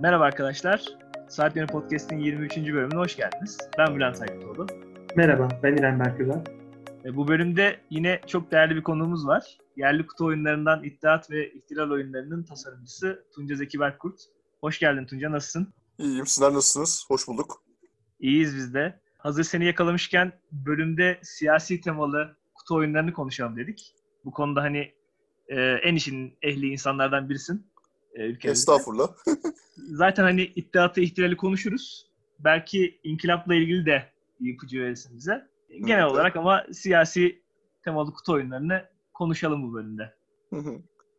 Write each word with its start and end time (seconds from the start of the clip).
Merhaba 0.00 0.24
arkadaşlar. 0.24 0.84
Saat 1.28 1.56
Yönü 1.56 1.66
Podcast'in 1.66 2.18
23. 2.18 2.56
bölümüne 2.56 2.98
hoş 2.98 3.16
geldiniz. 3.16 3.58
Ben 3.78 3.96
Bülent 3.96 4.22
Aykıtoğlu. 4.22 4.66
Merhaba, 5.16 5.48
ben 5.62 5.76
İrem 5.76 6.00
Berküzer. 6.00 6.42
E, 7.04 7.16
bu 7.16 7.28
bölümde 7.28 7.80
yine 7.90 8.20
çok 8.26 8.50
değerli 8.50 8.76
bir 8.76 8.82
konuğumuz 8.82 9.26
var. 9.26 9.58
Yerli 9.76 10.06
kutu 10.06 10.24
oyunlarından 10.24 10.84
İttihat 10.84 11.30
ve 11.30 11.52
İhtilal 11.52 11.90
oyunlarının 11.90 12.42
tasarımcısı 12.42 13.24
Tunca 13.34 13.56
Zeki 13.56 13.80
Berkkurt. 13.80 14.20
Hoş 14.60 14.78
geldin 14.78 15.06
Tunca, 15.06 15.32
nasılsın? 15.32 15.74
İyiyim, 15.98 16.26
sizler 16.26 16.52
nasılsınız? 16.52 17.04
Hoş 17.08 17.28
bulduk. 17.28 17.62
İyiyiz 18.20 18.56
biz 18.56 18.74
de. 18.74 19.00
Hazır 19.18 19.44
seni 19.44 19.64
yakalamışken 19.64 20.32
bölümde 20.52 21.18
siyasi 21.22 21.80
temalı 21.80 22.36
kutu 22.54 22.74
oyunlarını 22.74 23.12
konuşalım 23.12 23.56
dedik. 23.56 23.94
Bu 24.24 24.30
konuda 24.30 24.62
hani 24.62 24.92
e, 25.48 25.60
en 25.60 25.94
işin 25.94 26.38
ehli 26.42 26.66
insanlardan 26.66 27.28
birisin. 27.28 27.66
E, 28.18 28.24
ülkemizde. 28.26 28.50
Estağfurullah. 28.60 29.08
Zaten 29.76 30.22
hani 30.22 30.42
iddiatı 30.42 31.00
ihtilali 31.00 31.36
konuşuruz. 31.36 32.06
Belki 32.38 33.00
inkılapla 33.04 33.54
ilgili 33.54 33.86
de 33.86 34.12
ipucu 34.40 34.80
verirsin 34.80 35.16
bize. 35.16 35.48
Genel 35.68 36.02
evet. 36.02 36.12
olarak 36.12 36.36
ama 36.36 36.64
siyasi 36.72 37.42
temalı 37.84 38.12
kutu 38.12 38.32
oyunlarını 38.32 38.84
konuşalım 39.14 39.62
bu 39.62 39.74
bölümde. 39.74 40.14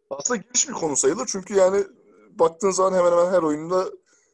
Aslında 0.09 0.41
geniş 0.41 0.67
bir 0.67 0.73
konu 0.73 0.95
sayılır 0.95 1.25
çünkü 1.31 1.53
yani 1.53 1.83
baktığın 2.31 2.71
zaman 2.71 2.97
hemen 2.97 3.11
hemen 3.11 3.31
her 3.31 3.43
oyunda 3.43 3.85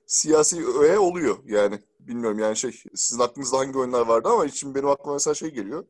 siyasi 0.06 0.66
öğe 0.80 1.00
oluyor 1.00 1.38
yani. 1.46 1.80
Bilmiyorum 2.00 2.40
yani 2.40 2.58
şey 2.58 2.72
sizin 2.96 3.24
aklınızda 3.24 3.58
hangi 3.58 3.78
oyunlar 3.78 4.08
vardı 4.08 4.30
ama 4.32 4.46
için 4.46 4.76
benim 4.76 4.90
aklıma 4.90 5.14
mesela 5.14 5.34
şey 5.34 5.50
geliyor. 5.50 5.86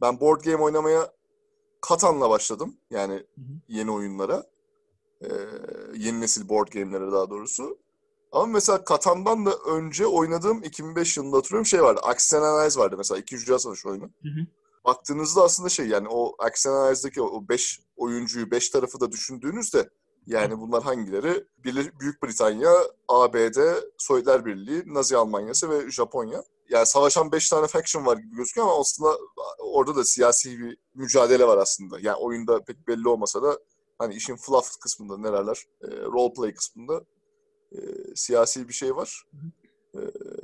Ben 0.00 0.20
board 0.20 0.40
game 0.40 0.62
oynamaya 0.62 1.12
Katan'la 1.80 2.30
başladım. 2.30 2.76
Yani 2.90 3.22
yeni 3.68 3.90
oyunlara. 3.90 4.44
Ee, 5.22 5.28
yeni 5.96 6.20
nesil 6.20 6.48
board 6.48 6.68
game'lere 6.68 7.12
daha 7.12 7.30
doğrusu. 7.30 7.78
Ama 8.32 8.46
mesela 8.46 8.84
Katan'dan 8.84 9.46
da 9.46 9.54
önce 9.56 10.06
oynadığım 10.06 10.62
2005 10.62 11.16
yılında 11.16 11.36
hatırlıyorum 11.36 11.66
şey 11.66 11.82
vardı. 11.82 12.00
Action 12.02 12.42
Analyze 12.42 12.80
vardı 12.80 12.94
mesela. 12.98 13.18
İkinci 13.18 13.46
Dünya 13.46 13.58
Savaşı 13.58 13.88
oyunu. 13.88 14.04
Hı 14.04 14.28
hı. 14.28 14.46
Baktığınızda 14.84 15.42
aslında 15.42 15.68
şey 15.68 15.86
yani 15.86 16.08
o 16.10 16.34
Action 16.38 16.72
Analyze'daki 16.72 17.22
o 17.22 17.48
5 17.48 17.80
oyuncuyu, 17.96 18.50
5 18.50 18.70
tarafı 18.70 19.00
da 19.00 19.12
düşündüğünüzde 19.12 19.90
yani 20.26 20.58
bunlar 20.58 20.82
hangileri? 20.82 21.44
Büyük 22.00 22.22
Britanya, 22.22 22.70
ABD, 23.08 23.58
Sovyetler 23.98 24.44
Birliği, 24.44 24.82
Nazi 24.86 25.16
Almanyası 25.16 25.70
ve 25.70 25.90
Japonya. 25.90 26.42
Yani 26.68 26.86
savaşan 26.86 27.32
5 27.32 27.48
tane 27.48 27.66
faction 27.66 28.06
var 28.06 28.16
gibi 28.16 28.36
gözüküyor 28.36 28.66
ama 28.66 28.80
aslında 28.80 29.18
orada 29.58 29.96
da 29.96 30.04
siyasi 30.04 30.58
bir 30.58 30.78
mücadele 30.94 31.46
var 31.46 31.58
aslında. 31.58 31.98
Yani 32.00 32.16
oyunda 32.16 32.64
pek 32.64 32.88
belli 32.88 33.08
olmasa 33.08 33.42
da 33.42 33.58
hani 34.00 34.14
işin 34.14 34.36
fluff 34.36 34.80
kısmında 34.80 35.18
nelerler, 35.18 35.64
e, 35.82 35.86
role 35.86 36.32
play 36.32 36.54
kısmında 36.54 37.04
e, 37.72 37.78
siyasi 38.14 38.68
bir 38.68 38.72
şey 38.72 38.96
var. 38.96 39.24
E, 39.94 39.98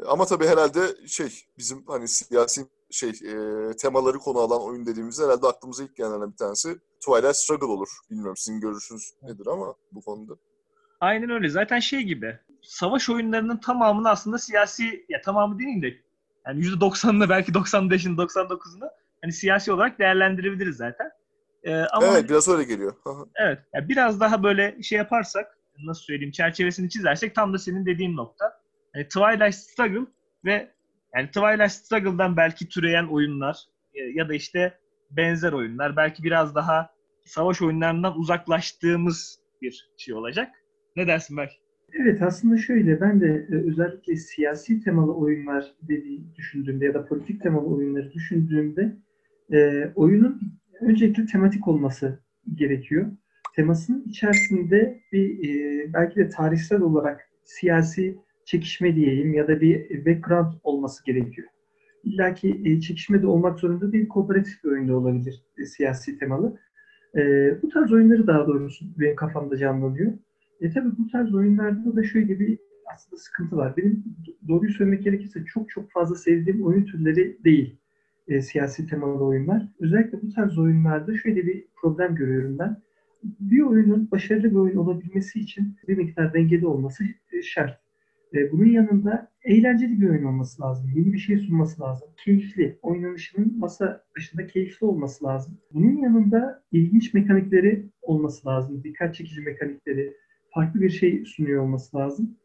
ama 0.06 0.24
tabii 0.24 0.46
herhalde 0.46 1.06
şey 1.06 1.44
bizim 1.58 1.86
hani 1.86 2.08
siyasi 2.08 2.66
şey 2.90 3.10
e, 3.10 3.36
temaları 3.76 4.18
konu 4.18 4.38
alan 4.38 4.62
oyun 4.62 4.86
dediğimizde 4.86 5.24
herhalde 5.24 5.46
aklımıza 5.46 5.84
ilk 5.84 5.96
gelen 5.96 6.32
bir 6.32 6.36
tanesi 6.36 6.78
Twilight 7.00 7.36
Struggle 7.36 7.66
olur. 7.66 7.88
Bilmiyorum 8.10 8.36
sizin 8.36 8.60
görüşünüz 8.60 9.14
nedir 9.22 9.46
ama 9.46 9.74
bu 9.92 10.00
konuda. 10.00 10.32
Aynen 11.00 11.30
öyle. 11.30 11.48
Zaten 11.48 11.80
şey 11.80 12.00
gibi 12.00 12.38
savaş 12.62 13.10
oyunlarının 13.10 13.56
tamamını 13.56 14.10
aslında 14.10 14.38
siyasi 14.38 15.06
ya 15.08 15.20
tamamı 15.20 15.58
değil 15.58 15.82
de 15.82 15.94
yani 16.46 16.60
%90'ını 16.60 17.28
belki 17.28 17.52
95'ini 17.52 18.16
99'unu 18.16 18.91
hani 19.22 19.32
siyasi 19.32 19.72
olarak 19.72 19.98
değerlendirebiliriz 19.98 20.76
zaten. 20.76 21.10
Ee, 21.67 21.75
ama 21.92 22.06
evet 22.06 22.28
biraz 22.28 22.48
öyle 22.48 22.64
geliyor. 22.64 22.95
evet. 23.36 23.59
Yani 23.75 23.89
biraz 23.89 24.20
daha 24.20 24.42
böyle 24.42 24.83
şey 24.83 24.98
yaparsak 24.98 25.59
nasıl 25.84 26.03
söyleyeyim 26.03 26.33
çerçevesini 26.33 26.91
çizersek 26.91 27.34
tam 27.34 27.55
da 27.55 27.59
senin 27.59 27.86
dediğin 27.86 28.17
nokta. 28.17 28.53
Yani 28.95 29.09
Twilight 29.09 29.55
Struggle 29.55 30.06
ve 30.44 30.71
yani 31.15 31.26
Twilight 31.26 31.72
Struggle'dan 31.72 32.37
belki 32.37 32.69
türeyen 32.69 33.06
oyunlar 33.06 33.56
e, 33.94 34.03
ya 34.03 34.28
da 34.28 34.34
işte 34.34 34.78
benzer 35.10 35.53
oyunlar 35.53 35.97
belki 35.97 36.22
biraz 36.22 36.55
daha 36.55 36.91
savaş 37.25 37.62
oyunlarından 37.62 38.19
uzaklaştığımız 38.19 39.41
bir 39.62 39.91
şey 39.97 40.15
olacak. 40.15 40.49
Ne 40.97 41.06
dersin 41.06 41.37
belki? 41.37 41.55
Evet 41.93 42.22
aslında 42.22 42.56
şöyle 42.56 43.00
ben 43.00 43.21
de 43.21 43.47
e, 43.50 43.55
özellikle 43.55 44.16
siyasi 44.16 44.81
temalı 44.81 45.15
oyunlar 45.15 45.75
dediği 45.82 46.34
düşündüğümde 46.37 46.84
ya 46.84 46.94
da 46.94 47.06
politik 47.06 47.43
temalı 47.43 47.66
oyunları 47.66 48.12
düşündüğümde 48.12 48.97
e, 49.53 49.91
oyunun 49.94 50.41
öncelikle 50.81 51.26
tematik 51.26 51.69
olması 51.69 52.20
gerekiyor. 52.54 53.06
Temasının 53.56 54.04
içerisinde 54.06 55.00
bir 55.12 55.48
e, 55.48 55.92
belki 55.92 56.16
de 56.16 56.28
tarihsel 56.28 56.81
olarak 56.81 57.31
siyasi 57.44 58.19
çekişme 58.44 58.97
diyeyim 58.97 59.34
ya 59.34 59.48
da 59.48 59.60
bir 59.60 60.06
background 60.06 60.53
olması 60.62 61.04
gerekiyor. 61.04 61.48
İlla 62.04 62.34
ki 62.34 62.62
e, 62.64 62.81
çekişme 62.81 63.22
de 63.22 63.26
olmak 63.26 63.59
zorunda 63.59 63.92
değil, 63.92 64.09
kooperatif 64.09 64.64
bir 64.64 64.69
oyunda 64.69 64.97
olabilir 64.97 65.42
e, 65.59 65.64
siyasi 65.64 66.19
temalı. 66.19 66.59
E, 67.16 67.22
bu 67.62 67.69
tarz 67.69 67.93
oyunları 67.93 68.26
daha 68.26 68.47
doğrusu 68.47 68.84
benim 68.98 69.16
kafamda 69.16 69.56
canlanıyor. 69.56 70.12
E 70.60 70.70
tabii 70.70 70.91
bu 70.98 71.10
tarz 71.12 71.34
oyunlarda 71.34 71.97
da 71.97 72.04
şöyle 72.04 72.41
bir 72.41 72.58
aslında 72.94 73.20
sıkıntı 73.20 73.56
var. 73.56 73.76
Benim 73.76 74.04
doğruyu 74.48 74.72
söylemek 74.72 75.03
gerekirse 75.03 75.44
çok 75.44 75.70
çok 75.70 75.91
fazla 75.91 76.14
sevdiğim 76.14 76.66
oyun 76.66 76.84
türleri 76.84 77.44
değil 77.44 77.78
e, 78.28 78.41
siyasi 78.41 78.87
temalı 78.87 79.25
oyunlar. 79.25 79.69
Özellikle 79.81 80.22
bu 80.22 80.28
tarz 80.28 80.59
oyunlarda 80.59 81.16
şöyle 81.16 81.47
bir 81.47 81.64
problem 81.76 82.14
görüyorum 82.14 82.59
ben. 82.59 82.82
Bir 83.22 83.60
oyunun 83.60 84.10
başarılı 84.10 84.50
bir 84.50 84.56
oyun 84.56 84.76
olabilmesi 84.76 85.41
için 85.41 85.76
bir 85.88 85.97
miktar 85.97 86.34
dengeli 86.34 86.66
olması 86.66 87.04
e, 87.32 87.42
şart. 87.42 87.81
E, 88.34 88.53
bunun 88.53 88.66
yanında 88.66 89.32
eğlenceli 89.44 90.00
bir 90.00 90.09
oyun 90.10 90.25
olması 90.25 90.62
lazım. 90.62 90.91
Yeni 90.94 91.12
bir 91.12 91.19
şey 91.19 91.38
sunması 91.38 91.82
lazım. 91.82 92.09
Keyifli, 92.25 92.78
oynanışının 92.82 93.59
masa 93.59 94.04
başında 94.16 94.47
keyifli 94.47 94.87
olması 94.87 95.25
lazım. 95.25 95.58
Bunun 95.75 95.97
yanında 95.97 96.62
ilginç 96.72 97.14
mekanikleri 97.14 97.87
olması 98.03 98.48
lazım. 98.48 98.84
Dikkat 98.84 99.14
çekici 99.14 99.41
mekanikleri, 99.41 100.16
farklı 100.54 100.81
bir 100.81 100.91
şey 100.91 101.25
sunuyor 101.25 101.62
olması 101.62 101.97
lazım. 101.97 102.37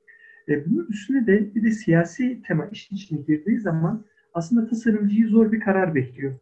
E, 0.49 0.65
bunun 0.65 0.87
üstüne 0.89 1.27
de 1.27 1.55
bir 1.55 1.63
de 1.63 1.71
siyasi 1.71 2.41
tema 2.47 2.65
işin 2.71 2.95
içine 2.95 3.21
girdiği 3.21 3.59
zaman 3.59 4.05
aslında 4.33 4.67
tasarımcıyı 4.67 5.27
zor 5.27 5.51
bir 5.51 5.59
karar 5.59 5.95
bekliyor. 5.95 6.33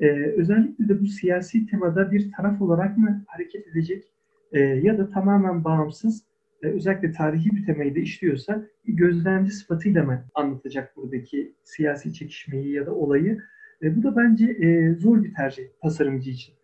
E, 0.00 0.06
özellikle 0.36 0.88
de 0.88 1.00
bu 1.00 1.06
siyasi 1.06 1.66
temada 1.66 2.12
bir 2.12 2.32
taraf 2.32 2.62
olarak 2.62 2.98
mı 2.98 3.24
hareket 3.26 3.66
edecek 3.66 4.04
e, 4.52 4.60
ya 4.60 4.98
da 4.98 5.10
tamamen 5.10 5.64
bağımsız 5.64 6.22
e, 6.62 6.66
özellikle 6.66 7.12
tarihi 7.12 7.50
bir 7.50 7.66
temayı 7.66 7.94
da 7.94 7.98
işliyorsa 7.98 8.66
gözlemci 8.84 9.50
sıfatıyla 9.50 10.04
mı 10.04 10.24
anlatacak 10.34 10.96
buradaki 10.96 11.54
siyasi 11.64 12.12
çekişmeyi 12.12 12.72
ya 12.72 12.86
da 12.86 12.94
olayı? 12.94 13.38
E, 13.82 13.96
bu 13.96 14.02
da 14.02 14.16
bence 14.16 14.46
e, 14.46 14.94
zor 14.94 15.24
bir 15.24 15.34
tercih 15.34 15.64
tasarımcı 15.82 16.30
için. 16.30 16.54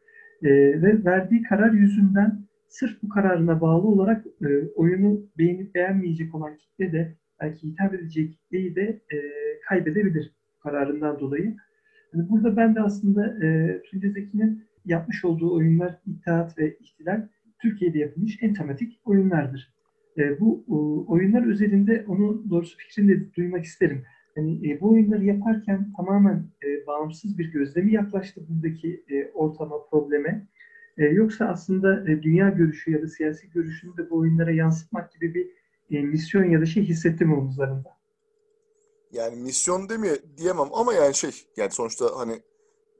E, 0.43 0.51
ve 0.83 1.05
verdiği 1.05 1.43
karar 1.43 1.73
yüzünden 1.73 2.43
sırf 2.69 3.03
bu 3.03 3.09
kararına 3.09 3.61
bağlı 3.61 3.89
olarak 3.89 4.27
e, 4.27 4.49
oyunu 4.75 5.27
beğenip 5.39 5.75
beğenmeyecek 5.75 6.35
olan 6.35 6.57
kitle 6.57 6.93
de 6.93 7.17
belki 7.41 7.69
hitap 7.69 7.95
edecek 7.95 8.33
kitleyi 8.33 8.77
de 8.77 8.83
e, 8.83 9.17
kaybedebilir 9.69 10.33
kararından 10.63 11.21
dolayı. 11.21 11.57
Yani 12.15 12.29
burada 12.29 12.57
ben 12.57 12.75
de 12.75 12.81
aslında 12.81 13.47
e, 13.47 13.81
Tunca 13.83 14.09
Zeki'nin 14.11 14.65
yapmış 14.85 15.25
olduğu 15.25 15.55
oyunlar 15.55 15.99
İttihat 16.07 16.59
ve 16.59 16.77
İhtilal 16.81 17.29
Türkiye'de 17.63 17.99
yapılmış 17.99 18.39
en 18.43 18.55
tematik 18.55 19.01
oyunlardır. 19.05 19.73
E, 20.19 20.41
bu 20.41 20.65
e, 20.69 20.73
oyunlar 21.11 21.47
özelinde 21.47 22.05
onu 22.09 22.51
doğrusu 22.51 22.77
fikrini 22.77 23.09
de 23.09 23.35
duymak 23.35 23.65
isterim. 23.65 24.05
Yani 24.37 24.71
e, 24.71 24.81
bu 24.81 24.93
oyunları 24.93 25.25
yaparken 25.25 25.93
tamamen 25.97 26.37
e, 26.37 26.87
bağımsız 26.87 27.39
bir 27.39 27.53
gözlemi 27.53 27.93
yaklaştı 27.93 28.41
buradaki 28.49 29.05
e, 29.11 29.31
ortama, 29.35 29.75
probleme. 29.91 30.47
E, 30.99 31.05
yoksa 31.05 31.47
aslında 31.49 32.11
e, 32.11 32.23
dünya 32.23 32.49
görüşü 32.49 32.91
ya 32.91 33.03
da 33.03 33.09
siyasi 33.09 33.51
görüşünü 33.51 33.97
de 33.97 34.11
bu 34.11 34.17
oyunlara 34.17 34.51
yansıtmak 34.51 35.13
gibi 35.13 35.35
bir 35.35 35.51
e, 35.97 36.03
misyon 36.03 36.45
ya 36.45 36.61
da 36.61 36.67
şey 36.67 36.83
hissettim 36.83 37.33
omuzlarında. 37.33 38.02
Yani 39.13 39.37
misyon 39.37 39.89
demiyor 39.89 40.19
diyemem 40.37 40.69
ama 40.73 40.95
yani 40.95 41.15
şey 41.15 41.47
yani 41.57 41.71
sonuçta 41.71 42.11
hani 42.17 42.43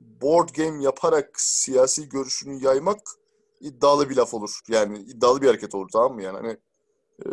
board 0.01 0.49
game 0.49 0.83
yaparak 0.83 1.41
siyasi 1.41 2.09
görüşünü 2.09 2.63
yaymak 2.65 2.99
iddialı 3.59 4.09
bir 4.09 4.15
laf 4.15 4.33
olur. 4.33 4.59
Yani 4.67 4.99
iddialı 4.99 5.41
bir 5.41 5.47
hareket 5.47 5.75
olur 5.75 5.89
tamam 5.93 6.13
mı 6.13 6.23
yani 6.23 6.37
hani 6.37 6.57
e, 7.25 7.29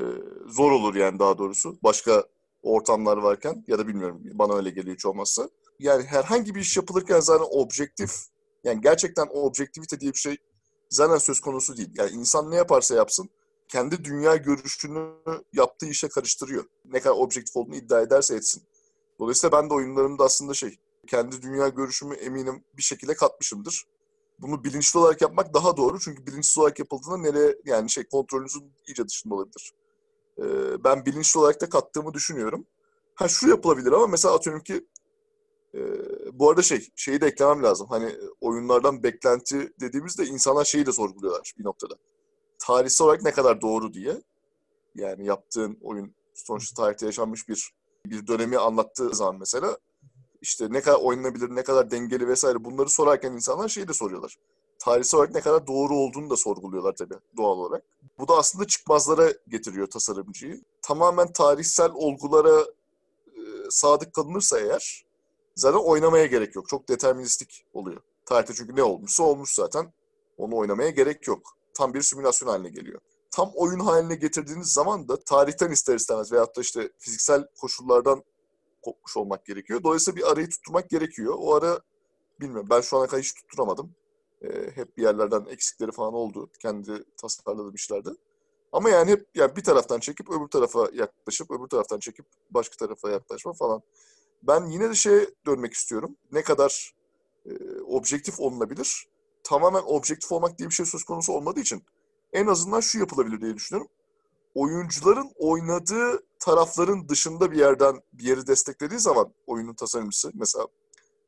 zor 0.47 0.71
olur 0.71 0.95
yani 0.95 1.19
daha 1.19 1.39
doğrusu 1.39 1.79
başka 1.83 2.25
ortamlar 2.63 3.17
varken 3.17 3.65
ya 3.67 3.79
da 3.79 3.89
bilmiyorum 3.89 4.23
bana 4.33 4.55
öyle 4.55 4.71
geliyor 4.71 4.97
hiç 4.97 5.07
olmazsa. 5.07 5.49
Yani 5.79 6.05
herhangi 6.05 6.55
bir 6.55 6.61
iş 6.61 6.77
yapılırken 6.77 7.21
zaten 7.21 7.47
objektif 7.51 8.13
yani 8.65 8.81
gerçekten 8.81 9.27
o 9.27 9.43
objektivite 9.43 10.01
diye 10.01 10.13
bir 10.13 10.19
şey 10.19 10.37
zaten 10.91 11.19
söz 11.19 11.41
konusu 11.41 11.77
değil. 11.77 11.91
Yani 11.97 12.11
insan 12.11 12.51
ne 12.51 12.57
yaparsa 12.57 12.95
yapsın 12.95 13.31
kendi 13.69 14.05
dünya 14.05 14.37
görüşünü 14.37 15.13
yaptığı 15.53 15.87
işe 15.87 16.09
karıştırıyor. 16.09 16.65
Ne 16.85 17.01
kadar 17.01 17.15
objektif 17.15 17.57
olduğunu 17.57 17.77
iddia 17.77 18.01
ederse 18.01 18.35
etsin. 18.35 18.63
Dolayısıyla 19.21 19.59
ben 19.59 19.71
de 19.71 19.75
oyunlarımda 19.75 20.25
aslında 20.25 20.55
şey 20.55 20.79
kendi 21.07 21.43
dünya 21.43 21.69
görüşümü 21.69 22.15
eminim 22.15 22.65
bir 22.77 22.83
şekilde 22.83 23.15
katmışımdır. 23.15 23.85
Bunu 24.39 24.65
bilinçli 24.65 24.99
olarak 24.99 25.21
yapmak 25.21 25.55
daha 25.55 25.77
doğru 25.77 26.01
çünkü 26.01 26.27
bilinçsiz 26.27 26.59
olarak 26.59 26.79
yapıldığında 26.79 27.17
nereye 27.17 27.57
yani 27.65 27.91
şey 27.91 28.05
kontrolünüzün 28.05 28.73
iyice 28.87 29.09
dışında 29.09 29.35
olabilir. 29.35 29.73
e, 30.39 30.45
ben 30.85 31.07
bilinçli 31.07 31.41
olarak 31.41 31.61
da 31.61 31.69
kattığımı 31.69 32.15
düşünüyorum. 32.15 32.67
Ha 33.15 33.29
şu 33.29 33.49
yapılabilir 33.49 33.93
ama 33.93 34.07
mesela 34.07 34.35
atıyorum 34.35 34.63
ki 34.63 34.87
e, 35.75 35.81
bu 36.33 36.51
arada 36.51 36.63
şey, 36.63 36.89
şeyi 36.97 37.21
de 37.21 37.27
eklemem 37.27 37.63
lazım. 37.63 37.87
Hani 37.91 38.17
oyunlardan 38.41 39.03
beklenti 39.03 39.73
dediğimizde 39.81 40.27
insanlar 40.27 40.65
şeyi 40.65 40.87
de 40.87 40.93
sorguluyorlar 40.93 41.53
bir 41.59 41.65
noktada. 41.65 41.95
Tarihsel 42.59 43.05
olarak 43.05 43.23
ne 43.23 43.33
kadar 43.33 43.61
doğru 43.61 43.93
diye. 43.93 44.23
Yani 44.95 45.27
yaptığın 45.27 45.79
oyun 45.83 46.15
sonuçta 46.35 46.83
tarihte 46.83 47.07
yaşanmış 47.07 47.49
bir 47.49 47.80
bir 48.07 48.27
dönemi 48.27 48.59
anlattığı 48.59 49.15
zaman 49.15 49.37
mesela 49.39 49.79
işte 50.43 50.67
ne 50.71 50.81
kadar 50.81 50.99
oynanabilir, 51.01 51.57
ne 51.57 51.63
kadar 51.63 51.91
dengeli 51.91 52.29
vesaire 52.29 52.65
bunları 52.65 52.89
sorarken 52.89 53.33
insanlar 53.33 53.69
şeyi 53.69 53.89
de 53.89 53.93
soruyorlar. 53.93 54.37
Tarihsel 54.79 55.19
olarak 55.19 55.35
ne 55.35 55.41
kadar 55.41 55.67
doğru 55.67 55.97
olduğunu 55.97 56.31
da 56.31 56.37
sorguluyorlar 56.37 56.93
tabii 56.93 57.15
doğal 57.37 57.59
olarak. 57.59 57.85
Bu 58.19 58.29
da 58.29 58.35
aslında 58.37 58.67
çıkmazlara 58.67 59.33
getiriyor 59.49 59.87
tasarımcıyı. 59.87 60.61
Tamamen 60.83 61.33
tarihsel 61.33 61.91
olgulara 61.95 62.61
e, 63.27 63.41
sadık 63.71 64.15
kalınırsa 64.15 64.61
eğer 64.61 65.05
zaten 65.55 65.79
oynamaya 65.79 66.27
gerek 66.27 66.57
yok. 66.57 66.69
Çok 66.69 66.89
deterministik 66.89 67.65
oluyor. 67.73 68.01
Tarihte 68.27 68.55
çünkü 68.55 68.77
ne 68.77 68.83
olmuşsa 68.83 69.23
olmuş 69.23 69.55
zaten. 69.55 69.93
Onu 70.39 70.57
oynamaya 70.57 70.91
gerek 70.91 71.27
yok. 71.27 71.57
Tam 71.75 71.95
bir 71.95 72.03
simülasyon 72.03 72.49
haline 72.49 72.69
geliyor. 72.69 73.01
Tam 73.31 73.51
oyun 73.55 73.81
haline 73.81 74.15
getirdiğiniz 74.15 74.73
zaman 74.73 75.09
da 75.09 75.21
tarihten 75.25 75.71
ister 75.71 75.95
istemez 75.95 76.33
veyahut 76.33 76.57
da 76.57 76.61
işte 76.61 76.91
fiziksel 76.99 77.47
koşullardan 77.61 78.25
kopmuş 78.83 79.17
olmak 79.17 79.47
gerekiyor. 79.47 79.83
Dolayısıyla 79.83 80.17
bir 80.17 80.33
arayı 80.33 80.49
tutturmak 80.49 80.91
gerekiyor. 80.91 81.35
O 81.39 81.55
ara 81.55 81.81
bilmiyorum 82.41 82.67
ben 82.71 82.81
şu 82.81 82.97
ana 82.97 83.07
kadar 83.07 83.23
hiç 83.23 83.35
tutturamadım. 83.35 83.95
Ee, 84.43 84.71
hep 84.75 84.97
bir 84.97 85.03
yerlerden 85.03 85.45
eksikleri 85.45 85.93
falan 85.93 86.15
oldu. 86.15 86.51
Kendi 86.63 87.05
tasarladığım 87.17 87.75
işlerde. 87.75 88.11
Ama 88.73 88.91
yani 88.91 89.11
hep 89.11 89.27
yani 89.35 89.57
bir 89.57 89.65
taraftan 89.65 90.01
çekip 90.01 90.31
öbür 90.31 90.49
tarafa 90.49 90.89
yaklaşıp 90.93 91.51
öbür 91.51 91.67
taraftan 91.67 91.99
çekip 91.99 92.27
başka 92.51 92.77
tarafa 92.77 93.11
yaklaşma 93.11 93.53
falan. 93.53 93.83
Ben 94.43 94.67
yine 94.67 94.91
de 94.91 94.95
şeye 94.95 95.27
dönmek 95.47 95.73
istiyorum. 95.73 96.17
Ne 96.33 96.43
kadar 96.43 96.95
e, 97.47 97.51
objektif 97.81 98.41
olunabilir? 98.41 99.09
Tamamen 99.45 99.83
objektif 99.87 100.33
olmak 100.33 100.59
diye 100.59 100.69
bir 100.69 100.75
şey 100.75 100.87
söz 100.87 101.05
konusu 101.05 101.33
olmadığı 101.33 101.61
için 101.61 101.83
en 102.33 102.47
azından 102.47 102.81
şu 102.81 102.99
yapılabilir 102.99 103.41
diye 103.41 103.55
düşünüyorum. 103.55 103.91
Oyuncuların 104.55 105.33
oynadığı 105.37 106.23
tarafların 106.39 107.09
dışında 107.09 107.53
bir 107.53 107.59
yerden 107.59 108.01
bir 108.13 108.25
yeri 108.25 108.47
desteklediği 108.47 109.01
zaman 109.01 109.35
oyunun 109.47 109.75
tasarımcısı 109.75 110.31
mesela 110.35 110.67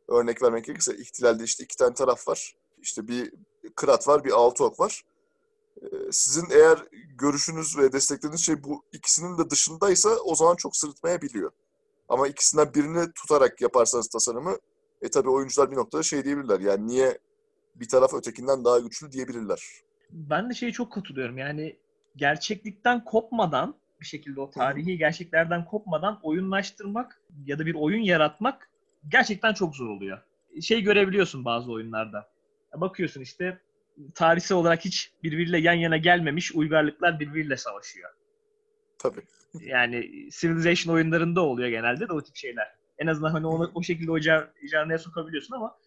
örnek 0.08 0.42
vermek 0.42 0.64
gerekirse 0.64 0.96
ihtilalde 0.96 1.44
işte 1.44 1.64
iki 1.64 1.76
tane 1.76 1.94
taraf 1.94 2.28
var. 2.28 2.56
İşte 2.82 3.08
bir 3.08 3.32
kırat 3.76 4.08
var, 4.08 4.24
bir 4.24 4.30
altı 4.30 4.64
ok 4.64 4.80
var. 4.80 5.02
Ee, 5.82 5.86
sizin 6.10 6.50
eğer 6.50 6.88
görüşünüz 7.18 7.78
ve 7.78 7.92
desteklediğiniz 7.92 8.40
şey 8.40 8.64
bu 8.64 8.84
ikisinin 8.92 9.38
de 9.38 9.50
dışındaysa 9.50 10.10
o 10.10 10.34
zaman 10.34 10.56
çok 10.56 10.76
sırıtmayabiliyor. 10.76 11.50
Ama 12.08 12.28
ikisinden 12.28 12.74
birini 12.74 13.12
tutarak 13.12 13.60
yaparsanız 13.60 14.08
tasarımı 14.08 14.56
e 15.02 15.10
tabi 15.10 15.30
oyuncular 15.30 15.70
bir 15.70 15.76
noktada 15.76 16.02
şey 16.02 16.24
diyebilirler. 16.24 16.60
Yani 16.60 16.86
niye 16.86 17.18
bir 17.74 17.88
taraf 17.88 18.14
ötekinden 18.14 18.64
daha 18.64 18.78
güçlü 18.78 19.12
diyebilirler. 19.12 19.82
Ben 20.12 20.50
de 20.50 20.54
şeye 20.54 20.72
çok 20.72 20.92
katılıyorum. 20.92 21.38
Yani 21.38 21.76
gerçeklikten 22.16 23.04
kopmadan 23.04 23.74
bir 24.00 24.06
şekilde 24.06 24.40
o 24.40 24.50
tarihi 24.50 24.98
gerçeklerden 24.98 25.64
kopmadan 25.64 26.20
oyunlaştırmak 26.22 27.20
ya 27.46 27.58
da 27.58 27.66
bir 27.66 27.74
oyun 27.74 28.02
yaratmak 28.02 28.70
gerçekten 29.08 29.54
çok 29.54 29.76
zor 29.76 29.88
oluyor. 29.88 30.18
Şey 30.60 30.82
görebiliyorsun 30.82 31.44
bazı 31.44 31.72
oyunlarda. 31.72 32.30
Bakıyorsun 32.74 33.20
işte 33.20 33.58
tarihsel 34.14 34.58
olarak 34.58 34.84
hiç 34.84 35.12
birbiriyle 35.22 35.58
yan 35.58 35.74
yana 35.74 35.96
gelmemiş 35.96 36.54
uygarlıklar 36.54 37.20
birbiriyle 37.20 37.56
savaşıyor. 37.56 38.10
Tabii. 38.98 39.22
Yani 39.60 40.30
Civilization 40.30 40.94
oyunlarında 40.94 41.40
oluyor 41.40 41.68
genelde 41.68 42.08
de 42.08 42.12
o 42.12 42.22
tip 42.22 42.36
şeyler. 42.36 42.74
En 42.98 43.06
azından 43.06 43.30
hani 43.30 43.46
onu 43.46 43.70
o 43.74 43.82
şekilde 43.82 44.10
o 44.10 44.20
canlıya 44.70 44.98
sokabiliyorsun 44.98 45.54
ama 45.54 45.78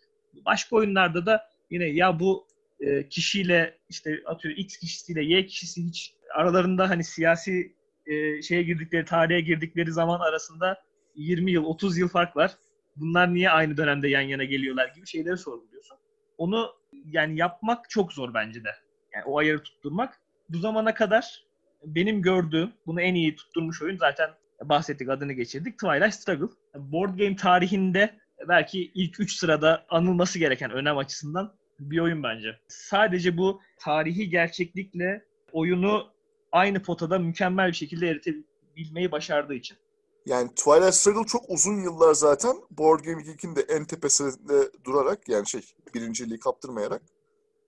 başka 0.46 0.76
oyunlarda 0.76 1.26
da 1.26 1.50
yine 1.70 1.86
ya 1.86 2.20
bu 2.20 2.48
e, 2.86 3.10
kişiyle 3.10 3.78
işte 3.90 4.22
atıyor 4.26 4.56
X 4.58 4.78
kişisiyle 4.78 5.24
Y 5.24 5.46
kişisi 5.46 5.84
hiç 5.84 6.14
aralarında 6.36 6.90
hani 6.90 7.04
siyasi 7.04 7.76
e, 8.06 8.42
şeye 8.42 8.64
girdikleri, 8.64 9.06
tarihe 9.06 9.42
girdikleri 9.42 9.92
zaman 9.92 10.20
arasında 10.20 10.84
20 11.16 11.52
yıl, 11.52 11.64
30 11.64 11.98
yıl 11.98 12.08
fark 12.08 12.36
var. 12.36 12.52
Bunlar 12.96 13.34
niye 13.34 13.50
aynı 13.50 13.78
dönemde 13.78 14.08
yan 14.08 14.22
yana 14.22 14.44
geliyorlar 14.44 14.88
gibi 14.96 15.08
şeyleri 15.08 15.38
sorguluyorsun. 15.38 15.98
Onu 16.38 16.72
yani 17.06 17.38
yapmak 17.38 17.90
çok 17.90 18.14
zor 18.14 18.34
bence 18.34 18.64
de. 18.64 18.70
Yani 19.14 19.26
o 19.26 19.38
ayarı 19.38 19.64
tutturmak. 19.64 20.20
Bu 20.50 20.58
zamana 20.58 20.94
kadar 20.94 21.46
benim 21.86 22.22
gördüğüm, 22.22 22.72
bunu 22.86 23.02
en 23.02 23.16
iyi 23.16 23.36
tutturmuş 23.36 23.82
oyun 23.82 23.98
zaten 23.98 24.30
bahsettik, 24.64 25.10
adını 25.10 25.34
geçirdik. 25.34 25.80
Twilight 25.80 26.14
Struggle. 26.14 26.56
Board 26.76 27.18
game 27.18 27.36
tarihinde 27.36 28.20
belki 28.48 28.92
ilk 28.96 29.20
3 29.20 29.36
sırada 29.36 29.86
anılması 29.90 30.40
gereken 30.40 30.72
önem 30.72 30.98
açısından 30.98 31.54
bir 31.80 32.00
oyun 32.00 32.24
bence. 32.24 32.60
Sadece 32.68 33.38
bu 33.38 33.62
tarihi 33.80 34.30
gerçeklikle 34.30 35.26
oyunu 35.52 36.08
aynı 36.52 36.82
potada 36.84 37.20
mükemmel 37.20 37.68
bir 37.68 37.76
şekilde 37.76 38.08
eritebilmeyi 38.08 39.12
başardığı 39.12 39.54
için. 39.54 39.78
Yani 40.26 40.50
Twilight 40.50 40.94
Struggle 40.94 41.26
çok 41.26 41.50
uzun 41.50 41.84
yıllar 41.84 42.14
zaten 42.14 42.56
Board 42.72 43.00
Game 43.00 43.24
Geek'in 43.24 43.56
de 43.56 43.62
en 43.62 43.86
tepesinde 43.86 44.72
durarak 44.84 45.30
yani 45.30 45.48
şey 45.48 45.62
birinciliği 45.94 46.40
kaptırmayarak 46.40 47.02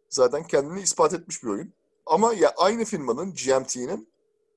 zaten 0.09 0.43
kendini 0.43 0.81
ispat 0.81 1.13
etmiş 1.13 1.43
bir 1.43 1.49
oyun. 1.49 1.73
Ama 2.05 2.33
ya 2.33 2.53
aynı 2.57 2.85
firmanın 2.85 3.33
GMT'nin 3.33 4.09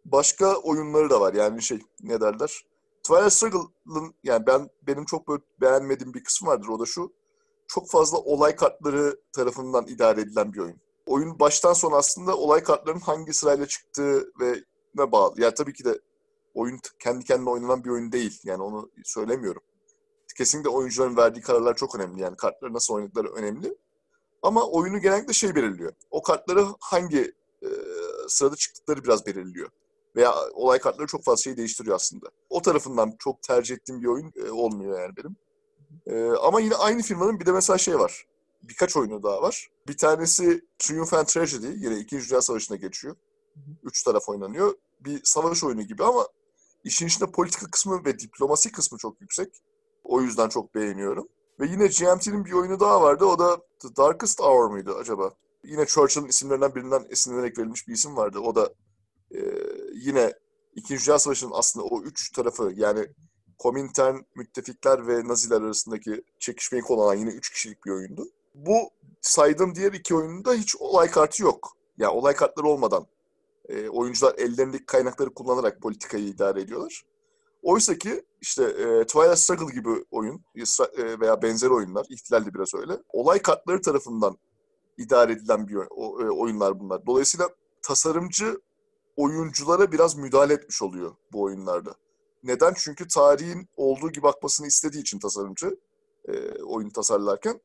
başka 0.04 0.56
oyunları 0.56 1.10
da 1.10 1.20
var. 1.20 1.34
Yani 1.34 1.62
şey 1.62 1.80
ne 2.02 2.20
derler? 2.20 2.64
Twilight 3.02 3.32
Struggle'ın 3.32 4.14
yani 4.24 4.46
ben 4.46 4.70
benim 4.82 5.04
çok 5.04 5.28
böyle 5.28 5.42
beğenmediğim 5.60 6.14
bir 6.14 6.24
kısmı 6.24 6.48
vardır. 6.48 6.68
O 6.68 6.80
da 6.80 6.86
şu. 6.86 7.12
Çok 7.70 7.90
fazla 7.90 8.18
olay 8.18 8.56
kartları 8.56 9.20
tarafından 9.32 9.86
idare 9.86 10.20
edilen 10.20 10.52
bir 10.52 10.58
oyun. 10.58 10.80
Oyun 11.06 11.40
baştan 11.40 11.72
sona 11.72 11.96
aslında 11.96 12.36
olay 12.36 12.62
kartlarının 12.62 13.00
hangi 13.00 13.32
sırayla 13.32 13.66
çıktığı 13.66 14.32
ve 14.40 14.64
ne 14.94 15.12
bağlı. 15.12 15.40
Yani 15.40 15.54
tabii 15.54 15.72
ki 15.72 15.84
de 15.84 16.00
oyun 16.54 16.80
kendi 16.98 17.24
kendine 17.24 17.50
oynanan 17.50 17.84
bir 17.84 17.90
oyun 17.90 18.12
değil. 18.12 18.40
Yani 18.44 18.62
onu 18.62 18.90
söylemiyorum. 19.04 19.62
Kesinlikle 20.36 20.70
oyuncuların 20.70 21.16
verdiği 21.16 21.40
kararlar 21.40 21.76
çok 21.76 21.94
önemli. 21.94 22.20
Yani 22.22 22.36
kartları 22.36 22.72
nasıl 22.72 22.94
oynadıkları 22.94 23.28
önemli. 23.32 23.76
Ama 24.42 24.64
oyunu 24.66 25.00
genellikle 25.00 25.32
şey 25.32 25.54
belirliyor. 25.54 25.92
O 26.10 26.22
kartları 26.22 26.66
hangi 26.80 27.34
e, 27.62 27.68
sırada 28.28 28.56
çıktıkları 28.56 29.04
biraz 29.04 29.26
belirliyor. 29.26 29.70
Veya 30.16 30.34
olay 30.52 30.78
kartları 30.78 31.06
çok 31.06 31.24
fazla 31.24 31.42
şey 31.42 31.56
değiştiriyor 31.56 31.96
aslında. 31.96 32.26
O 32.48 32.62
tarafından 32.62 33.12
çok 33.18 33.42
tercih 33.42 33.74
ettiğim 33.74 34.02
bir 34.02 34.06
oyun 34.06 34.32
e, 34.46 34.50
olmuyor 34.50 35.00
yani 35.00 35.16
benim. 35.16 35.36
E, 36.06 36.24
ama 36.24 36.60
yine 36.60 36.74
aynı 36.74 37.02
firmanın 37.02 37.40
bir 37.40 37.46
de 37.46 37.52
mesela 37.52 37.78
şey 37.78 37.98
var. 37.98 38.26
Birkaç 38.62 38.96
oyunu 38.96 39.22
daha 39.22 39.42
var. 39.42 39.68
Bir 39.88 39.96
tanesi 39.96 40.64
Triumph 40.78 41.14
and 41.14 41.26
Tragedy. 41.26 41.66
Yine 41.66 41.98
İkinci 41.98 42.30
Dünya 42.30 42.42
Savaşı'nda 42.42 42.76
geçiyor. 42.76 43.16
Üç 43.82 44.02
taraf 44.02 44.28
oynanıyor. 44.28 44.74
Bir 45.00 45.20
savaş 45.24 45.64
oyunu 45.64 45.82
gibi 45.82 46.04
ama 46.04 46.28
işin 46.84 47.06
içinde 47.06 47.30
politika 47.30 47.70
kısmı 47.70 48.04
ve 48.04 48.18
diplomasi 48.18 48.72
kısmı 48.72 48.98
çok 48.98 49.20
yüksek. 49.20 49.62
O 50.04 50.20
yüzden 50.20 50.48
çok 50.48 50.74
beğeniyorum. 50.74 51.28
Ve 51.60 51.66
yine 51.66 51.86
GMT'nin 51.86 52.44
bir 52.44 52.52
oyunu 52.52 52.80
daha 52.80 53.02
vardı. 53.02 53.24
O 53.24 53.38
da 53.38 53.56
The 53.56 53.96
Darkest 53.96 54.40
Hour 54.40 54.70
mıydı 54.70 54.94
acaba? 54.94 55.34
Yine 55.64 55.86
Churchill'ın 55.86 56.28
isimlerinden 56.28 56.74
birinden 56.74 57.06
esinlenerek 57.10 57.58
verilmiş 57.58 57.88
bir 57.88 57.92
isim 57.92 58.16
vardı. 58.16 58.38
O 58.38 58.54
da 58.54 58.74
e, 59.34 59.38
yine 59.94 60.32
İkinci 60.74 61.06
Dünya 61.06 61.18
Savaşı'nın 61.18 61.52
aslında 61.54 61.86
o 61.86 62.02
üç 62.02 62.32
tarafı 62.32 62.72
yani 62.76 63.06
Komintern, 63.60 64.16
müttefikler 64.34 65.06
ve 65.06 65.28
Naziler 65.28 65.62
arasındaki 65.62 66.24
çekişmeyi 66.38 66.82
konu 66.82 67.14
yine 67.14 67.30
üç 67.30 67.50
kişilik 67.52 67.86
bir 67.86 67.90
oyundu. 67.90 68.28
Bu 68.54 68.90
saydığım 69.20 69.74
diğer 69.74 69.92
iki 69.92 70.14
oyunda 70.14 70.52
hiç 70.52 70.76
olay 70.76 71.10
kartı 71.10 71.42
yok. 71.42 71.76
Yani 71.98 72.12
olay 72.12 72.34
kartları 72.34 72.66
olmadan 72.66 73.06
e, 73.68 73.88
oyuncular 73.88 74.34
ellerindeki 74.38 74.86
kaynakları 74.86 75.34
kullanarak 75.34 75.82
politikayı 75.82 76.24
idare 76.24 76.60
ediyorlar. 76.60 77.02
Oysa 77.62 77.98
ki 77.98 78.24
işte 78.40 78.64
e, 78.64 79.04
Twilight 79.06 79.38
Struggle 79.38 79.74
gibi 79.74 80.04
oyun 80.10 80.44
e, 80.96 81.20
veya 81.20 81.42
benzer 81.42 81.70
oyunlar, 81.70 82.06
ihtilal 82.08 82.46
de 82.46 82.54
biraz 82.54 82.74
öyle. 82.74 82.92
Olay 83.12 83.42
kartları 83.42 83.82
tarafından 83.82 84.38
idare 84.98 85.32
edilen 85.32 85.68
bir 85.68 85.76
o, 85.76 86.22
e, 86.22 86.30
oyunlar 86.30 86.80
bunlar. 86.80 87.06
Dolayısıyla 87.06 87.48
tasarımcı 87.82 88.60
oyunculara 89.16 89.92
biraz 89.92 90.16
müdahale 90.16 90.52
etmiş 90.52 90.82
oluyor 90.82 91.14
bu 91.32 91.42
oyunlarda. 91.42 91.94
Neden? 92.42 92.74
Çünkü 92.76 93.08
tarihin 93.08 93.68
olduğu 93.76 94.12
gibi 94.12 94.28
akmasını 94.28 94.66
istediği 94.66 95.00
için 95.00 95.18
tasarımcı 95.18 95.76
e, 96.28 96.62
oyun 96.62 96.90
tasarlarken 96.90 97.60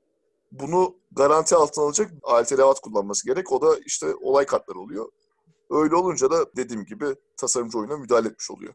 bunu 0.52 0.96
garanti 1.12 1.56
altına 1.56 1.86
alacak 1.86 2.12
alternatif 2.24 2.82
kullanması 2.82 3.28
gerek. 3.28 3.52
O 3.52 3.62
da 3.62 3.80
işte 3.86 4.16
olay 4.16 4.46
kartları 4.46 4.80
oluyor. 4.80 5.12
Öyle 5.70 5.96
olunca 5.96 6.32
da 6.32 6.56
dediğim 6.56 6.86
gibi 6.86 7.06
tasarımcı 7.38 7.78
oyuna 7.78 7.98
müdahale 7.98 8.28
etmiş 8.28 8.52
oluyor. 8.52 8.74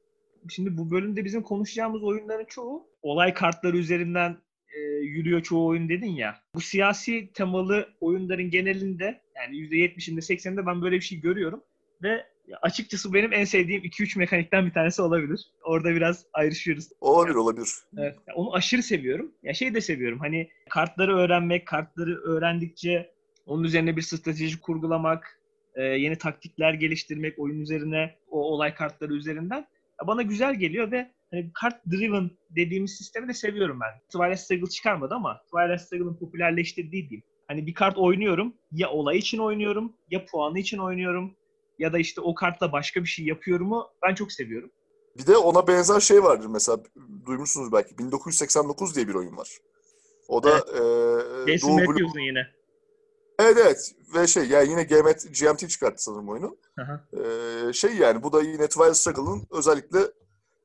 Şimdi 0.48 0.76
bu 0.76 0.90
bölümde 0.90 1.24
bizim 1.24 1.42
konuşacağımız 1.42 2.02
oyunların 2.02 2.44
çoğu 2.44 2.86
olay 3.02 3.34
kartları 3.34 3.76
üzerinden 3.76 4.36
e, 4.76 4.80
yürüyor 5.04 5.42
çoğu 5.42 5.66
oyun 5.66 5.88
dedin 5.88 6.10
ya. 6.10 6.36
Bu 6.54 6.60
siyasi 6.60 7.30
temalı 7.34 7.88
oyunların 8.00 8.50
genelinde 8.50 9.20
yani 9.36 9.56
%70'inde 9.56 10.18
80'inde 10.18 10.66
ben 10.66 10.82
böyle 10.82 10.96
bir 10.96 11.00
şey 11.00 11.20
görüyorum. 11.20 11.62
ve 12.02 12.26
açıkçası 12.62 13.14
benim 13.14 13.32
en 13.32 13.44
sevdiğim 13.44 13.84
2-3 13.84 14.18
mekanikten 14.18 14.66
bir 14.66 14.72
tanesi 14.72 15.02
olabilir. 15.02 15.40
Orada 15.64 15.90
biraz 15.90 16.26
ayrışıyoruz. 16.32 16.88
Olabilir 17.00 17.34
olabilir. 17.34 17.68
Evet. 17.98 18.18
Onu 18.34 18.54
aşırı 18.54 18.82
seviyorum. 18.82 19.32
Ya 19.42 19.54
şey 19.54 19.74
de 19.74 19.80
seviyorum. 19.80 20.18
Hani 20.18 20.50
kartları 20.70 21.16
öğrenmek, 21.16 21.66
kartları 21.66 22.16
öğrendikçe 22.22 23.10
onun 23.46 23.64
üzerine 23.64 23.96
bir 23.96 24.02
strateji 24.02 24.60
kurgulamak, 24.60 25.40
e, 25.74 25.82
yeni 25.82 26.16
taktikler 26.18 26.74
geliştirmek 26.74 27.38
oyun 27.38 27.60
üzerine, 27.60 28.14
o 28.28 28.40
olay 28.40 28.74
kartları 28.74 29.14
üzerinden 29.14 29.66
ya 30.00 30.06
bana 30.06 30.22
güzel 30.22 30.54
geliyor 30.54 30.92
ve 30.92 31.10
hani 31.30 31.50
kart 31.54 31.86
driven 31.86 32.30
dediğimiz 32.50 32.96
sistemi 32.96 33.28
de 33.28 33.34
seviyorum 33.34 33.80
ben. 33.80 34.00
Twilight 34.08 34.40
Struggle 34.40 34.68
çıkarmadı 34.68 35.14
ama 35.14 35.40
Twilight 35.42 35.80
Struggle'ın 35.80 36.16
popülerleştirdiği 36.16 37.10
diyeyim. 37.10 37.24
Hani 37.48 37.66
bir 37.66 37.74
kart 37.74 37.98
oynuyorum, 37.98 38.54
ya 38.72 38.90
olay 38.90 39.18
için 39.18 39.38
oynuyorum, 39.38 39.96
ya 40.10 40.24
puanı 40.24 40.58
için 40.58 40.78
oynuyorum, 40.78 41.36
ya 41.80 41.92
da 41.92 41.98
işte 41.98 42.20
o 42.20 42.34
kartla 42.34 42.72
başka 42.72 43.02
bir 43.02 43.08
şey 43.08 43.24
yapıyorumu 43.24 43.90
ben 44.02 44.14
çok 44.14 44.32
seviyorum. 44.32 44.70
Bir 45.18 45.26
de 45.26 45.36
ona 45.36 45.66
benzer 45.66 46.00
şey 46.00 46.22
vardır 46.22 46.46
mesela 46.46 46.78
duymuşsunuz 47.26 47.72
belki 47.72 47.98
1989 47.98 48.96
diye 48.96 49.08
bir 49.08 49.14
oyun 49.14 49.36
var. 49.36 49.58
O 50.28 50.42
da 50.42 50.50
evet. 50.50 51.48
e, 51.48 51.52
Jason 51.52 51.74
Matthews'un 51.74 52.20
yine. 52.20 52.46
Evet 53.38 53.58
evet 53.60 53.94
ve 54.14 54.26
şey 54.26 54.48
yani 54.48 54.70
yine 54.70 54.82
GMT, 54.82 55.40
GMT 55.40 55.70
çıkarttı 55.70 56.02
sanırım 56.02 56.28
oyunu. 56.28 56.56
Ee, 57.12 57.72
şey 57.72 57.96
yani 57.96 58.22
bu 58.22 58.32
da 58.32 58.42
yine 58.42 58.66
Twilight 58.66 58.96
Struggle'ın 58.96 59.46
özellikle 59.50 59.98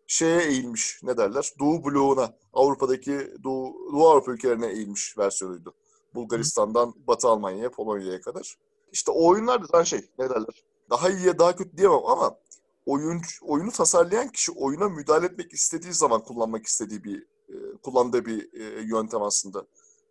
şeye 0.07 0.41
eğilmiş 0.41 0.99
ne 1.03 1.17
derler 1.17 1.53
Doğu 1.59 1.85
bloğuna 1.85 2.33
Avrupa'daki 2.53 3.33
Doğu, 3.43 3.91
Doğu 3.93 4.09
Avrupa 4.09 4.31
ülkelerine 4.31 4.67
eğilmiş 4.67 5.17
versiyonuydu. 5.17 5.73
Bulgaristan'dan 6.15 6.93
Batı 7.07 7.27
Almanya'ya 7.27 7.71
Polonya'ya 7.71 8.21
kadar. 8.21 8.55
İşte 8.91 9.11
o 9.11 9.27
oyunlar 9.27 9.71
da 9.73 9.85
şey 9.85 9.99
ne 10.19 10.29
derler 10.29 10.63
daha 10.89 11.09
iyiye 11.09 11.39
daha 11.39 11.55
kötü 11.55 11.77
diyemem 11.77 12.05
ama 12.05 12.37
oyun 12.85 13.21
oyunu 13.41 13.71
tasarlayan 13.71 14.29
kişi 14.29 14.51
oyuna 14.51 14.89
müdahale 14.89 15.25
etmek 15.25 15.53
istediği 15.53 15.93
zaman 15.93 16.23
kullanmak 16.23 16.65
istediği 16.65 17.03
bir 17.03 17.27
e, 17.49 17.77
kullandığı 17.83 18.25
bir 18.25 18.53
e, 18.53 18.81
yöntem 18.81 19.21
aslında. 19.21 19.65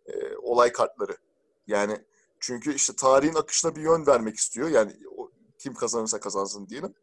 E, 0.05 0.35
olay 0.35 0.71
kartları. 0.71 1.17
Yani 1.67 2.01
çünkü 2.39 2.73
işte 2.73 2.93
tarihin 2.95 3.35
akışına 3.35 3.75
bir 3.75 3.81
yön 3.81 4.07
vermek 4.07 4.35
istiyor. 4.35 4.69
Yani 4.69 4.93
o, 5.17 5.31
kim 5.57 5.73
kazanırsa 5.73 6.19
kazansın 6.19 6.67
diyelim. 6.67 6.93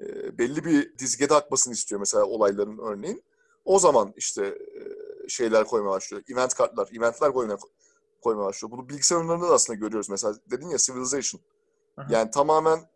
E, 0.00 0.38
belli 0.38 0.64
bir 0.64 0.98
dizgede 0.98 1.34
akmasını 1.34 1.74
istiyor 1.74 1.98
mesela 1.98 2.24
olayların 2.24 2.78
örneğin. 2.78 3.22
O 3.64 3.78
zaman 3.78 4.12
işte 4.16 4.46
e, 4.46 5.28
şeyler 5.28 5.64
koymaya 5.64 5.90
başlıyor. 5.90 6.22
Event 6.32 6.54
kartlar, 6.54 6.88
eventler 6.92 7.32
koymaya, 7.32 7.58
koymaya 8.22 8.46
başlıyor. 8.46 8.70
Bunu 8.70 8.88
bilgisayar 8.88 9.16
oyunlarında 9.16 9.48
da 9.48 9.54
aslında 9.54 9.78
görüyoruz. 9.78 10.10
Mesela 10.10 10.34
dedin 10.50 10.68
ya 10.68 10.78
Civilization. 10.78 11.40
Aha. 11.96 12.06
Yani 12.10 12.30
tamamen 12.30 12.88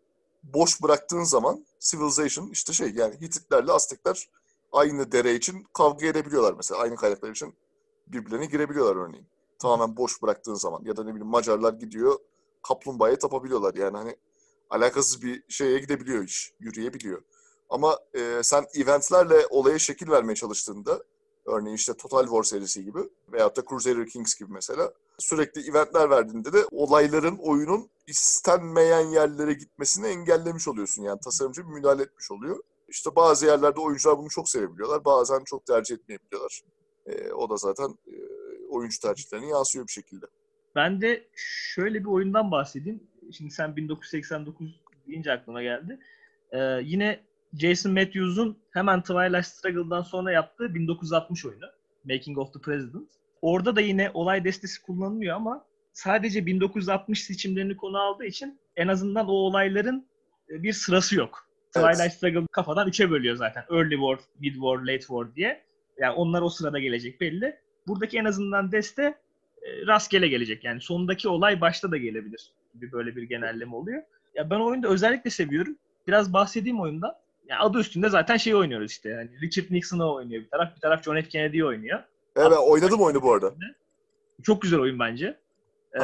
boş 0.43 0.81
bıraktığın 0.83 1.23
zaman 1.23 1.65
Civilization 1.79 2.49
işte 2.49 2.73
şey 2.73 2.91
yani 2.95 3.21
Hititlerle 3.21 3.71
Aztekler 3.71 4.29
aynı 4.71 5.11
dere 5.11 5.35
için 5.35 5.67
kavga 5.73 6.07
edebiliyorlar 6.07 6.53
mesela. 6.57 6.81
Aynı 6.81 6.95
kaynaklar 6.95 7.31
için 7.31 7.55
birbirlerine 8.07 8.45
girebiliyorlar 8.45 8.95
örneğin. 8.95 9.27
Tamamen 9.59 9.97
boş 9.97 10.21
bıraktığın 10.21 10.53
zaman. 10.53 10.81
Ya 10.83 10.97
da 10.97 11.03
ne 11.03 11.09
bileyim 11.09 11.27
Macarlar 11.27 11.73
gidiyor 11.73 12.19
kaplumbağaya 12.67 13.17
tapabiliyorlar. 13.17 13.73
Yani 13.75 13.97
hani 13.97 14.15
alakasız 14.69 15.21
bir 15.21 15.43
şeye 15.49 15.79
gidebiliyor 15.79 16.23
iş. 16.23 16.53
Yürüyebiliyor. 16.59 17.21
Ama 17.69 17.99
e, 18.13 18.43
sen 18.43 18.65
eventlerle 18.73 19.47
olaya 19.49 19.79
şekil 19.79 20.09
vermeye 20.09 20.35
çalıştığında 20.35 21.03
örneğin 21.45 21.75
işte 21.75 21.93
Total 21.93 22.23
War 22.23 22.43
serisi 22.43 22.83
gibi 22.83 22.99
veyahut 23.31 23.57
da 23.57 23.61
Crusader 23.69 24.07
Kings 24.07 24.35
gibi 24.35 24.51
mesela 24.51 24.93
sürekli 25.17 25.69
eventler 25.69 26.09
verdiğinde 26.09 26.53
de 26.53 26.65
olayların 26.71 27.37
oyunun 27.37 27.89
istenmeyen 28.07 29.05
yerlere 29.05 29.53
gitmesini 29.53 30.07
engellemiş 30.07 30.67
oluyorsun. 30.67 31.03
Yani 31.03 31.19
tasarımcı 31.19 31.67
bir 31.67 31.73
müdahale 31.73 32.03
etmiş 32.03 32.31
oluyor. 32.31 32.59
İşte 32.89 33.15
bazı 33.15 33.45
yerlerde 33.45 33.79
oyuncular 33.79 34.17
bunu 34.17 34.29
çok 34.29 34.49
sevebiliyorlar. 34.49 35.05
Bazen 35.05 35.43
çok 35.45 35.65
tercih 35.65 35.95
etmeyebiliyorlar. 35.95 36.61
E, 37.05 37.31
o 37.31 37.49
da 37.49 37.57
zaten 37.57 37.97
e, 38.07 38.15
oyuncu 38.69 38.99
tercihlerine 38.99 39.47
yansıyor 39.47 39.87
bir 39.87 39.91
şekilde. 39.91 40.25
Ben 40.75 41.01
de 41.01 41.27
şöyle 41.35 41.99
bir 41.99 42.09
oyundan 42.09 42.51
bahsedeyim. 42.51 43.03
Şimdi 43.31 43.51
sen 43.51 43.75
1989 43.75 44.81
deyince 45.07 45.31
aklıma 45.31 45.63
geldi. 45.63 45.99
Ee, 46.51 46.59
yine 46.83 47.23
Jason 47.53 47.91
Matthews'un 47.93 48.57
hemen 48.71 49.01
Twilight 49.01 49.45
Struggle'dan 49.45 50.01
sonra 50.01 50.31
yaptığı 50.31 50.75
1960 50.75 51.45
oyunu. 51.45 51.65
Making 52.03 52.37
of 52.37 52.53
the 52.53 52.59
President. 52.59 53.09
Orada 53.41 53.75
da 53.75 53.81
yine 53.81 54.11
olay 54.13 54.43
destesi 54.43 54.81
kullanılıyor 54.81 55.35
ama 55.35 55.65
sadece 55.93 56.45
1960 56.45 57.23
seçimlerini 57.23 57.77
konu 57.77 57.97
aldığı 57.97 58.25
için 58.25 58.59
en 58.75 58.87
azından 58.87 59.27
o 59.27 59.31
olayların 59.31 60.07
e, 60.49 60.63
bir 60.63 60.73
sırası 60.73 61.15
yok. 61.15 61.49
Evet. 61.75 61.93
Twilight 61.93 62.13
Struggle 62.13 62.47
kafadan 62.51 62.87
üçe 62.87 63.11
bölüyor 63.11 63.35
zaten. 63.35 63.63
Early 63.71 63.95
War, 63.95 64.19
Mid 64.39 64.53
War, 64.53 64.77
Late 64.77 64.99
War 64.99 65.35
diye. 65.35 65.63
Yani 65.97 66.13
onlar 66.13 66.41
o 66.41 66.49
sırada 66.49 66.79
gelecek 66.79 67.21
belli. 67.21 67.59
Buradaki 67.87 68.17
en 68.17 68.25
azından 68.25 68.71
deste 68.71 69.03
e, 69.61 69.87
rastgele 69.87 70.27
gelecek. 70.27 70.63
Yani 70.63 70.81
sondaki 70.81 71.29
olay 71.29 71.61
başta 71.61 71.91
da 71.91 71.97
gelebilir 71.97 72.51
gibi 72.73 72.91
böyle 72.91 73.15
bir 73.15 73.23
genelleme 73.23 73.75
oluyor. 73.75 74.03
Ya 74.35 74.49
ben 74.49 74.59
oyunda 74.59 74.87
özellikle 74.87 75.29
seviyorum. 75.29 75.77
Biraz 76.07 76.33
bahsedeyim 76.33 76.79
oyundan. 76.79 77.13
Yani 77.49 77.59
adı 77.59 77.79
üstünde 77.79 78.09
zaten 78.09 78.37
şey 78.37 78.55
oynuyoruz 78.55 78.91
işte. 78.91 79.09
Yani 79.09 79.29
Richard 79.41 79.65
Nixon'ı 79.69 80.13
oynuyor 80.13 80.43
bir 80.43 80.49
taraf, 80.49 80.75
bir 80.75 80.81
taraf 80.81 81.03
John 81.03 81.15
F. 81.15 81.29
Kennedy'yi 81.29 81.65
oynuyor. 81.65 82.03
Evet 82.35 82.57
oynadım 82.57 83.01
oyunu 83.01 83.21
bu 83.21 83.33
arada. 83.33 83.53
Çok 84.43 84.61
güzel 84.61 84.79
oyun 84.79 84.99
bence. 84.99 85.39
Ee, 85.95 86.01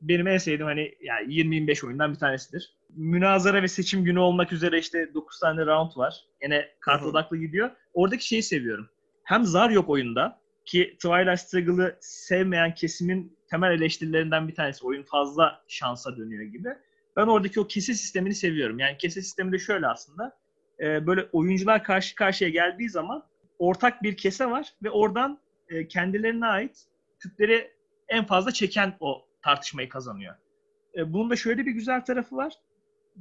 benim 0.00 0.26
en 0.26 0.38
sevdiğim 0.38 0.66
hani 0.66 0.94
yani 1.00 1.34
20-25 1.34 1.86
oyundan 1.86 2.12
bir 2.12 2.18
tanesidir. 2.18 2.74
Münazara 2.96 3.62
ve 3.62 3.68
seçim 3.68 4.04
günü 4.04 4.18
olmak 4.18 4.52
üzere 4.52 4.78
işte 4.78 5.14
9 5.14 5.38
tane 5.38 5.66
round 5.66 5.96
var. 5.96 6.26
Yine 6.42 6.68
kart 6.80 7.02
odaklı 7.02 7.36
gidiyor. 7.36 7.70
Oradaki 7.94 8.26
şeyi 8.26 8.42
seviyorum. 8.42 8.88
Hem 9.24 9.44
zar 9.44 9.70
yok 9.70 9.88
oyunda 9.88 10.40
ki 10.64 10.94
Twilight 10.94 11.40
Struggle'ı 11.40 11.96
sevmeyen 12.00 12.74
kesimin 12.74 13.36
temel 13.50 13.70
eleştirilerinden 13.70 14.48
bir 14.48 14.54
tanesi. 14.54 14.86
Oyun 14.86 15.02
fazla 15.02 15.62
şansa 15.68 16.16
dönüyor 16.16 16.42
gibi. 16.42 16.68
Ben 17.16 17.26
oradaki 17.26 17.60
o 17.60 17.66
kese 17.66 17.94
sistemini 17.94 18.34
seviyorum. 18.34 18.78
Yani 18.78 18.96
kese 18.98 19.22
sistemi 19.22 19.52
de 19.52 19.58
şöyle 19.58 19.86
aslında. 19.86 20.41
E, 20.82 21.06
böyle 21.06 21.28
oyuncular 21.32 21.84
karşı 21.84 22.14
karşıya 22.14 22.50
geldiği 22.50 22.90
zaman 22.90 23.24
ortak 23.58 24.02
bir 24.02 24.16
kese 24.16 24.50
var 24.50 24.74
ve 24.82 24.90
oradan 24.90 25.38
e, 25.68 25.88
kendilerine 25.88 26.46
ait 26.46 26.86
küpleri 27.18 27.70
en 28.08 28.26
fazla 28.26 28.52
çeken 28.52 28.96
o 29.00 29.26
tartışmayı 29.42 29.88
kazanıyor. 29.88 30.34
E, 30.96 31.12
bunun 31.12 31.30
da 31.30 31.36
şöyle 31.36 31.66
bir 31.66 31.72
güzel 31.72 32.04
tarafı 32.04 32.36
var. 32.36 32.52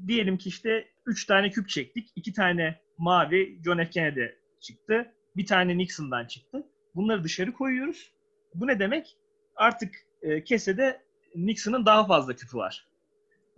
Diyelim 0.07 0.37
ki 0.37 0.49
işte 0.49 0.87
3 1.05 1.25
tane 1.25 1.49
küp 1.49 1.69
çektik. 1.69 2.09
2 2.15 2.33
tane 2.33 2.79
mavi 2.97 3.59
John 3.65 3.77
F. 3.77 3.89
Kennedy 3.89 4.25
çıktı. 4.59 5.11
Bir 5.35 5.45
tane 5.45 5.77
Nixon'dan 5.77 6.25
çıktı. 6.25 6.67
Bunları 6.95 7.23
dışarı 7.23 7.53
koyuyoruz. 7.53 8.11
Bu 8.55 8.67
ne 8.67 8.79
demek? 8.79 9.17
Artık 9.55 9.95
e, 10.21 10.43
kesede 10.43 11.01
Nixon'ın 11.35 11.85
daha 11.85 12.05
fazla 12.05 12.35
küpü 12.35 12.57
var. 12.57 12.87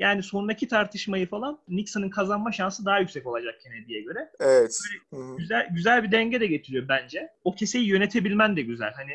Yani 0.04 0.24
sonraki 0.24 0.68
tartışmayı 0.68 1.30
falan 1.30 1.60
Nixon'ın 1.68 2.10
kazanma 2.10 2.52
şansı 2.52 2.86
daha 2.86 3.00
yüksek 3.00 3.28
olacak 3.28 3.62
Kennedy'ye 3.64 4.02
göre. 4.02 4.32
Evet. 4.40 4.80
güzel 5.38 5.68
güzel 5.72 6.04
bir 6.04 6.12
denge 6.12 6.42
de 6.42 6.48
getiriyor 6.48 6.88
bence. 6.88 7.30
O 7.44 7.56
keseyi 7.56 7.88
yönetebilmen 7.88 8.58
de 8.58 8.62
güzel. 8.62 8.94
Hani 8.96 9.12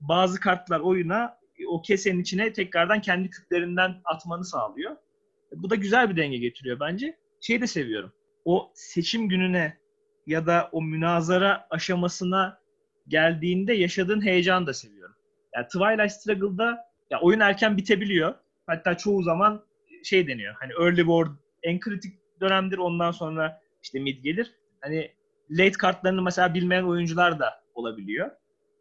bazı 0.00 0.40
kartlar 0.40 0.80
oyuna 0.80 1.38
o 1.68 1.82
kesenin 1.82 2.20
içine 2.20 2.52
tekrardan 2.52 3.00
kendi 3.00 3.30
küplerinden 3.30 3.96
atmanı 4.04 4.44
sağlıyor. 4.44 4.96
Bu 5.52 5.70
da 5.70 5.74
güzel 5.74 6.10
bir 6.10 6.16
denge 6.16 6.38
getiriyor 6.38 6.80
bence. 6.80 7.16
Şeyi 7.40 7.60
de 7.60 7.66
seviyorum. 7.66 8.12
O 8.44 8.70
seçim 8.74 9.28
gününe 9.28 9.78
ya 10.26 10.46
da 10.46 10.68
o 10.72 10.82
münazara 10.82 11.66
aşamasına 11.70 12.60
geldiğinde 13.08 13.72
yaşadığın 13.72 14.24
heyecanı 14.24 14.66
da 14.66 14.74
seviyorum. 14.74 15.16
Yani 15.54 15.66
Twilight 15.66 16.12
Struggle'da 16.12 16.78
ya 17.10 17.20
oyun 17.20 17.40
erken 17.40 17.76
bitebiliyor. 17.76 18.34
Hatta 18.66 18.96
çoğu 18.96 19.22
zaman 19.22 19.69
şey 20.04 20.26
deniyor. 20.26 20.54
Hani 20.60 20.72
early 20.72 21.00
war 21.00 21.28
en 21.62 21.80
kritik 21.80 22.18
dönemdir. 22.40 22.78
Ondan 22.78 23.10
sonra 23.10 23.60
işte 23.82 23.98
mid 24.00 24.24
gelir. 24.24 24.54
Hani 24.80 25.12
late 25.50 25.72
kartlarını 25.72 26.22
mesela 26.22 26.54
bilmeyen 26.54 26.82
oyuncular 26.82 27.38
da 27.38 27.64
olabiliyor. 27.74 28.30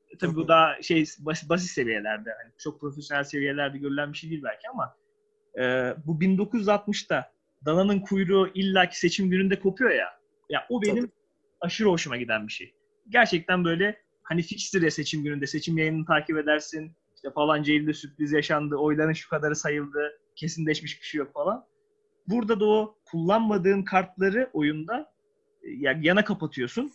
E, 0.09 0.17
tabii 0.17 0.35
bu 0.35 0.47
daha 0.47 0.81
şey 0.81 1.05
basit, 1.19 1.49
basit 1.49 1.71
seviyelerde. 1.71 2.29
Hani 2.43 2.53
çok 2.57 2.81
profesyonel 2.81 3.23
seviyelerde 3.23 3.77
görülen 3.77 4.13
bir 4.13 4.17
şey 4.17 4.29
değil 4.29 4.43
belki 4.43 4.69
ama 4.73 4.95
e, 5.59 5.93
bu 6.05 6.19
1960'ta 6.19 7.31
dananın 7.65 7.99
kuyruğu 7.99 8.49
illaki 8.53 8.99
seçim 8.99 9.29
gününde 9.29 9.59
kopuyor 9.59 9.91
ya. 9.91 10.19
Ya 10.49 10.65
o 10.69 10.81
benim 10.81 11.03
tabii. 11.03 11.11
aşırı 11.61 11.89
hoşuma 11.89 12.17
giden 12.17 12.47
bir 12.47 12.53
şey. 12.53 12.73
Gerçekten 13.09 13.65
böyle 13.65 14.01
hani 14.23 14.41
fixtir 14.41 14.81
ya 14.81 14.91
seçim 14.91 15.23
gününde. 15.23 15.47
Seçim 15.47 15.77
yayınını 15.77 16.05
takip 16.05 16.37
edersin. 16.37 16.91
İşte 17.15 17.31
falanca 17.31 17.73
ilde 17.73 17.93
sürpriz 17.93 18.31
yaşandı. 18.31 18.75
Oyların 18.75 19.13
şu 19.13 19.29
kadarı 19.29 19.55
sayıldı. 19.55 20.19
Kesinleşmiş 20.39 21.01
bir 21.01 21.05
şey 21.05 21.19
yok 21.19 21.33
falan. 21.33 21.65
Burada 22.27 22.59
da 22.59 22.65
o 22.65 22.97
kullanmadığın 23.05 23.83
kartları 23.83 24.49
oyunda 24.53 25.11
e, 25.63 25.69
yani 25.69 26.07
yana 26.07 26.23
kapatıyorsun. 26.23 26.91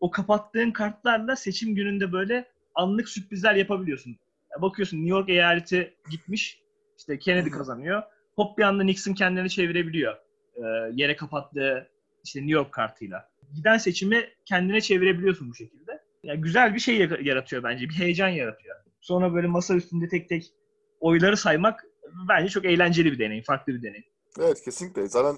O 0.00 0.10
kapattığın 0.10 0.70
kartlarla 0.70 1.36
seçim 1.36 1.74
gününde 1.74 2.12
böyle 2.12 2.48
anlık 2.74 3.08
sürprizler 3.08 3.54
yapabiliyorsun. 3.54 4.16
Ya 4.56 4.62
bakıyorsun 4.62 4.96
New 4.96 5.10
York 5.10 5.28
eyaleti 5.28 5.94
gitmiş. 6.10 6.62
İşte 6.98 7.18
Kennedy 7.18 7.50
kazanıyor. 7.50 8.02
Hop 8.36 8.58
bir 8.58 8.62
anda 8.62 8.84
Nixon 8.84 9.14
kendini 9.14 9.50
çevirebiliyor. 9.50 10.16
e, 10.56 10.62
yere 10.92 11.16
kapattığı 11.16 11.88
işte 12.24 12.40
New 12.40 12.52
York 12.52 12.72
kartıyla. 12.72 13.30
Giden 13.54 13.78
seçimi 13.78 14.28
kendine 14.44 14.80
çevirebiliyorsun 14.80 15.50
bu 15.50 15.54
şekilde. 15.54 16.02
Yani 16.22 16.40
güzel 16.40 16.74
bir 16.74 16.80
şey 16.80 16.98
yaratıyor 16.98 17.62
bence. 17.62 17.88
Bir 17.88 17.94
heyecan 17.94 18.28
yaratıyor. 18.28 18.76
Sonra 19.00 19.34
böyle 19.34 19.46
masa 19.46 19.74
üstünde 19.74 20.08
tek 20.08 20.28
tek 20.28 20.52
oyları 21.00 21.36
saymak 21.36 21.89
bence 22.28 22.48
çok 22.48 22.64
eğlenceli 22.64 23.12
bir 23.12 23.18
deneyim. 23.18 23.44
Farklı 23.44 23.74
bir 23.74 23.82
deneyim. 23.82 24.04
Evet 24.38 24.62
kesinlikle. 24.64 25.08
Zaten 25.08 25.36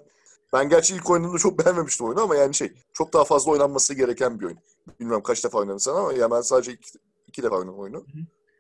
ben 0.52 0.68
gerçi 0.68 0.94
ilk 0.94 1.10
oynadığımda 1.10 1.38
çok 1.38 1.64
beğenmemiştim 1.64 2.06
oyunu 2.06 2.20
ama 2.20 2.36
yani 2.36 2.54
şey 2.54 2.72
çok 2.92 3.12
daha 3.12 3.24
fazla 3.24 3.52
oynanması 3.52 3.94
gereken 3.94 4.40
bir 4.40 4.44
oyun. 4.44 4.58
Bilmiyorum 5.00 5.22
kaç 5.22 5.44
defa 5.44 5.58
oynadın 5.58 5.78
sen 5.78 5.92
ama 5.92 6.12
ya 6.12 6.30
ben 6.30 6.40
sadece 6.40 6.72
iki, 6.72 6.98
iki 7.28 7.42
defa 7.42 7.56
oynadım 7.56 7.78
oyunu. 7.78 8.06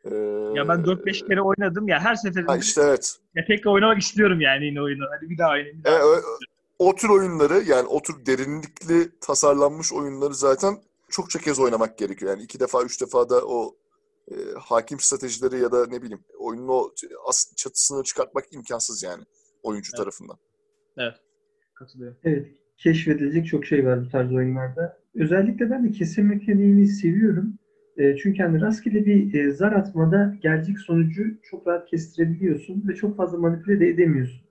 Ee, 0.04 0.14
ya 0.54 0.68
ben 0.68 0.80
4-5 0.80 1.28
kere 1.28 1.42
oynadım 1.42 1.88
ya 1.88 2.00
her 2.00 2.14
seferinde 2.14 2.52
ha 2.52 2.58
işte 2.58 2.82
evet. 2.84 3.16
ya 3.34 3.44
tekrar 3.44 3.72
oynamak 3.72 3.98
istiyorum 3.98 4.40
yani 4.40 4.64
yine 4.64 4.82
oyunu. 4.82 5.04
Hadi 5.10 5.30
bir 5.30 5.38
daha 5.38 5.50
oynayayım. 5.50 5.78
Bir 5.78 5.84
daha 5.84 5.98
evet, 5.98 6.24
o, 6.78 6.88
o 6.88 6.94
tür 6.94 7.08
oyunları 7.08 7.62
yani 7.66 7.88
o 7.88 8.02
tür 8.02 8.26
derinlikli 8.26 9.18
tasarlanmış 9.20 9.92
oyunları 9.92 10.34
zaten 10.34 10.78
çok 11.08 11.30
çok 11.30 11.42
kez 11.42 11.60
oynamak 11.60 11.98
gerekiyor. 11.98 12.30
Yani 12.30 12.42
iki 12.42 12.60
defa, 12.60 12.82
üç 12.82 13.00
defa 13.00 13.28
da 13.28 13.46
o 13.46 13.76
e, 14.30 14.34
hakim 14.58 14.98
stratejileri 15.00 15.62
ya 15.62 15.72
da 15.72 15.86
ne 15.86 16.02
bileyim 16.02 16.24
oyunun 16.38 16.68
o 16.68 16.90
as 17.28 17.56
çatısını 17.56 18.02
çıkartmak 18.02 18.44
imkansız 18.52 19.02
yani 19.02 19.24
oyuncu 19.62 19.90
evet. 19.94 19.98
tarafından. 19.98 20.36
Evet. 20.96 21.14
Katılıyorum. 21.74 22.18
Evet. 22.24 22.46
Keşfedilecek 22.76 23.46
çok 23.46 23.66
şey 23.66 23.86
var 23.86 24.04
bu 24.04 24.08
tarz 24.08 24.32
oyunlarda. 24.32 24.98
Özellikle 25.14 25.70
ben 25.70 25.84
de 25.84 25.90
kesim 25.90 26.28
mekaniğini 26.28 26.86
seviyorum. 26.86 27.58
E, 27.96 28.16
çünkü 28.16 28.42
hani 28.42 28.60
rastgele 28.60 29.06
bir 29.06 29.34
e, 29.34 29.52
zar 29.52 29.72
atmada 29.72 30.36
gelecek 30.42 30.78
sonucu 30.78 31.24
çok 31.42 31.66
rahat 31.66 31.88
kestirebiliyorsun 31.88 32.88
ve 32.88 32.94
çok 32.94 33.16
fazla 33.16 33.38
manipüle 33.38 33.80
de 33.80 33.88
edemiyorsun. 33.88 34.42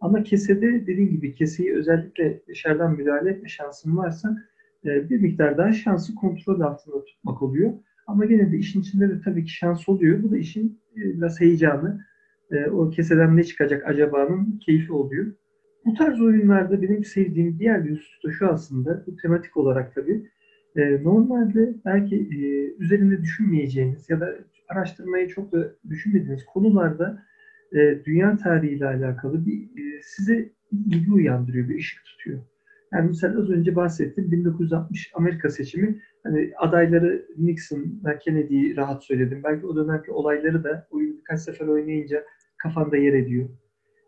Ama 0.00 0.22
kesede 0.22 0.86
dediğim 0.86 1.10
gibi 1.10 1.34
keseyi 1.34 1.74
özellikle 1.74 2.42
dışarıdan 2.48 2.96
müdahale 2.96 3.30
etme 3.30 3.48
şansın 3.48 3.96
varsa 3.96 4.36
e, 4.84 5.10
bir 5.10 5.20
miktar 5.20 5.58
daha 5.58 5.72
şansı 5.72 6.14
kontrol 6.14 6.60
altında 6.60 7.04
tutmak 7.04 7.42
oluyor. 7.42 7.72
Ama 8.08 8.24
gene 8.24 8.52
de 8.52 8.56
işin 8.58 8.80
içinde 8.80 9.08
de 9.08 9.20
tabii 9.24 9.44
ki 9.44 9.52
şans 9.52 9.88
oluyor. 9.88 10.22
Bu 10.22 10.30
da 10.30 10.38
işin 10.38 10.80
e, 10.96 11.00
biraz 11.00 11.40
heyecanı. 11.40 12.04
E, 12.50 12.66
o 12.66 12.90
keseden 12.90 13.36
ne 13.36 13.44
çıkacak 13.44 13.86
acabanın 13.86 14.58
keyfi 14.66 14.92
oluyor. 14.92 15.32
Bu 15.84 15.94
tarz 15.94 16.20
oyunlarda 16.20 16.82
benim 16.82 17.04
sevdiğim 17.04 17.58
diğer 17.58 17.84
bir 17.84 17.90
husus 17.90 18.24
da 18.24 18.32
şu 18.32 18.48
aslında, 18.48 19.04
bu 19.06 19.16
tematik 19.16 19.56
olarak 19.56 19.94
tabii. 19.94 20.30
E, 20.76 21.02
normalde 21.02 21.74
belki 21.84 22.28
üzerinde 22.78 23.22
düşünmeyeceğiniz 23.22 24.10
ya 24.10 24.20
da 24.20 24.34
araştırmayı 24.68 25.28
çok 25.28 25.52
da 25.52 25.72
düşünmediğiniz 25.88 26.44
konularda 26.44 27.22
dünya 28.06 28.36
tarihiyle 28.36 28.86
alakalı 28.86 29.46
bir 29.46 29.68
size 30.02 30.50
ilgi 30.72 31.12
uyandırıyor, 31.12 31.68
bir 31.68 31.78
ışık 31.78 32.04
tutuyor. 32.04 32.40
Yani 32.92 33.08
mesela 33.08 33.40
az 33.40 33.50
önce 33.50 33.76
bahsettim 33.76 34.32
1960 34.32 35.10
Amerika 35.14 35.50
seçimi 35.50 36.02
hani 36.28 36.52
adayları 36.56 37.26
Nixon 37.38 38.00
ve 38.04 38.18
Kennedy'yi 38.18 38.76
rahat 38.76 39.04
söyledim. 39.04 39.42
Belki 39.44 39.66
o 39.66 39.76
dönemki 39.76 40.10
olayları 40.10 40.64
da 40.64 40.86
oyunu 40.90 41.16
birkaç 41.18 41.40
sefer 41.40 41.66
oynayınca 41.66 42.24
kafanda 42.56 42.96
yer 42.96 43.12
ediyor. 43.12 43.48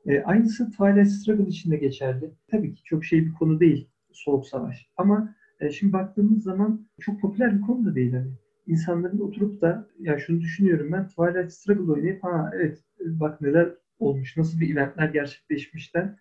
E, 0.07 0.23
aynısı 0.23 0.71
Twilight 0.71 1.09
Struggle 1.09 1.49
için 1.49 1.71
de 1.71 1.77
geçerli. 1.77 2.31
Tabii 2.50 2.75
ki 2.75 2.83
çok 2.85 3.05
şey 3.05 3.27
bir 3.27 3.33
konu 3.33 3.61
değil 3.61 3.89
Soğuk 4.12 4.47
Savaş. 4.47 4.91
Ama 4.97 5.35
e, 5.61 5.71
şimdi 5.71 5.93
baktığımız 5.93 6.43
zaman 6.43 6.87
çok 7.00 7.21
popüler 7.21 7.57
bir 7.57 7.61
konu 7.61 7.85
da 7.85 7.95
değil. 7.95 8.12
Hani 8.12 8.31
insanların 8.67 9.21
oturup 9.21 9.61
da 9.61 9.89
ya 9.99 10.19
şunu 10.19 10.41
düşünüyorum 10.41 10.93
ben 10.93 11.09
Twilight 11.09 11.53
Struggle 11.53 11.93
oynayıp 11.93 12.25
ha 12.25 12.50
evet 12.55 12.85
bak 13.00 13.41
neler 13.41 13.75
olmuş, 13.99 14.37
nasıl 14.37 14.61
bir 14.61 14.73
eventler 14.73 15.09
gerçekleşmişten 15.09 16.19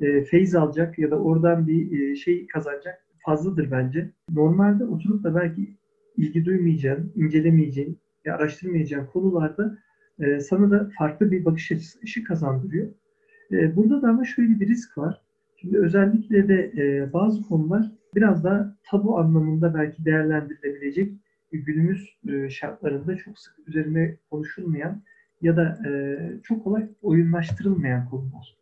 e, 0.00 0.24
feyiz 0.24 0.54
alacak 0.54 0.98
ya 0.98 1.10
da 1.10 1.18
oradan 1.18 1.66
bir 1.66 2.00
e, 2.00 2.16
şey 2.16 2.46
kazanacak 2.46 3.06
fazladır 3.24 3.70
bence. 3.70 4.10
Normalde 4.30 4.84
oturup 4.84 5.24
da 5.24 5.34
belki 5.34 5.76
ilgi 6.16 6.44
duymayacağın, 6.44 7.12
incelemeyeceğin, 7.16 7.98
ya 8.24 8.36
araştırmayacağın 8.36 9.06
konularda 9.06 9.78
e, 10.20 10.40
sana 10.40 10.70
da 10.70 10.90
farklı 10.98 11.30
bir 11.30 11.44
bakış 11.44 11.72
açısı 11.72 11.98
ışık 12.04 12.26
kazandırıyor. 12.26 12.88
E, 13.52 13.76
burada 13.76 14.02
da 14.02 14.08
ama 14.08 14.24
şöyle 14.24 14.60
bir 14.60 14.68
risk 14.68 14.98
var. 14.98 15.22
Şimdi 15.56 15.78
özellikle 15.78 16.48
de 16.48 16.72
e, 16.76 17.12
bazı 17.12 17.42
konular 17.42 17.90
biraz 18.14 18.44
daha 18.44 18.76
tabu 18.90 19.18
anlamında 19.18 19.74
belki 19.74 20.04
değerlendirilebilecek 20.04 21.12
günümüz 21.52 22.18
e, 22.28 22.50
şartlarında 22.50 23.16
çok 23.16 23.38
sık 23.38 23.54
üzerine 23.68 24.16
konuşulmayan 24.30 25.02
ya 25.42 25.56
da 25.56 25.78
e, 25.88 26.18
çok 26.42 26.64
kolay 26.64 26.88
oyunlaştırılmayan 27.02 28.08
konular. 28.08 28.56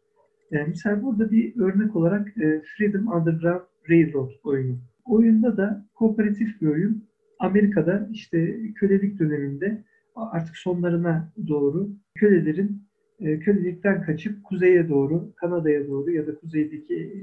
Yani 0.50 0.68
mesela 0.68 1.02
burada 1.02 1.30
bir 1.30 1.60
örnek 1.60 1.96
olarak 1.96 2.28
e, 2.38 2.62
Freedom 2.62 3.06
Underground 3.06 3.60
Railroad 3.88 4.30
oyunu. 4.44 4.78
Oyunda 5.04 5.56
da 5.56 5.86
kooperatif 5.94 6.60
bir 6.60 6.66
oyun. 6.66 7.04
Amerika'da 7.38 8.08
işte 8.12 8.60
kölelik 8.74 9.18
döneminde 9.18 9.84
artık 10.16 10.56
sonlarına 10.56 11.32
doğru 11.48 11.88
kölelerin 12.14 12.82
e, 13.20 13.38
kölelikten 13.38 14.02
kaçıp 14.02 14.44
kuzeye 14.44 14.88
doğru, 14.88 15.32
Kanada'ya 15.36 15.88
doğru 15.88 16.10
ya 16.10 16.26
da 16.26 16.34
kuzeydeki 16.34 16.94
e, 16.94 17.18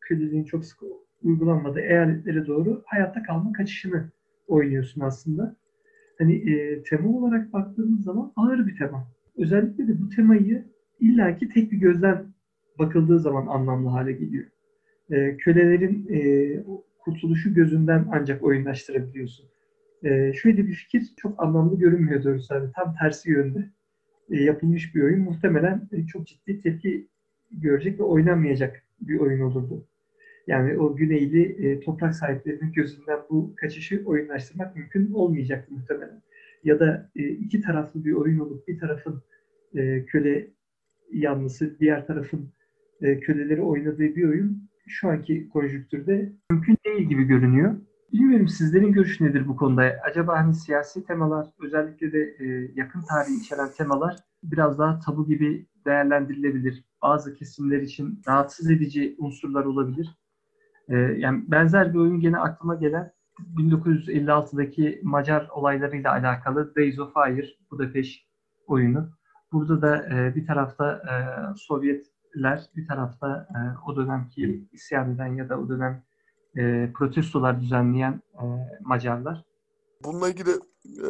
köleliğin 0.00 0.44
çok 0.44 0.64
sık 0.64 0.78
uygulanmadığı 1.22 1.80
eyaletlere 1.80 2.46
doğru 2.46 2.82
hayatta 2.86 3.22
kalma 3.22 3.52
kaçışını 3.52 4.10
oynuyorsun 4.46 5.00
aslında. 5.00 5.56
Hani 6.18 6.34
e, 6.34 6.82
tema 6.82 7.18
olarak 7.18 7.52
baktığımız 7.52 8.04
zaman 8.04 8.32
ağır 8.36 8.66
bir 8.66 8.76
tema. 8.78 9.08
Özellikle 9.36 9.88
de 9.88 10.00
bu 10.00 10.08
temayı 10.08 10.64
illaki 11.00 11.48
tek 11.48 11.72
bir 11.72 11.76
gözden 11.76 12.26
bakıldığı 12.78 13.18
zaman 13.18 13.46
anlamlı 13.46 13.88
hale 13.88 14.12
geliyor. 14.12 14.46
E, 15.10 15.36
kölelerin 15.36 16.08
e, 16.10 16.20
kurtuluşu 16.98 17.54
gözünden 17.54 18.06
ancak 18.12 18.42
oyunlaştırabiliyorsun. 18.42 19.46
E, 20.04 20.32
şöyle 20.32 20.66
bir 20.66 20.74
fikir 20.74 21.02
çok 21.16 21.42
anlamlı 21.42 21.78
görünmüyor 21.78 22.24
doğrusu. 22.24 22.54
Yani 22.54 22.70
tam 22.74 22.94
tersi 23.00 23.30
yönde 23.30 23.70
e, 24.30 24.42
yapılmış 24.42 24.94
bir 24.94 25.02
oyun 25.02 25.20
muhtemelen 25.20 25.88
e, 25.92 26.06
çok 26.06 26.26
ciddi 26.26 26.60
tepki 26.60 27.08
görecek 27.50 28.00
ve 28.00 28.02
oynanmayacak 28.02 28.82
bir 29.00 29.18
oyun 29.18 29.40
olurdu. 29.40 29.86
Yani 30.46 30.78
o 30.78 30.96
güneyli 30.96 31.42
e, 31.42 31.80
toprak 31.80 32.14
sahiplerinin 32.14 32.72
gözünden 32.72 33.18
bu 33.30 33.54
kaçışı 33.56 34.02
oyunlaştırmak 34.06 34.76
mümkün 34.76 35.12
olmayacak 35.12 35.70
muhtemelen. 35.70 36.22
Ya 36.64 36.80
da 36.80 37.10
e, 37.16 37.28
iki 37.28 37.60
taraflı 37.60 38.04
bir 38.04 38.12
oyun 38.12 38.38
olup 38.38 38.68
bir 38.68 38.78
tarafın 38.78 39.22
e, 39.74 40.04
köle 40.04 40.50
yanlısı, 41.12 41.78
diğer 41.80 42.06
tarafın 42.06 42.48
e, 43.02 43.20
köleleri 43.20 43.62
oynadığı 43.62 44.16
bir 44.16 44.28
oyun 44.28 44.68
şu 44.86 45.08
anki 45.08 45.48
konjüktürde 45.48 46.32
mümkün 46.50 46.78
değil 46.86 47.08
gibi 47.08 47.24
görünüyor. 47.24 47.76
Bilmiyorum 48.12 48.48
sizlerin 48.48 48.92
görüşü 48.92 49.24
nedir 49.24 49.48
bu 49.48 49.56
konuda? 49.56 49.96
Acaba 50.10 50.38
hani 50.38 50.54
siyasi 50.54 51.04
temalar, 51.04 51.46
özellikle 51.60 52.12
de 52.12 52.36
e, 52.38 52.70
yakın 52.74 53.02
tarihi 53.02 53.40
içeren 53.40 53.68
temalar 53.76 54.16
biraz 54.42 54.78
daha 54.78 54.98
tabu 54.98 55.26
gibi 55.26 55.66
değerlendirilebilir. 55.86 56.84
Bazı 57.02 57.34
kesimler 57.34 57.82
için 57.82 58.22
rahatsız 58.28 58.70
edici 58.70 59.16
unsurlar 59.18 59.64
olabilir. 59.64 60.18
E, 60.88 60.96
yani 60.96 61.44
benzer 61.48 61.94
bir 61.94 61.98
oyun 61.98 62.20
gene 62.20 62.38
aklıma 62.38 62.74
gelen 62.74 63.12
1956'daki 63.56 65.00
Macar 65.02 65.48
olaylarıyla 65.48 66.12
alakalı 66.12 66.74
Days 66.76 66.98
of 66.98 67.14
Fire, 67.14 67.48
Budapest 67.70 68.20
oyunu. 68.66 69.10
Burada 69.52 69.82
da 69.82 70.08
e, 70.14 70.34
bir 70.34 70.46
tarafta 70.46 70.92
e, 70.92 71.14
Sovyetler, 72.34 72.70
bir 72.76 72.88
tarafta 72.88 73.48
e, 73.50 73.58
o 73.90 73.96
dönemki 73.96 74.68
isyan 74.72 75.14
eden 75.14 75.36
ya 75.36 75.48
da 75.48 75.58
o 75.58 75.68
dönem 75.68 76.02
e, 76.56 76.92
protestolar 76.92 77.60
düzenleyen 77.60 78.22
e, 78.34 78.44
Macarlar. 78.80 79.44
Bununla 80.04 80.28
ilgili 80.28 80.50
e, 80.84 81.08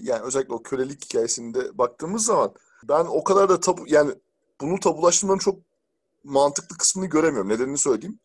yani 0.00 0.22
özellikle 0.22 0.54
o 0.54 0.62
kölelik 0.62 1.04
hikayesinde 1.04 1.78
baktığımız 1.78 2.24
zaman 2.24 2.54
ben 2.88 3.04
o 3.04 3.24
kadar 3.24 3.48
da 3.48 3.60
tabu 3.60 3.84
yani 3.86 4.10
bunu 4.60 4.80
tabulaştırmanın 4.80 5.38
çok 5.38 5.58
mantıklı 6.24 6.76
kısmını 6.76 7.06
göremiyorum. 7.06 7.48
Nedenini 7.48 7.78
söyleyeyim. 7.78 8.18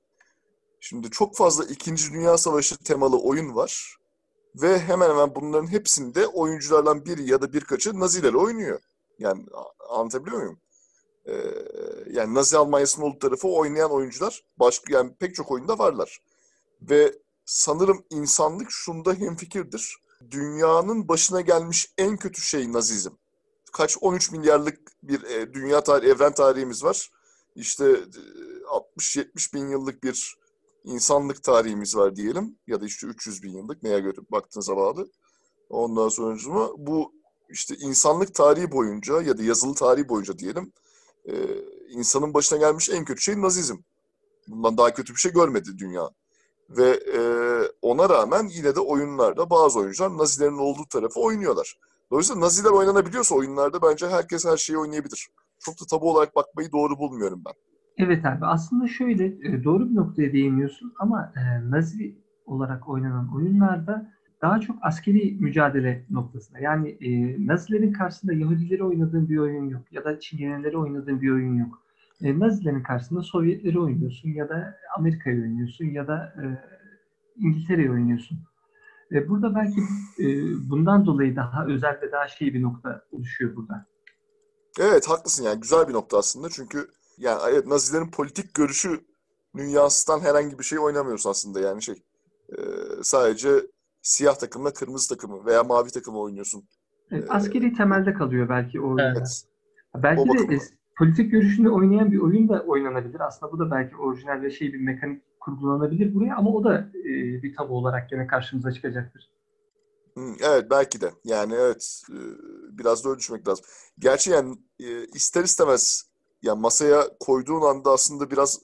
Şimdi 0.80 1.10
çok 1.10 1.38
fazla 1.38 1.64
İkinci 1.64 2.14
Dünya 2.14 2.38
Savaşı 2.38 2.78
temalı 2.78 3.22
oyun 3.22 3.56
var 3.56 3.96
ve 4.62 4.80
hemen 4.80 5.10
hemen 5.10 5.36
bunların 5.36 5.72
hepsinde 5.72 6.28
oyunculardan 6.28 7.06
biri 7.06 7.30
ya 7.30 7.42
da 7.42 7.54
birkaçı 7.54 8.00
Naziler 8.00 8.34
oynuyor. 8.34 8.80
Yani 9.20 9.46
anlatabiliyor 9.90 10.42
muyum? 10.42 10.60
Ee, 11.32 11.54
yani 12.12 12.34
Nazi 12.34 12.58
Almanya'sının 12.58 13.06
olduğu 13.06 13.20
tarafı 13.20 13.48
oynayan 13.48 13.92
oyuncular 13.92 14.44
başka 14.60 14.94
yani 14.94 15.14
pek 15.20 15.36
çok 15.36 15.52
oyunda 15.52 15.80
varlar. 15.80 16.20
Ve 16.82 17.14
sanırım 17.46 18.06
insanlık 18.10 18.72
şunda 18.72 19.14
hemfikirdir. 19.14 19.98
Dünyanın 20.32 21.08
başına 21.08 21.42
gelmiş 21.42 21.94
en 21.98 22.18
kötü 22.18 22.42
şey 22.42 22.74
Nazizm. 22.74 23.12
Kaç 23.74 23.98
13 24.02 24.32
milyarlık 24.32 24.80
bir 25.04 25.24
e, 25.24 25.54
dünya 25.54 25.84
tarihi, 25.84 26.12
evren 26.12 26.34
tarihimiz 26.34 26.84
var. 26.84 27.12
İşte 27.56 27.86
e, 27.86 27.98
60-70 29.00 29.54
bin 29.54 29.68
yıllık 29.68 30.04
bir 30.04 30.38
insanlık 30.84 31.44
tarihimiz 31.44 31.96
var 31.96 32.16
diyelim. 32.16 32.58
Ya 32.68 32.82
da 32.82 32.86
işte 32.86 33.08
300 33.08 33.44
bin 33.44 33.58
yıllık 33.58 33.84
neye 33.84 34.00
göre 34.00 34.18
baktığınız 34.32 34.70
bağlı. 34.70 35.12
Ondan 35.70 36.10
sonra 36.10 36.70
bu 36.78 37.14
işte 37.50 37.76
insanlık 37.76 38.36
tarihi 38.36 38.72
boyunca 38.72 39.22
ya 39.22 39.38
da 39.38 39.44
yazılı 39.44 39.76
tarihi 39.76 40.10
boyunca 40.10 40.38
diyelim 40.38 40.74
e, 41.26 41.34
insanın 41.90 42.34
başına 42.34 42.60
gelmiş 42.60 42.90
en 42.90 43.06
kötü 43.06 43.22
şey 43.22 43.42
Nazizm. 43.42 43.76
Bundan 44.48 44.78
daha 44.78 44.94
kötü 44.94 45.14
bir 45.14 45.20
şey 45.20 45.32
görmedi 45.32 45.70
dünya. 45.78 46.10
Ve 46.70 46.90
e, 46.90 47.22
ona 47.82 48.10
rağmen 48.10 48.48
yine 48.48 48.76
de 48.76 48.80
oyunlarda 48.80 49.50
bazı 49.50 49.80
oyuncular 49.80 50.18
Nazilerin 50.18 50.58
olduğu 50.58 50.86
tarafı 50.90 51.20
oynuyorlar. 51.20 51.78
Dolayısıyla 52.12 52.42
Naziler 52.42 52.70
oynanabiliyorsa 52.70 53.36
oyunlarda 53.36 53.82
bence 53.82 54.08
herkes 54.08 54.46
her 54.46 54.58
şeyi 54.58 54.78
oynayabilir. 54.78 55.30
Çok 55.60 55.82
da 55.82 55.86
tabu 55.90 56.12
olarak 56.12 56.36
bakmayı 56.36 56.72
doğru 56.72 56.98
bulmuyorum 56.98 57.42
ben. 57.46 57.54
Evet 57.98 58.26
abi 58.26 58.46
aslında 58.46 58.88
şöyle 58.88 59.26
e, 59.26 59.64
doğru 59.64 59.90
bir 59.90 59.96
noktaya 59.96 60.34
değiniyorsun 60.34 60.94
ama 61.00 61.34
e, 61.36 61.72
Nazi 61.72 62.16
olarak 62.46 62.90
oynanan 62.90 63.36
oyunlarda 63.36 64.12
daha 64.42 64.62
çok 64.62 64.76
askeri 64.82 65.38
mücadele 65.40 66.06
noktasında. 66.10 66.60
Yani 66.60 66.90
e, 66.90 67.36
Nazilerin 67.48 67.94
karşısında 67.94 68.34
Yahudileri 68.34 68.84
oynadığın 68.84 69.30
bir 69.30 69.38
oyun 69.38 69.70
yok 69.70 69.82
ya 69.92 70.04
da 70.04 70.20
Çingeneleri 70.20 70.78
oynadığın 70.78 71.22
bir 71.22 71.32
oyun 71.32 71.58
yok. 71.58 71.82
E, 72.22 72.40
Nazilerin 72.40 72.84
karşısında 72.84 73.22
Sovyetleri 73.22 73.80
oynuyorsun 73.80 74.30
ya 74.30 74.50
da 74.50 74.78
Amerika'yı 74.98 75.42
oynuyorsun 75.42 75.86
ya 75.86 76.08
da 76.08 76.34
e, 76.44 76.44
İngiltere'yi 77.38 77.92
oynuyorsun. 77.92 78.40
E, 79.12 79.30
burada 79.30 79.56
belki 79.56 79.82
e, 80.20 80.26
bundan 80.70 81.06
dolayı 81.06 81.36
daha 81.36 81.66
özel 81.66 82.00
ve 82.02 82.12
daha 82.12 82.28
şey 82.28 82.54
bir 82.54 82.62
nokta 82.62 83.02
oluşuyor 83.12 83.56
burada. 83.56 83.86
Evet 84.80 85.10
haklısın 85.10 85.44
yani 85.44 85.60
güzel 85.62 85.88
bir 85.88 85.94
nokta 85.94 86.18
aslında 86.18 86.50
çünkü 86.50 86.88
yani 87.18 87.42
evet 87.52 87.68
Nazilerin 87.68 88.12
politik 88.12 88.54
görüşü 88.54 89.00
yansıtan 89.56 90.20
herhangi 90.20 90.60
bir 90.60 90.64
şey 90.64 90.80
oynamıyoruz 90.80 91.28
aslında 91.28 91.60
yani 91.60 91.82
şey 91.84 91.96
e, 92.50 92.58
sadece 93.04 93.50
siyah 94.02 94.36
takımla 94.36 94.74
kırmızı 94.74 95.10
takımı 95.16 95.46
veya 95.46 95.64
mavi 95.64 95.90
takımı 95.90 96.20
oynuyorsun. 96.20 96.64
Evet, 97.12 97.26
askeri 97.30 97.74
temelde 97.74 98.14
kalıyor 98.14 98.50
belki 98.50 98.82
o 98.82 98.84
oyunlar. 98.88 99.16
Evet. 99.18 99.44
Belki 99.96 100.22
O 100.22 100.26
de 100.26 100.30
bakımdan. 100.30 100.56
e, 100.56 100.60
politik 100.98 101.32
görüşünde 101.32 101.70
oynayan 101.70 102.12
bir 102.12 102.20
oyun 102.20 102.50
da 102.50 102.64
oynanabilir. 102.68 103.20
Aslında 103.20 103.52
bu 103.52 103.60
da 103.60 103.72
belki 103.72 103.96
orijinal 103.96 104.42
ve 104.42 104.52
şey 104.52 104.74
bir 104.74 104.80
mekanik 104.80 105.24
kurgulanabilir 105.40 106.16
buraya 106.16 106.36
ama 106.36 106.50
o 106.50 106.64
da 106.64 106.90
e, 106.96 107.44
bir 107.44 107.56
tabu 107.56 107.78
olarak 107.78 108.10
gene 108.10 108.28
karşımıza 108.28 108.72
çıkacaktır. 108.72 109.32
Evet 110.18 110.68
belki 110.72 111.02
de. 111.02 111.12
Yani 111.24 111.54
evet 111.54 112.02
e, 112.10 112.18
biraz 112.78 113.06
da 113.06 113.10
öyle 113.10 113.20
düşünmek 113.20 113.48
lazım. 113.48 113.66
Gerçi 114.00 114.32
yani 114.32 114.56
e, 114.80 115.06
ister 115.06 115.44
istemez 115.44 116.12
ya 116.42 116.56
masaya 116.56 117.04
koyduğun 117.20 117.62
anda 117.62 117.92
aslında 117.92 118.32
biraz 118.32 118.62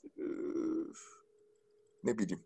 ne 2.03 2.17
bileyim. 2.17 2.43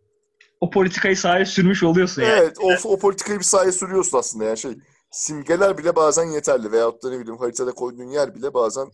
O 0.61 0.69
politikayı 0.69 1.17
sahaya 1.17 1.45
sürmüş 1.45 1.83
oluyorsun 1.83 2.21
yani. 2.21 2.39
Evet 2.39 2.57
o, 2.61 2.89
o 2.89 2.99
politikayı 2.99 3.39
bir 3.39 3.43
sahaya 3.43 3.71
sürüyorsun 3.71 4.17
aslında 4.17 4.43
yani 4.43 4.57
şey 4.57 4.77
simgeler 5.11 5.77
bile 5.77 5.95
bazen 5.95 6.25
yeterli 6.25 6.71
veyahut 6.71 7.03
da 7.03 7.09
ne 7.09 7.19
bileyim 7.19 7.39
haritada 7.39 7.71
koyduğun 7.71 8.09
yer 8.09 8.35
bile 8.35 8.53
bazen 8.53 8.91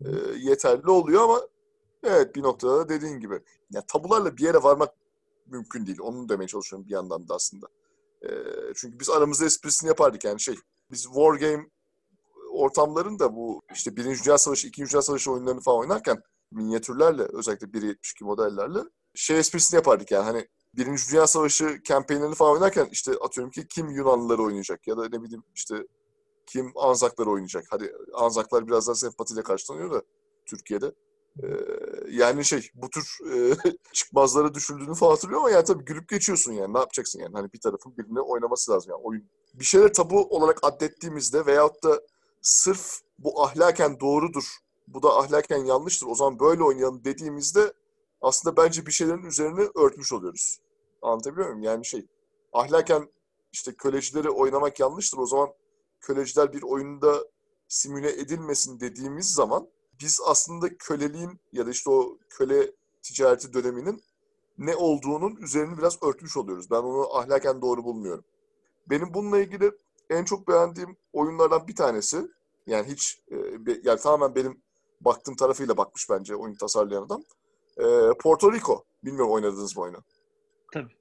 e, 0.00 0.08
yeterli 0.38 0.90
oluyor 0.90 1.22
ama 1.22 1.40
evet 2.04 2.36
bir 2.36 2.42
noktada 2.42 2.78
da 2.78 2.88
dediğin 2.88 3.20
gibi 3.20 3.40
ya 3.70 3.82
tabularla 3.86 4.36
bir 4.36 4.42
yere 4.42 4.62
varmak 4.62 4.90
mümkün 5.46 5.86
değil. 5.86 5.98
Onu 6.00 6.28
demeye 6.28 6.46
çalışıyorum 6.46 6.88
bir 6.88 6.92
yandan 6.92 7.28
da 7.28 7.34
aslında. 7.34 7.66
E, 8.22 8.30
çünkü 8.74 9.00
biz 9.00 9.10
aramızda 9.10 9.44
esprisini 9.44 9.88
yapardık 9.88 10.24
yani 10.24 10.40
şey 10.40 10.54
biz 10.90 11.02
war 11.02 11.34
game 11.34 11.66
ortamlarında 12.50 13.34
bu 13.34 13.62
işte 13.74 13.96
Birinci 13.96 14.24
Dünya 14.24 14.38
Savaşı, 14.38 14.68
İkinci 14.68 14.92
Dünya 14.92 15.02
Savaşı 15.02 15.32
oyunlarını 15.32 15.60
falan 15.60 15.78
oynarken 15.78 16.22
minyatürlerle 16.52 17.22
özellikle 17.22 17.66
1.72 17.66 18.24
modellerle 18.24 18.78
şey 19.14 19.38
esprisini 19.38 19.76
yapardık 19.76 20.10
yani 20.10 20.24
hani 20.24 20.48
Birinci 20.76 21.10
Dünya 21.12 21.26
Savaşı 21.26 21.82
kampanyonlarını 21.88 22.34
falan 22.34 22.52
oynarken 22.52 22.88
işte 22.92 23.12
atıyorum 23.12 23.50
ki 23.50 23.68
kim 23.68 23.90
Yunanlıları 23.90 24.42
oynayacak 24.42 24.86
ya 24.86 24.96
da 24.96 25.08
ne 25.08 25.22
bileyim 25.22 25.44
işte 25.54 25.86
kim 26.46 26.72
Anzakları 26.76 27.30
oynayacak. 27.30 27.64
Hadi 27.70 27.92
Anzaklar 28.14 28.66
biraz 28.66 28.86
daha 28.86 28.94
sempatiyle 28.94 29.42
karşılanıyor 29.42 29.90
da 29.90 30.02
Türkiye'de. 30.46 30.92
Ee, 31.42 31.46
yani 32.10 32.44
şey 32.44 32.70
bu 32.74 32.90
tür 32.90 33.18
e, 33.32 33.56
çıkmazlara 33.92 34.54
düşüldüğünü 34.54 34.94
falan 34.94 35.10
hatırlıyorum 35.10 35.44
ama 35.44 35.54
yani 35.54 35.64
tabii 35.64 35.84
gülüp 35.84 36.08
geçiyorsun 36.08 36.52
yani 36.52 36.74
ne 36.74 36.78
yapacaksın 36.78 37.20
yani 37.20 37.32
hani 37.32 37.52
bir 37.52 37.60
tarafın 37.60 37.96
birine 37.96 38.20
oynaması 38.20 38.72
lazım 38.72 38.90
yani 38.90 39.02
oyun. 39.02 39.24
Bir 39.54 39.64
şeyler 39.64 39.92
tabu 39.92 40.24
olarak 40.24 40.58
addettiğimizde 40.62 41.46
veyahut 41.46 41.84
da 41.84 42.00
sırf 42.42 43.00
bu 43.18 43.44
ahlaken 43.44 44.00
doğrudur, 44.00 44.44
bu 44.88 45.02
da 45.02 45.16
ahlaken 45.16 45.64
yanlıştır 45.64 46.06
o 46.06 46.14
zaman 46.14 46.38
böyle 46.38 46.62
oynayalım 46.62 47.04
dediğimizde 47.04 47.72
aslında 48.20 48.56
bence 48.56 48.86
bir 48.86 48.92
şeylerin 48.92 49.26
üzerine 49.26 49.68
örtmüş 49.74 50.12
oluyoruz. 50.12 50.58
Anlatabiliyor 51.06 51.48
muyum? 51.48 51.62
Yani 51.62 51.86
şey 51.86 52.06
ahlaken 52.52 53.08
işte 53.52 53.74
kölecileri 53.74 54.30
oynamak 54.30 54.80
yanlıştır. 54.80 55.18
O 55.18 55.26
zaman 55.26 55.48
köleciler 56.00 56.52
bir 56.52 56.62
oyunda 56.62 57.24
simüle 57.68 58.20
edilmesin 58.20 58.80
dediğimiz 58.80 59.32
zaman 59.32 59.68
biz 60.00 60.20
aslında 60.24 60.76
köleliğin 60.76 61.40
ya 61.52 61.66
da 61.66 61.70
işte 61.70 61.90
o 61.90 62.18
köle 62.30 62.72
ticareti 63.02 63.52
döneminin 63.52 64.02
ne 64.58 64.76
olduğunun 64.76 65.36
üzerini 65.36 65.78
biraz 65.78 66.02
örtmüş 66.02 66.36
oluyoruz. 66.36 66.70
Ben 66.70 66.76
onu 66.76 67.16
ahlaken 67.16 67.62
doğru 67.62 67.84
bulmuyorum. 67.84 68.24
Benim 68.90 69.14
bununla 69.14 69.38
ilgili 69.38 69.72
en 70.10 70.24
çok 70.24 70.48
beğendiğim 70.48 70.96
oyunlardan 71.12 71.68
bir 71.68 71.76
tanesi 71.76 72.28
yani 72.66 72.86
hiç 72.88 73.22
e, 73.30 73.36
yani 73.82 74.00
tamamen 74.00 74.34
benim 74.34 74.62
baktığım 75.00 75.36
tarafıyla 75.36 75.76
bakmış 75.76 76.10
bence 76.10 76.36
oyun 76.36 76.54
tasarlayan 76.54 77.02
adam. 77.02 77.22
E, 77.76 77.84
Porto 78.22 78.52
Rico. 78.52 78.84
Bilmiyorum 79.04 79.32
oynadınız 79.32 79.76
mı 79.76 79.82
oyunu? 79.82 79.98
Tabii. 80.76 80.94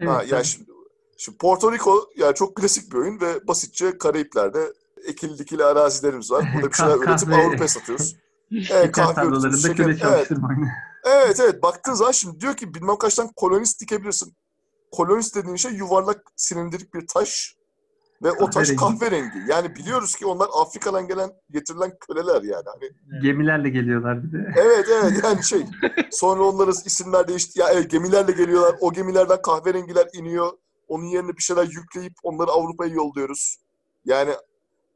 Evet, 0.00 0.10
ha, 0.10 0.18
tabii. 0.18 0.30
yani 0.34 0.44
şimdi, 0.44 0.70
şimdi 1.16 1.38
Porto 1.38 1.72
Rico 1.72 2.10
yani 2.16 2.34
çok 2.34 2.56
klasik 2.56 2.92
bir 2.92 2.96
oyun 2.96 3.20
ve 3.20 3.46
basitçe 3.48 3.98
Karayipler'de 3.98 4.72
ekili 5.06 5.38
dikili 5.38 5.64
arazilerimiz 5.64 6.30
var. 6.30 6.50
Burada 6.54 6.68
bir 6.68 6.74
şeyler 6.74 6.96
üretip 6.96 7.32
Avrupa'ya 7.32 7.68
satıyoruz. 7.68 8.16
Evet, 8.70 8.92
kahve 8.92 9.26
üretiyoruz, 9.26 9.64
şeker- 9.64 10.08
evet. 10.08 10.30
Evet 11.04 11.40
evet 11.40 11.62
baktığın 11.62 11.92
zaman 11.92 12.12
şimdi 12.12 12.40
diyor 12.40 12.56
ki 12.56 12.74
bilmem 12.74 12.96
kaç 12.96 13.14
tane 13.14 13.30
kolonist 13.36 13.80
dikebilirsin. 13.80 14.36
Kolonist 14.92 15.36
dediğin 15.36 15.56
şey 15.56 15.72
yuvarlak 15.72 16.32
silindirik 16.36 16.94
bir 16.94 17.06
taş 17.06 17.56
ve 18.24 18.32
o 18.32 18.50
taş 18.50 18.70
Kahverengi. 18.76 19.38
Yani 19.48 19.74
biliyoruz 19.76 20.16
ki 20.16 20.26
onlar 20.26 20.48
Afrika'dan 20.60 21.06
gelen 21.08 21.30
getirilen 21.50 21.92
köleler 22.08 22.42
yani. 22.42 22.64
Hani 22.66 23.20
Gemilerle 23.22 23.68
geliyorlar 23.68 24.22
bir 24.24 24.32
de. 24.32 24.52
Evet 24.56 24.86
evet 24.88 25.24
yani 25.24 25.44
şey 25.44 25.66
sonra 26.10 26.42
onların 26.42 26.74
isimler 26.86 27.28
değişti. 27.28 27.60
Ya 27.60 27.68
evet 27.72 27.90
gemilerle 27.90 28.32
geliyorlar. 28.32 28.76
O 28.80 28.92
gemilerden 28.92 29.42
kahverengiler 29.42 30.08
iniyor. 30.14 30.52
Onun 30.88 31.04
yerine 31.04 31.36
bir 31.36 31.42
şeyler 31.42 31.64
yükleyip 31.64 32.12
onları 32.22 32.50
Avrupa'ya 32.50 32.94
yolluyoruz. 32.94 33.56
Yani 34.04 34.30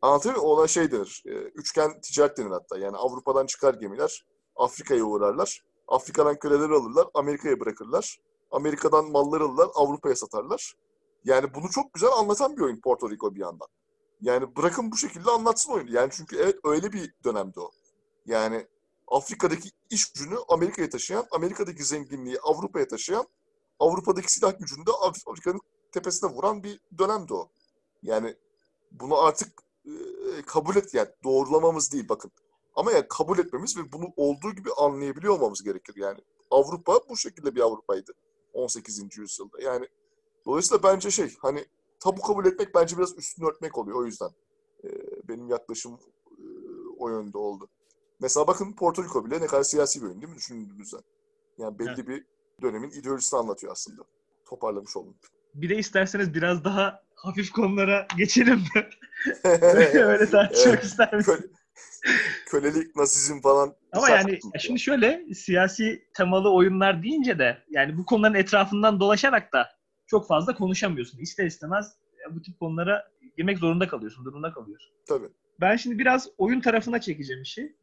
anlatabiliyor 0.02 0.42
muyum? 0.44 0.58
Ona 0.58 0.66
şey 0.66 0.90
denir. 0.92 1.22
e, 1.26 1.30
Üçgen 1.30 2.00
ticaret 2.00 2.38
denir 2.38 2.50
hatta. 2.50 2.78
Yani 2.78 2.96
Avrupa'dan 2.96 3.46
çıkar 3.46 3.74
gemiler. 3.74 4.24
Afrika'ya 4.56 5.04
uğrarlar. 5.04 5.62
Afrika'dan 5.88 6.38
köleleri 6.38 6.72
alırlar. 6.72 7.06
Amerika'ya 7.14 7.60
bırakırlar. 7.60 8.18
Amerika'dan 8.50 9.10
malları 9.10 9.44
alırlar. 9.44 9.68
Avrupa'ya 9.74 10.16
satarlar. 10.16 10.74
Yani 11.24 11.54
bunu 11.54 11.70
çok 11.70 11.94
güzel 11.94 12.10
anlatan 12.10 12.56
bir 12.56 12.62
oyun 12.62 12.80
Porto 12.80 13.10
Rico 13.10 13.34
bir 13.34 13.40
yandan. 13.40 13.68
Yani 14.20 14.56
bırakın 14.56 14.92
bu 14.92 14.96
şekilde 14.96 15.30
anlatsın 15.30 15.72
oyunu. 15.72 15.90
Yani 15.92 16.10
çünkü 16.12 16.36
evet 16.36 16.56
öyle 16.64 16.92
bir 16.92 17.14
dönemde 17.24 17.60
o. 17.60 17.70
Yani 18.26 18.66
Afrika'daki 19.08 19.70
iş 19.90 20.12
gücünü 20.12 20.36
Amerika'ya 20.48 20.88
taşıyan, 20.88 21.26
Amerika'daki 21.30 21.84
zenginliği 21.84 22.40
Avrupa'ya 22.40 22.88
taşıyan, 22.88 23.26
Avrupa'daki 23.78 24.32
silah 24.32 24.58
gücünü 24.58 24.86
de 24.86 24.90
Af- 24.90 25.28
Afrika'nın 25.30 25.60
tepesine 25.92 26.30
vuran 26.30 26.62
bir 26.62 26.80
dönemdi 26.98 27.34
o. 27.34 27.48
Yani 28.02 28.36
bunu 28.92 29.18
artık 29.18 29.62
e, 29.86 29.92
kabul 30.46 30.76
et 30.76 30.94
yani 30.94 31.08
doğrulamamız 31.24 31.92
değil 31.92 32.08
bakın. 32.08 32.30
Ama 32.74 32.92
yani 32.92 33.06
kabul 33.08 33.38
etmemiz 33.38 33.76
ve 33.76 33.92
bunu 33.92 34.06
olduğu 34.16 34.54
gibi 34.54 34.70
anlayabiliyor 34.72 35.34
olmamız 35.34 35.62
gerekir 35.62 35.94
yani. 35.96 36.18
Avrupa 36.50 37.00
bu 37.08 37.16
şekilde 37.16 37.54
bir 37.54 37.60
Avrupa'ydı 37.60 38.12
18. 38.52 39.16
yüzyılda. 39.16 39.62
Yani 39.62 39.88
dolayısıyla 40.48 40.82
bence 40.82 41.10
şey 41.10 41.34
hani 41.38 41.64
tabu 42.00 42.20
kabul 42.22 42.46
etmek 42.46 42.74
bence 42.74 42.96
biraz 42.98 43.18
üstünü 43.18 43.46
örtmek 43.48 43.78
oluyor 43.78 43.98
o 43.98 44.06
yüzden. 44.06 44.30
e, 44.84 44.88
benim 45.28 45.48
yaklaşım 45.48 45.98
e, 46.30 46.44
o 46.98 47.08
yönde 47.08 47.38
oldu. 47.38 47.68
Mesela 48.20 48.46
bakın 48.46 48.72
Porto 48.72 49.04
Rico 49.04 49.26
bile 49.26 49.40
ne 49.40 49.46
kadar 49.46 49.62
siyasi 49.62 50.00
bir 50.02 50.06
oyun 50.06 50.20
değil 50.20 50.32
mi 50.32 50.36
düşündüğünüzde? 50.36 50.96
Yani 51.58 51.78
belli 51.78 52.06
bir 52.08 52.24
dönemin 52.62 52.90
ideolojisini 52.90 53.40
anlatıyor 53.40 53.72
aslında. 53.72 54.02
Toparlamış 54.48 54.96
oldum. 54.96 55.14
Bir 55.54 55.68
de 55.68 55.76
isterseniz 55.76 56.34
biraz 56.34 56.64
daha 56.64 57.02
hafif 57.14 57.52
konulara 57.52 58.06
geçelim 58.16 58.58
mi? 58.74 58.88
Öyle 59.44 60.30
tartışmak 60.30 60.74
Evet. 60.74 60.84
ister 60.84 61.14
misin? 61.14 61.32
Köle- 61.32 61.48
kölelik, 62.46 62.96
nasizm 62.96 63.40
falan. 63.40 63.74
Ama 63.92 64.10
yani 64.10 64.34
tutuldu. 64.34 64.52
şimdi 64.58 64.80
şöyle 64.80 65.34
siyasi 65.34 66.08
temalı 66.14 66.52
oyunlar 66.54 67.02
deyince 67.02 67.38
de 67.38 67.58
yani 67.70 67.98
bu 67.98 68.06
konuların 68.06 68.34
etrafından 68.34 69.00
dolaşarak 69.00 69.52
da 69.52 69.77
çok 70.08 70.28
fazla 70.28 70.54
konuşamıyorsun. 70.54 71.18
İster 71.18 71.46
istemez 71.46 71.96
e, 72.30 72.34
bu 72.34 72.42
tip 72.42 72.60
konulara 72.60 73.08
girmek 73.36 73.58
zorunda 73.58 73.88
kalıyorsun, 73.88 74.24
durumunda 74.24 74.52
kalıyorsun. 74.52 74.92
Tabii. 75.08 75.28
Ben 75.60 75.76
şimdi 75.76 75.98
biraz 75.98 76.28
oyun 76.38 76.60
tarafına 76.60 77.00
çekeceğim 77.00 77.42
işi. 77.42 77.76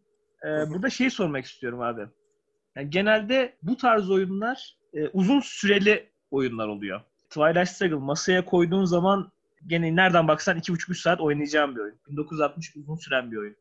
Ee, 0.43 0.69
burada 0.69 0.89
şey 0.89 1.09
sormak 1.09 1.45
istiyorum 1.45 1.81
abi. 1.81 2.01
Yani 2.75 2.89
genelde 2.89 3.55
bu 3.63 3.77
tarz 3.77 4.09
oyunlar 4.09 4.77
e, 4.93 5.07
uzun 5.07 5.39
süreli 5.39 6.09
oyunlar 6.31 6.67
oluyor. 6.67 7.01
Twilight 7.29 7.69
Struggle 7.69 7.95
masaya 7.95 8.45
koyduğun 8.45 8.85
zaman 8.85 9.31
gene 9.67 9.95
nereden 9.95 10.27
baksan 10.27 10.57
2,5-3 10.57 11.01
saat 11.01 11.21
oynayacağım 11.21 11.75
bir 11.75 11.81
oyun. 11.81 11.99
1960 12.07 12.75
uzun 12.75 12.95
süren 12.95 13.31
bir 13.31 13.38
oyun. 13.38 13.55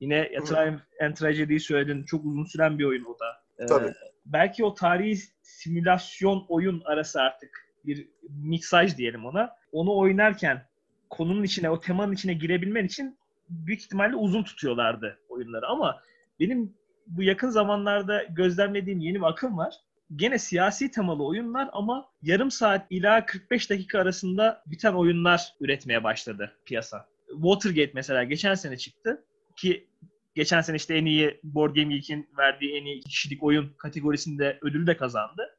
Yine 0.00 0.30
A 0.38 0.40
Hı. 0.40 0.44
Time 0.44 0.80
and 1.00 1.14
Tragedy'yi 1.14 1.60
söyledin. 1.60 2.04
Çok 2.04 2.24
uzun 2.24 2.44
süren 2.44 2.78
bir 2.78 2.84
oyun 2.84 3.04
o 3.04 3.18
da. 3.18 3.42
Ee, 3.58 3.66
Tabii. 3.66 3.92
belki 4.26 4.64
o 4.64 4.74
tarihi 4.74 5.18
simülasyon 5.42 6.46
oyun 6.48 6.82
arası 6.84 7.20
artık 7.20 7.71
bir 7.86 8.08
miksaj 8.28 8.96
diyelim 8.96 9.26
ona. 9.26 9.50
Onu 9.72 9.96
oynarken 9.96 10.66
konunun 11.10 11.42
içine, 11.42 11.70
o 11.70 11.80
temanın 11.80 12.12
içine 12.12 12.34
girebilmen 12.34 12.84
için 12.84 13.18
büyük 13.48 13.80
ihtimalle 13.80 14.16
uzun 14.16 14.42
tutuyorlardı 14.42 15.18
oyunları. 15.28 15.66
Ama 15.66 16.00
benim 16.40 16.74
bu 17.06 17.22
yakın 17.22 17.48
zamanlarda 17.48 18.24
gözlemlediğim 18.24 19.00
yeni 19.00 19.18
bir 19.18 19.26
akım 19.26 19.58
var. 19.58 19.74
Gene 20.16 20.38
siyasi 20.38 20.90
temalı 20.90 21.24
oyunlar 21.24 21.68
ama 21.72 22.08
yarım 22.22 22.50
saat 22.50 22.86
ila 22.90 23.26
45 23.26 23.70
dakika 23.70 23.98
arasında 23.98 24.62
biten 24.66 24.92
oyunlar 24.92 25.54
üretmeye 25.60 26.04
başladı 26.04 26.52
piyasa. 26.66 27.08
Watergate 27.32 27.92
mesela 27.94 28.24
geçen 28.24 28.54
sene 28.54 28.76
çıktı 28.76 29.24
ki 29.56 29.88
geçen 30.34 30.60
sene 30.60 30.76
işte 30.76 30.94
en 30.94 31.04
iyi 31.04 31.40
Board 31.42 31.76
Game 31.76 31.94
Geek'in 31.94 32.28
verdiği 32.38 32.74
en 32.74 32.84
iyi 32.84 33.00
kişilik 33.00 33.42
oyun 33.42 33.72
kategorisinde 33.78 34.58
ödül 34.62 34.86
de 34.86 34.96
kazandı. 34.96 35.51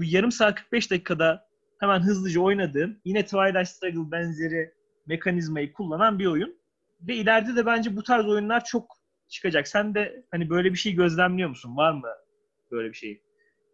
Bu 0.00 0.04
yarım 0.04 0.32
saat 0.32 0.54
45 0.54 0.90
dakikada 0.90 1.48
hemen 1.80 2.00
hızlıca 2.00 2.40
oynadığım 2.40 3.00
yine 3.04 3.24
Twilight 3.24 3.68
Struggle 3.68 4.10
benzeri 4.10 4.74
mekanizmayı 5.06 5.72
kullanan 5.72 6.18
bir 6.18 6.26
oyun. 6.26 6.60
Ve 7.00 7.14
ileride 7.14 7.56
de 7.56 7.66
bence 7.66 7.96
bu 7.96 8.02
tarz 8.02 8.28
oyunlar 8.28 8.64
çok 8.64 8.96
çıkacak. 9.28 9.68
Sen 9.68 9.94
de 9.94 10.26
hani 10.30 10.50
böyle 10.50 10.72
bir 10.72 10.78
şey 10.78 10.92
gözlemliyor 10.92 11.48
musun? 11.48 11.76
Var 11.76 11.92
mı 11.92 12.08
böyle 12.70 12.88
bir 12.88 12.94
şey 12.94 13.22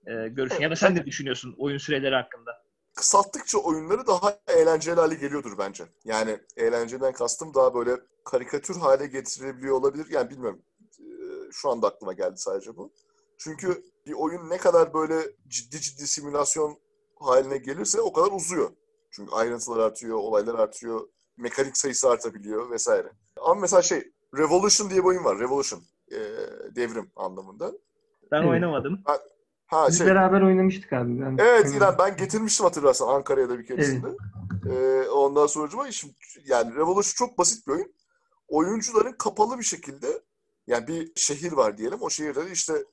e, 0.06 0.28
görüşün? 0.28 0.62
Ya 0.62 0.70
da 0.70 0.76
sen 0.76 0.96
de 0.96 1.06
düşünüyorsun 1.06 1.54
oyun 1.58 1.78
süreleri 1.78 2.14
hakkında? 2.14 2.50
Kısalttıkça 2.96 3.58
oyunları 3.58 4.06
daha 4.06 4.38
eğlenceli 4.48 5.00
hale 5.00 5.14
geliyordur 5.14 5.58
bence. 5.58 5.84
Yani 6.04 6.38
eğlenceden 6.56 7.12
kastım 7.12 7.54
daha 7.54 7.74
böyle 7.74 7.92
karikatür 8.24 8.76
hale 8.76 9.06
getirebiliyor 9.06 9.74
olabilir. 9.74 10.06
Yani 10.10 10.30
bilmiyorum. 10.30 10.62
E, 11.00 11.04
şu 11.52 11.70
anda 11.70 11.86
aklıma 11.86 12.12
geldi 12.12 12.36
sadece 12.36 12.76
bu. 12.76 12.92
Çünkü 13.38 13.82
bir 14.06 14.12
oyun 14.12 14.50
ne 14.50 14.56
kadar 14.56 14.94
böyle 14.94 15.22
ciddi 15.48 15.80
ciddi 15.80 16.06
simülasyon 16.06 16.78
haline 17.16 17.58
gelirse 17.58 18.00
o 18.00 18.12
kadar 18.12 18.32
uzuyor. 18.32 18.70
Çünkü 19.10 19.32
ayrıntılar 19.32 19.78
artıyor, 19.78 20.16
olaylar 20.16 20.54
artıyor, 20.54 21.08
mekanik 21.36 21.76
sayısı 21.76 22.10
artabiliyor 22.10 22.70
vesaire. 22.70 23.12
Ama 23.40 23.60
mesela 23.60 23.82
şey 23.82 24.12
Revolution 24.36 24.90
diye 24.90 25.00
bir 25.00 25.08
oyun 25.08 25.24
var. 25.24 25.38
Revolution. 25.38 25.82
E, 26.12 26.18
devrim 26.76 27.10
anlamında. 27.16 27.72
Ben 28.32 28.38
evet. 28.38 28.50
oynamadım. 28.50 29.02
Ben, 29.08 29.18
ha, 29.66 29.86
Biz 29.88 29.98
şey, 29.98 30.06
beraber 30.06 30.42
oynamıştık 30.42 30.92
abi. 30.92 31.20
Ben 31.20 31.36
evet 31.38 31.74
İrem 31.74 31.96
ben 31.98 32.16
getirmiştim 32.16 32.64
hatırlarsan 32.64 33.08
Ankara'ya 33.08 33.48
da 33.48 33.58
bir 33.58 33.66
keresinde. 33.66 34.06
Evet. 34.66 35.06
E, 35.06 35.10
ondan 35.10 35.46
sonra 35.46 35.92
şimdi 35.92 36.14
yani 36.46 36.74
Revolution 36.74 37.26
çok 37.26 37.38
basit 37.38 37.66
bir 37.66 37.72
oyun. 37.72 37.94
Oyuncuların 38.48 39.12
kapalı 39.12 39.58
bir 39.58 39.64
şekilde 39.64 40.22
yani 40.66 40.86
bir 40.86 41.12
şehir 41.16 41.52
var 41.52 41.78
diyelim. 41.78 41.98
O 42.00 42.10
şehirde 42.10 42.50
işte 42.52 42.84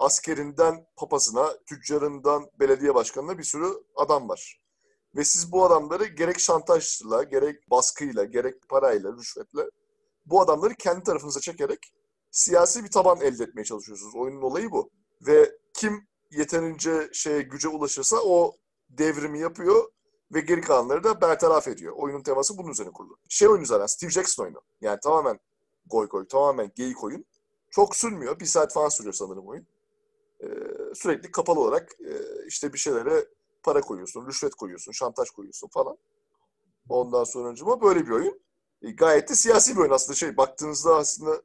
askerinden 0.00 0.86
papazına, 0.96 1.56
tüccarından 1.66 2.50
belediye 2.60 2.94
başkanına 2.94 3.38
bir 3.38 3.44
sürü 3.44 3.66
adam 3.96 4.28
var. 4.28 4.60
Ve 5.16 5.24
siz 5.24 5.52
bu 5.52 5.64
adamları 5.64 6.04
gerek 6.04 6.40
şantajla, 6.40 7.22
gerek 7.22 7.70
baskıyla, 7.70 8.24
gerek 8.24 8.68
parayla, 8.68 9.12
rüşvetle 9.12 9.62
bu 10.26 10.40
adamları 10.40 10.74
kendi 10.74 11.02
tarafınıza 11.02 11.40
çekerek 11.40 11.92
siyasi 12.30 12.84
bir 12.84 12.90
taban 12.90 13.20
elde 13.20 13.44
etmeye 13.44 13.64
çalışıyorsunuz. 13.64 14.14
Oyunun 14.14 14.42
olayı 14.42 14.70
bu. 14.70 14.90
Ve 15.26 15.52
kim 15.74 16.08
yeterince 16.30 17.10
şeye 17.12 17.42
güce 17.42 17.68
ulaşırsa 17.68 18.16
o 18.24 18.52
devrimi 18.88 19.40
yapıyor 19.40 19.84
ve 20.34 20.40
geri 20.40 20.60
kalanları 20.60 21.04
da 21.04 21.20
bertaraf 21.20 21.68
ediyor. 21.68 21.94
Oyunun 21.96 22.22
teması 22.22 22.58
bunun 22.58 22.70
üzerine 22.70 22.92
kurulu. 22.92 23.16
Şey 23.28 23.48
oyunu 23.48 23.66
zaten 23.66 23.86
Steve 23.86 24.10
Jackson 24.10 24.44
oyunu. 24.44 24.60
Yani 24.80 24.98
tamamen 25.02 25.38
goy 25.86 26.08
goy, 26.08 26.26
tamamen 26.28 26.72
geyik 26.76 27.04
oyun. 27.04 27.24
Çok 27.70 27.96
sürmüyor. 27.96 28.40
Bir 28.40 28.46
saat 28.46 28.72
falan 28.72 28.88
sürüyor 28.88 29.12
sanırım 29.12 29.48
oyun. 29.48 29.66
Ee, 30.42 30.46
sürekli 30.94 31.30
kapalı 31.30 31.60
olarak 31.60 31.92
e, 32.00 32.12
işte 32.46 32.72
bir 32.72 32.78
şeylere 32.78 33.26
para 33.62 33.80
koyuyorsun, 33.80 34.26
rüşvet 34.26 34.54
koyuyorsun, 34.54 34.92
şantaj 34.92 35.30
koyuyorsun 35.30 35.68
falan. 35.68 35.96
Ondan 36.88 37.24
sonra 37.24 37.80
böyle 37.80 38.06
bir 38.06 38.10
oyun. 38.10 38.40
E, 38.82 38.90
gayet 38.90 39.28
de 39.28 39.34
siyasi 39.34 39.74
bir 39.74 39.80
oyun 39.80 39.90
aslında. 39.90 40.16
Şey 40.16 40.36
baktığınızda 40.36 40.96
aslında 40.96 41.42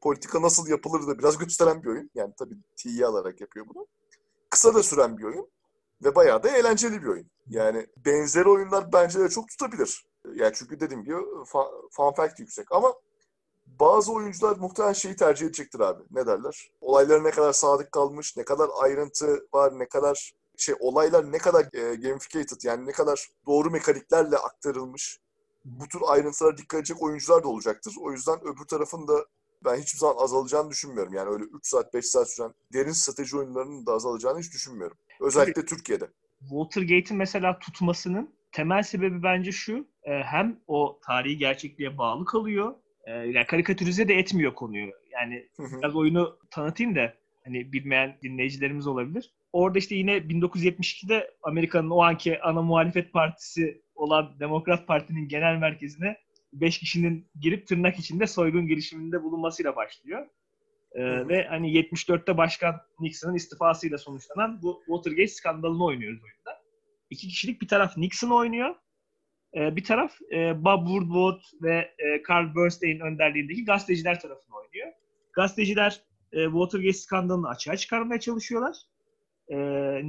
politika 0.00 0.42
nasıl 0.42 0.68
yapılır 0.68 1.06
da 1.06 1.18
biraz 1.18 1.38
gösteren 1.44 1.82
bir 1.82 1.88
oyun. 1.88 2.10
Yani 2.14 2.34
tabii 2.38 2.54
T'yi 2.76 3.06
alarak 3.06 3.40
yapıyor 3.40 3.66
bunu. 3.74 3.86
Kısa 4.50 4.74
da 4.74 4.82
süren 4.82 5.18
bir 5.18 5.24
oyun. 5.24 5.48
Ve 6.04 6.14
bayağı 6.14 6.42
da 6.42 6.48
eğlenceli 6.48 7.02
bir 7.02 7.06
oyun. 7.06 7.30
Yani 7.46 7.86
benzeri 7.96 8.48
oyunlar 8.48 8.92
bence 8.92 9.20
de 9.20 9.28
çok 9.28 9.48
tutabilir. 9.48 10.06
Yani 10.34 10.52
çünkü 10.54 10.80
dediğim 10.80 11.04
gibi 11.04 11.16
fun 11.90 12.12
fact 12.12 12.40
yüksek. 12.40 12.72
Ama 12.72 12.94
bazı 13.80 14.12
oyuncular 14.12 14.56
muhtemelen 14.56 14.92
şeyi 14.92 15.16
tercih 15.16 15.46
edecektir 15.46 15.80
abi. 15.80 16.02
Ne 16.10 16.26
derler? 16.26 16.70
Olaylara 16.80 17.22
ne 17.22 17.30
kadar 17.30 17.52
sadık 17.52 17.92
kalmış, 17.92 18.36
ne 18.36 18.44
kadar 18.44 18.68
ayrıntı 18.82 19.46
var, 19.54 19.78
ne 19.78 19.88
kadar 19.88 20.32
şey 20.56 20.74
olaylar 20.80 21.32
ne 21.32 21.38
kadar 21.38 21.64
e, 21.72 21.94
gamificated 21.94 22.62
yani 22.62 22.86
ne 22.86 22.92
kadar 22.92 23.28
doğru 23.46 23.70
mekaniklerle 23.70 24.36
aktarılmış. 24.36 25.18
Bu 25.64 25.88
tür 25.88 26.00
ayrıntılara 26.06 26.56
dikkat 26.56 26.78
edecek 26.78 27.02
oyuncular 27.02 27.42
da 27.44 27.48
olacaktır. 27.48 27.94
O 28.00 28.12
yüzden 28.12 28.40
öbür 28.44 28.64
tarafın 28.64 29.08
da 29.08 29.26
ben 29.64 29.76
hiçbir 29.76 29.98
zaman 29.98 30.16
azalacağını 30.22 30.70
düşünmüyorum. 30.70 31.14
Yani 31.14 31.30
öyle 31.30 31.44
3 31.44 31.66
saat 31.68 31.94
5 31.94 32.06
saat 32.06 32.30
süren 32.30 32.54
derin 32.72 32.92
strateji 32.92 33.36
oyunlarının 33.36 33.86
da 33.86 33.92
azalacağını 33.92 34.38
hiç 34.38 34.52
düşünmüyorum. 34.52 34.96
Özellikle 35.20 35.52
Tabii, 35.52 35.66
Türkiye'de. 35.66 36.08
Watergate'in 36.40 37.16
mesela 37.16 37.58
tutmasının 37.58 38.34
temel 38.52 38.82
sebebi 38.82 39.22
bence 39.22 39.52
şu. 39.52 39.86
E, 40.02 40.12
hem 40.12 40.60
o 40.66 41.00
tarihi 41.06 41.38
gerçekliğe 41.38 41.98
bağlı 41.98 42.24
kalıyor. 42.24 42.74
E, 43.08 43.12
yani 43.12 43.46
karikatürize 43.46 44.08
de 44.08 44.14
etmiyor 44.14 44.54
konuyu. 44.54 44.90
Yani 45.10 45.48
biraz 45.58 45.96
oyunu 45.96 46.38
tanıtayım 46.50 46.96
da 46.96 47.14
hani 47.44 47.72
bilmeyen 47.72 48.18
dinleyicilerimiz 48.22 48.86
olabilir. 48.86 49.32
Orada 49.52 49.78
işte 49.78 49.94
yine 49.94 50.16
1972'de 50.16 51.30
Amerika'nın 51.42 51.90
o 51.90 52.02
anki 52.02 52.42
ana 52.42 52.62
muhalefet 52.62 53.12
partisi 53.12 53.82
olan 53.94 54.40
Demokrat 54.40 54.86
Parti'nin 54.86 55.28
genel 55.28 55.56
merkezine 55.56 56.16
5 56.52 56.78
kişinin 56.78 57.28
girip 57.40 57.66
tırnak 57.66 57.98
içinde 57.98 58.26
soygun 58.26 58.66
girişiminde 58.66 59.22
bulunmasıyla 59.22 59.76
başlıyor. 59.76 60.26
Ee, 60.92 61.28
ve 61.28 61.46
hani 61.48 61.72
74'te 61.72 62.36
Başkan 62.36 62.80
Nixon'ın 63.00 63.34
istifasıyla 63.34 63.98
sonuçlanan 63.98 64.62
bu 64.62 64.82
Watergate 64.86 65.28
skandalını 65.28 65.84
oynuyoruz 65.84 66.22
oyunda. 66.22 66.62
İki 67.10 67.28
kişilik 67.28 67.62
bir 67.62 67.68
taraf 67.68 67.96
Nixon 67.96 68.30
oynuyor. 68.30 68.74
Ee, 69.56 69.76
bir 69.76 69.84
taraf 69.84 70.12
e, 70.32 70.64
Bob 70.64 70.86
Woodward 70.86 71.40
ve 71.62 71.94
e, 71.98 72.22
Carl 72.28 72.54
Bernstein 72.56 73.00
önderliğindeki 73.00 73.64
gazeteciler 73.64 74.20
tarafını 74.20 74.56
oynuyor. 74.56 74.92
Gazeteciler 75.32 76.00
e, 76.32 76.44
Watergate 76.44 76.92
skandalını 76.92 77.48
açığa 77.48 77.76
çıkarmaya 77.76 78.20
çalışıyorlar. 78.20 78.76
E, 79.48 79.56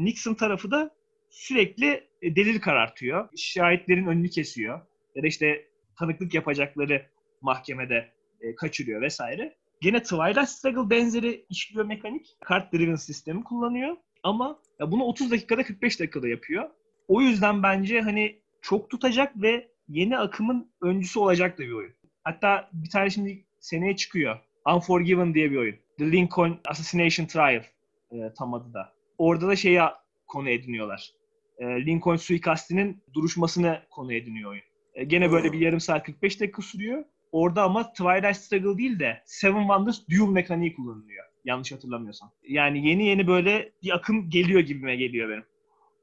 Nixon 0.05 0.33
tarafı 0.33 0.71
da 0.71 0.95
sürekli 1.29 2.07
e, 2.21 2.35
delil 2.35 2.61
karartıyor. 2.61 3.29
Şahitlerin 3.37 4.07
önünü 4.07 4.29
kesiyor. 4.29 4.81
Ya 5.15 5.23
da 5.23 5.27
işte 5.27 5.67
tanıklık 5.95 6.33
yapacakları 6.33 7.05
mahkemede 7.41 8.11
e, 8.41 8.55
kaçırıyor 8.55 9.01
vesaire. 9.01 9.55
Gene 9.81 10.03
Twilight 10.03 10.49
Struggle 10.49 10.89
benzeri 10.89 11.45
işliyor 11.49 11.85
mekanik. 11.85 12.37
Kart 12.41 12.73
driven 12.73 12.95
sistemi 12.95 13.43
kullanıyor. 13.43 13.97
Ama 14.23 14.59
ya 14.79 14.91
bunu 14.91 15.03
30 15.03 15.31
dakikada 15.31 15.63
45 15.63 15.99
dakikada 15.99 16.27
yapıyor. 16.27 16.69
O 17.07 17.21
yüzden 17.21 17.63
bence 17.63 18.01
hani 18.01 18.38
çok 18.61 18.89
tutacak 18.89 19.41
ve 19.41 19.67
yeni 19.87 20.17
akımın 20.17 20.71
öncüsü 20.81 21.19
olacak 21.19 21.57
da 21.57 21.63
bir 21.63 21.71
oyun. 21.71 21.93
Hatta 22.23 22.69
bir 22.73 22.89
tane 22.89 23.09
şimdi 23.09 23.45
seneye 23.59 23.95
çıkıyor. 23.95 24.39
Unforgiven 24.75 25.33
diye 25.33 25.51
bir 25.51 25.57
oyun. 25.57 25.75
The 25.97 26.11
Lincoln 26.11 26.59
Assassination 26.65 27.25
Trial 27.25 27.63
e, 28.11 28.33
tam 28.37 28.53
adı 28.53 28.73
da. 28.73 28.93
Orada 29.17 29.47
da 29.47 29.55
şeyi 29.55 29.81
konu 30.27 30.49
ediniyorlar. 30.49 31.11
E, 31.57 31.65
Lincoln 31.85 32.15
suikastinin 32.15 33.03
duruşmasını 33.13 33.81
konu 33.89 34.13
ediniyor 34.13 34.51
oyun. 34.51 34.63
E, 34.93 35.03
gene 35.03 35.31
böyle 35.31 35.53
bir 35.53 35.59
yarım 35.59 35.79
saat 35.79 36.05
45 36.05 36.41
dakika 36.41 36.61
sürüyor. 36.61 37.03
Orada 37.31 37.63
ama 37.63 37.93
Twilight 37.93 38.37
Struggle 38.37 38.77
değil 38.77 38.99
de 38.99 39.21
Seven 39.25 39.61
Wonders 39.61 40.07
Duel 40.09 40.29
mekaniği 40.29 40.75
kullanılıyor. 40.75 41.25
Yanlış 41.45 41.71
hatırlamıyorsam. 41.71 42.31
Yani 42.43 42.87
yeni 42.87 43.05
yeni 43.05 43.27
böyle 43.27 43.71
bir 43.83 43.95
akım 43.95 44.29
geliyor 44.29 44.59
gibime 44.59 44.95
geliyor 44.95 45.29
benim. 45.29 45.43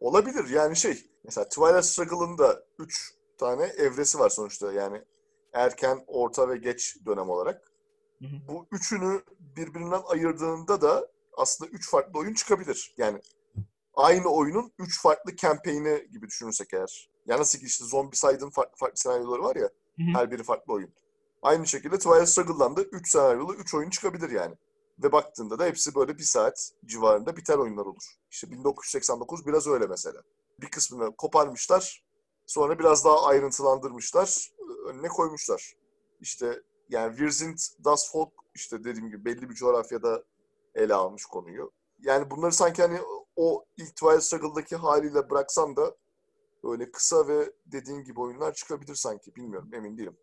Olabilir 0.01 0.45
yani 0.55 0.77
şey. 0.77 0.95
Mesela 1.27 1.49
Twilight 1.49 1.85
Struggle'ın 1.85 2.39
da 2.39 2.65
3 2.79 3.15
tane 3.39 3.63
evresi 3.65 4.19
var 4.19 4.31
sonuçta 4.31 4.73
yani. 4.73 5.03
Erken, 5.53 6.05
orta 6.07 6.49
ve 6.49 6.57
geç 6.57 6.97
dönem 7.07 7.31
olarak. 7.31 7.73
Hı 8.19 8.25
hı. 8.25 8.49
Bu 8.49 8.67
üçünü 8.73 9.23
birbirinden 9.57 10.03
ayırdığında 10.07 10.81
da 10.81 11.09
aslında 11.37 11.71
üç 11.71 11.91
farklı 11.91 12.19
oyun 12.19 12.35
çıkabilir. 12.35 12.95
Yani 12.99 13.21
aynı 13.95 14.29
oyunun 14.29 14.73
üç 14.79 15.03
farklı 15.03 15.37
campaign'i 15.37 16.09
gibi 16.13 16.27
düşünürsek 16.27 16.75
eğer. 16.75 17.11
Ya 17.27 17.39
nasıl 17.39 17.59
ki 17.59 17.67
işte 17.67 17.85
Zombicide'ın 17.85 18.51
farklı 18.51 18.77
farklı 18.77 18.97
senaryoları 18.97 19.43
var 19.43 19.57
ya. 19.57 19.71
Hı 19.97 20.03
hı. 20.03 20.19
Her 20.19 20.31
biri 20.31 20.43
farklı 20.43 20.73
oyun. 20.73 20.91
Aynı 21.43 21.67
şekilde 21.67 21.99
Twilight 21.99 22.29
Struggle'dan 22.29 22.77
da 22.77 22.83
3 22.83 23.11
senaryolu 23.11 23.55
3 23.55 23.75
oyun 23.75 23.91
çıkabilir 23.91 24.31
yani. 24.31 24.55
Ve 25.03 25.13
baktığında 25.13 25.59
da 25.59 25.65
hepsi 25.65 25.95
böyle 25.95 26.19
bir 26.19 26.23
saat 26.23 26.71
civarında 26.85 27.37
biter 27.37 27.59
oyunlar 27.59 27.87
olur. 27.87 28.05
İşte 28.31 28.51
1989 28.51 29.47
biraz 29.47 29.67
öyle 29.67 29.87
mesela. 29.87 30.23
Bir 30.61 30.69
kısmını 30.69 31.17
koparmışlar. 31.17 32.03
Sonra 32.47 32.79
biraz 32.79 33.05
daha 33.05 33.27
ayrıntılandırmışlar. 33.27 34.51
Önüne 34.89 35.09
koymuşlar. 35.09 35.75
İşte 36.21 36.63
yani 36.89 37.11
Wir 37.11 37.31
sind 37.31 37.59
das 37.85 38.15
Volk 38.15 38.33
işte 38.55 38.85
dediğim 38.85 39.09
gibi 39.09 39.25
belli 39.25 39.51
bir 39.51 39.55
coğrafyada 39.55 40.25
ele 40.75 40.95
almış 40.95 41.25
konuyu. 41.25 41.73
yani 42.03 42.31
bunları 42.31 42.53
sanki 42.53 42.83
hani 42.83 42.99
o 43.37 43.65
ilk 43.77 43.97
Twilight 43.97 44.23
Struggle'daki 44.23 44.77
haliyle 44.77 45.31
bıraksan 45.31 45.77
da 45.77 45.97
böyle 46.65 46.91
kısa 46.91 47.29
ve 47.29 47.53
dediğin 47.67 48.05
gibi 48.05 48.21
oyunlar 48.21 48.55
çıkabilir 48.55 48.95
sanki. 48.95 49.37
Bilmiyorum 49.37 49.71
emin 49.75 49.99
değilim. 49.99 50.17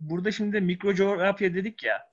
Burada 0.00 0.30
şimdi 0.30 0.60
mikro 0.60 0.94
coğrafya 0.94 1.54
dedik 1.54 1.84
ya. 1.84 2.10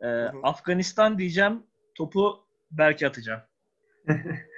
E. 0.00 0.06
Afganistan 0.42 1.18
diyeceğim. 1.18 1.66
Topu 1.94 2.46
belki 2.70 3.06
atacağım. 3.06 3.42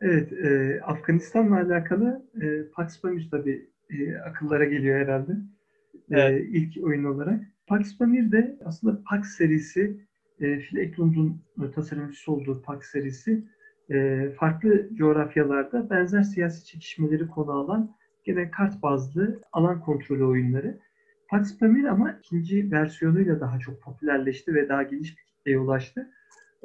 Evet, 0.00 0.32
e, 0.32 0.80
Afganistan'la 0.82 1.56
alakalı 1.56 2.22
e, 2.42 2.70
Pax 2.72 3.00
Pamir 3.00 3.28
tabii 3.30 3.70
e, 3.90 4.16
akıllara 4.16 4.64
geliyor 4.64 5.00
herhalde. 5.00 5.32
E, 6.10 6.20
Evet. 6.20 6.46
ilk 6.50 6.84
oyun 6.84 7.04
olarak. 7.04 7.40
Pax 7.66 7.98
Pamir 7.98 8.32
de 8.32 8.58
aslında 8.64 9.02
Pax 9.08 9.26
serisi, 9.26 9.96
e, 10.40 10.58
Phil 10.58 10.76
Eklund'un 10.78 11.42
tasarımcısı 11.74 12.32
olduğu 12.32 12.62
Pax 12.62 12.84
serisi 12.84 13.44
e, 13.90 14.28
farklı 14.36 14.88
coğrafyalarda 14.94 15.90
benzer 15.90 16.22
siyasi 16.22 16.66
çekişmeleri 16.66 17.28
konu 17.28 17.50
alan 17.52 17.94
gene 18.24 18.50
kart 18.50 18.82
bazlı 18.82 19.40
alan 19.52 19.80
kontrolü 19.80 20.24
oyunları. 20.24 20.78
Pax 21.28 21.58
Pamir 21.58 21.84
ama 21.84 22.18
ikinci 22.24 22.70
versiyonuyla 22.72 23.40
daha 23.40 23.58
çok 23.58 23.82
popülerleşti 23.82 24.54
ve 24.54 24.68
daha 24.68 24.82
geniş 24.82 25.18
bir 25.18 25.22
kitleye 25.24 25.58
ulaştı. 25.58 26.10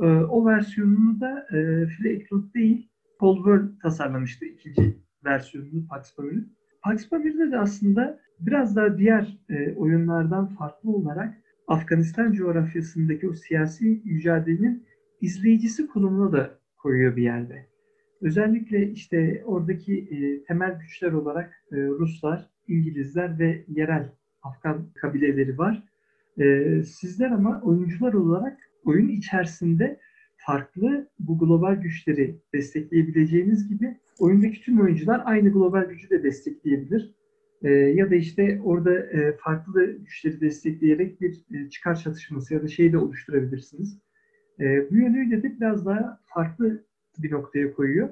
E, 0.02 0.06
o 0.06 0.46
versiyonunu 0.46 1.20
da 1.22 1.48
e, 1.52 1.88
Phil 1.88 2.06
Eklund 2.06 2.54
değil, 2.54 2.89
Wern 3.20 3.80
tasarlamıştı 3.82 4.46
ikinci 4.46 4.98
versiyonunu 5.26 5.88
Pax 5.88 6.16
Pamir'in. 6.16 6.54
Pax 6.84 7.10
Pamir'de 7.10 7.52
de 7.52 7.60
aslında 7.60 8.20
biraz 8.40 8.76
daha 8.76 8.98
diğer 8.98 9.38
e, 9.50 9.74
oyunlardan 9.76 10.48
farklı 10.48 10.92
olarak 10.92 11.38
Afganistan 11.68 12.34
coğrafyasındaki 12.34 13.30
o 13.30 13.34
siyasi 13.34 14.02
mücadelenin 14.06 14.86
izleyicisi 15.22 15.88
konumuna 15.88 16.32
da 16.32 16.60
koyuyor 16.78 17.16
bir 17.16 17.24
yerde. 17.24 17.66
Özellikle 18.22 18.92
işte 18.92 19.44
oradaki 19.46 20.00
e, 20.00 20.44
temel 20.44 20.80
güçler 20.80 21.12
olarak 21.12 21.64
e, 21.72 21.76
Ruslar, 21.76 22.50
İngilizler 22.68 23.40
ve 23.40 23.66
yerel 23.68 24.10
Afgan 24.44 24.86
kabileleri 25.02 25.58
var. 25.58 25.84
E, 26.38 26.84
sizler 26.84 27.32
ama 27.32 27.62
oyuncular 27.62 28.14
olarak 28.14 28.58
oyun 28.86 29.08
içerisinde 29.10 30.00
farklı 30.50 31.08
bu 31.20 31.40
global 31.40 31.76
güçleri 31.76 32.40
destekleyebileceğiniz 32.54 33.70
gibi 33.70 33.98
oyundaki 34.20 34.62
tüm 34.62 34.82
oyuncular 34.82 35.22
aynı 35.26 35.50
global 35.50 35.86
gücü 35.86 36.10
de 36.10 36.24
destekleyebilir. 36.24 37.14
Ee, 37.64 37.70
ya 37.70 38.12
da 38.12 38.16
işte 38.16 38.62
orada 38.64 39.00
e, 39.00 39.38
farklı 39.38 39.92
güçleri 39.92 40.42
destekleyerek 40.42 41.22
bir 41.22 41.46
e, 41.54 41.70
çıkar 41.70 41.96
çatışması 41.96 42.54
ya 42.54 42.64
da 42.64 42.68
şeyi 42.68 42.94
de 42.94 42.98
oluşturabilirsiniz. 42.98 43.98
E, 44.60 44.92
bu 44.92 44.96
yönüyle 44.96 45.44
de 45.44 45.56
biraz 45.60 45.86
daha 45.86 46.20
farklı 46.26 46.84
bir 47.18 47.32
noktaya 47.32 47.74
koyuyor. 47.74 48.10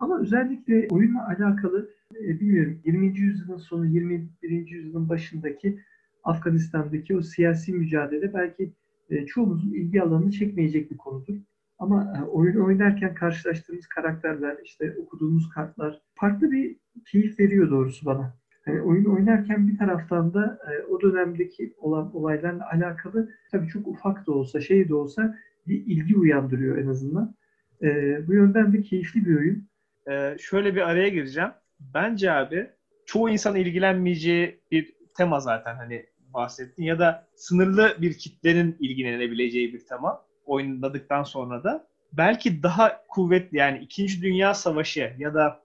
Ama 0.00 0.20
özellikle 0.20 0.88
oyunla 0.90 1.28
alakalı 1.28 1.90
e, 2.20 2.40
bilmiyorum 2.40 2.80
20. 2.84 3.18
yüzyılın 3.18 3.58
sonu 3.58 3.86
21. 3.86 4.28
yüzyılın 4.42 5.08
başındaki 5.08 5.80
Afganistan'daki 6.24 7.16
o 7.16 7.22
siyasi 7.22 7.72
mücadele 7.72 8.34
belki 8.34 8.72
e, 9.10 9.26
çoğumuzun 9.26 9.72
ilgi 9.72 10.02
alanını 10.02 10.30
çekmeyecek 10.30 10.90
bir 10.90 10.96
konudur. 10.96 11.34
Ama 11.78 12.12
e, 12.18 12.22
oyun 12.22 12.60
oynarken 12.60 13.14
karşılaştığımız 13.14 13.86
karakterler, 13.86 14.56
işte 14.64 14.94
okuduğumuz 15.02 15.50
kartlar 15.50 16.00
farklı 16.14 16.50
bir 16.52 16.76
keyif 17.12 17.40
veriyor 17.40 17.70
doğrusu 17.70 18.06
bana. 18.06 18.36
Yani 18.66 18.82
oyun 18.82 19.04
oynarken 19.04 19.68
bir 19.68 19.78
taraftan 19.78 20.34
da 20.34 20.58
e, 20.70 20.82
o 20.82 21.00
dönemdeki 21.00 21.74
olan 21.78 22.16
olaylarla 22.16 22.70
alakalı 22.70 23.30
tabii 23.50 23.68
çok 23.68 23.86
ufak 23.86 24.26
da 24.26 24.32
olsa, 24.32 24.60
şey 24.60 24.88
de 24.88 24.94
olsa 24.94 25.38
bir 25.66 25.86
ilgi 25.86 26.16
uyandırıyor 26.16 26.78
en 26.78 26.86
azından. 26.86 27.34
E, 27.82 28.18
bu 28.26 28.34
yönden 28.34 28.72
de 28.72 28.82
keyifli 28.82 29.24
bir 29.24 29.36
oyun. 29.36 29.68
Ee, 30.10 30.36
şöyle 30.40 30.74
bir 30.74 30.80
araya 30.80 31.08
gireceğim. 31.08 31.50
Bence 31.80 32.32
abi 32.32 32.70
çoğu 33.06 33.30
insan 33.30 33.56
ilgilenmeyeceği 33.56 34.60
bir 34.70 34.94
tema 35.16 35.40
zaten 35.40 35.76
hani 35.76 36.06
bahsettin 36.34 36.82
ya 36.82 36.98
da 36.98 37.28
sınırlı 37.36 37.96
bir 38.00 38.14
kitlenin 38.14 38.76
ilgilenebileceği 38.80 39.74
bir 39.74 39.86
tema 39.86 40.26
oynadıktan 40.46 41.22
sonra 41.22 41.64
da 41.64 41.88
belki 42.12 42.62
daha 42.62 43.02
kuvvetli 43.08 43.58
yani 43.58 43.78
2. 43.78 44.22
Dünya 44.22 44.54
Savaşı 44.54 45.12
ya 45.18 45.34
da 45.34 45.60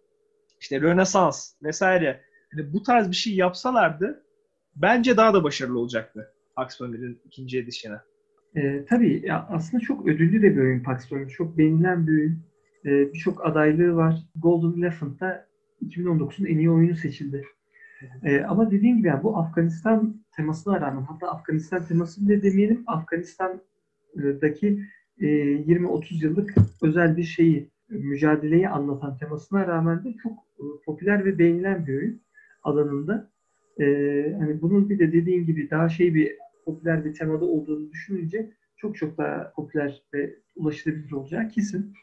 işte 0.59 0.81
Rönesans 0.81 1.53
vesaire 1.63 2.21
hani 2.51 2.73
bu 2.73 2.83
tarz 2.83 3.09
bir 3.09 3.15
şey 3.15 3.35
yapsalardı 3.35 4.23
bence 4.75 5.17
daha 5.17 5.33
da 5.33 5.43
başarılı 5.43 5.79
olacaktı 5.79 6.33
Pax 6.55 6.77
Pamir'in 6.77 7.21
ikinci 7.25 7.59
edişine. 7.59 7.95
E, 8.55 8.85
tabii 8.85 9.21
ya 9.25 9.47
aslında 9.49 9.83
çok 9.83 10.07
ödüllü 10.07 10.41
de 10.41 10.55
bir 10.55 10.61
oyun 10.61 10.83
Pax 10.83 11.09
Pamir. 11.09 11.29
Çok 11.29 11.57
beğenilen 11.57 12.07
bir 12.07 12.11
oyun. 12.11 12.39
E, 12.85 13.13
Birçok 13.13 13.45
adaylığı 13.45 13.95
var. 13.95 14.15
Golden 14.35 14.81
Elephant'ta 14.81 15.47
2019'un 15.81 16.45
en 16.45 16.57
iyi 16.57 16.71
oyunu 16.71 16.95
seçildi. 16.95 17.45
E, 18.23 18.41
ama 18.41 18.71
dediğim 18.71 18.97
gibi 18.97 19.07
yani 19.07 19.23
bu 19.23 19.37
Afganistan 19.37 20.23
temasına 20.35 20.81
rağmen 20.81 21.01
hatta 21.01 21.27
Afganistan 21.27 21.85
teması 21.85 22.29
bile 22.29 22.43
demeyelim 22.43 22.83
Afganistan'daki 22.87 23.68
e, 25.19 25.25
20-30 25.25 26.23
yıllık 26.23 26.53
özel 26.81 27.17
bir 27.17 27.23
şeyi 27.23 27.69
mücadeleyi 27.89 28.69
anlatan 28.69 29.17
temasına 29.17 29.67
rağmen 29.67 30.03
de 30.03 30.13
çok 30.23 30.31
e, 30.31 30.63
popüler 30.85 31.25
ve 31.25 31.39
beğenilen 31.39 31.87
bir 31.87 31.97
oyun 31.97 32.21
alanında. 32.63 33.29
E, 33.79 33.85
hani 34.39 34.61
bunun 34.61 34.89
bir 34.89 34.99
de 34.99 35.11
dediğim 35.11 35.45
gibi 35.45 35.69
daha 35.69 35.89
şey 35.89 36.15
bir 36.15 36.31
popüler 36.65 37.05
bir 37.05 37.13
temada 37.13 37.45
olduğunu 37.45 37.91
düşününce 37.91 38.49
çok 38.77 38.95
çok 38.95 39.17
daha 39.17 39.51
popüler 39.55 40.03
ve 40.13 40.35
ulaşılabilir 40.55 41.11
olacağı 41.11 41.47
kesin. 41.47 41.93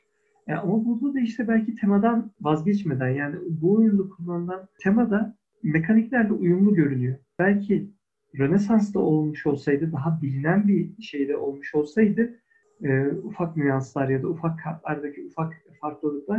E, 0.49 0.55
ama 0.55 0.85
burada 0.85 1.14
da 1.14 1.21
işte 1.21 1.49
belki 1.49 1.75
temadan 1.75 2.31
vazgeçmeden 2.40 3.11
yani 3.11 3.37
bu 3.49 3.75
oyunda 3.75 4.03
kullanılan 4.09 4.69
temada 4.83 5.37
mekaniklerle 5.62 6.33
uyumlu 6.33 6.75
görünüyor. 6.75 7.16
Belki 7.38 7.90
Rönesans'ta 8.38 9.01
olmuş 9.01 9.46
olsaydı, 9.46 9.92
daha 9.92 10.22
bilinen 10.22 10.68
bir 10.68 11.03
şeyde 11.03 11.37
olmuş 11.37 11.75
olsaydı 11.75 12.35
e, 12.85 13.09
ufak 13.09 13.57
nüanslar 13.57 14.09
ya 14.09 14.22
da 14.22 14.29
ufak 14.29 14.59
kartlardaki 14.64 15.27
ufak 15.27 15.55
farklılıklar 15.81 16.38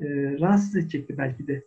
e, 0.00 0.06
rahatsız 0.40 0.76
edecekti 0.76 1.18
belki 1.18 1.46
de. 1.46 1.64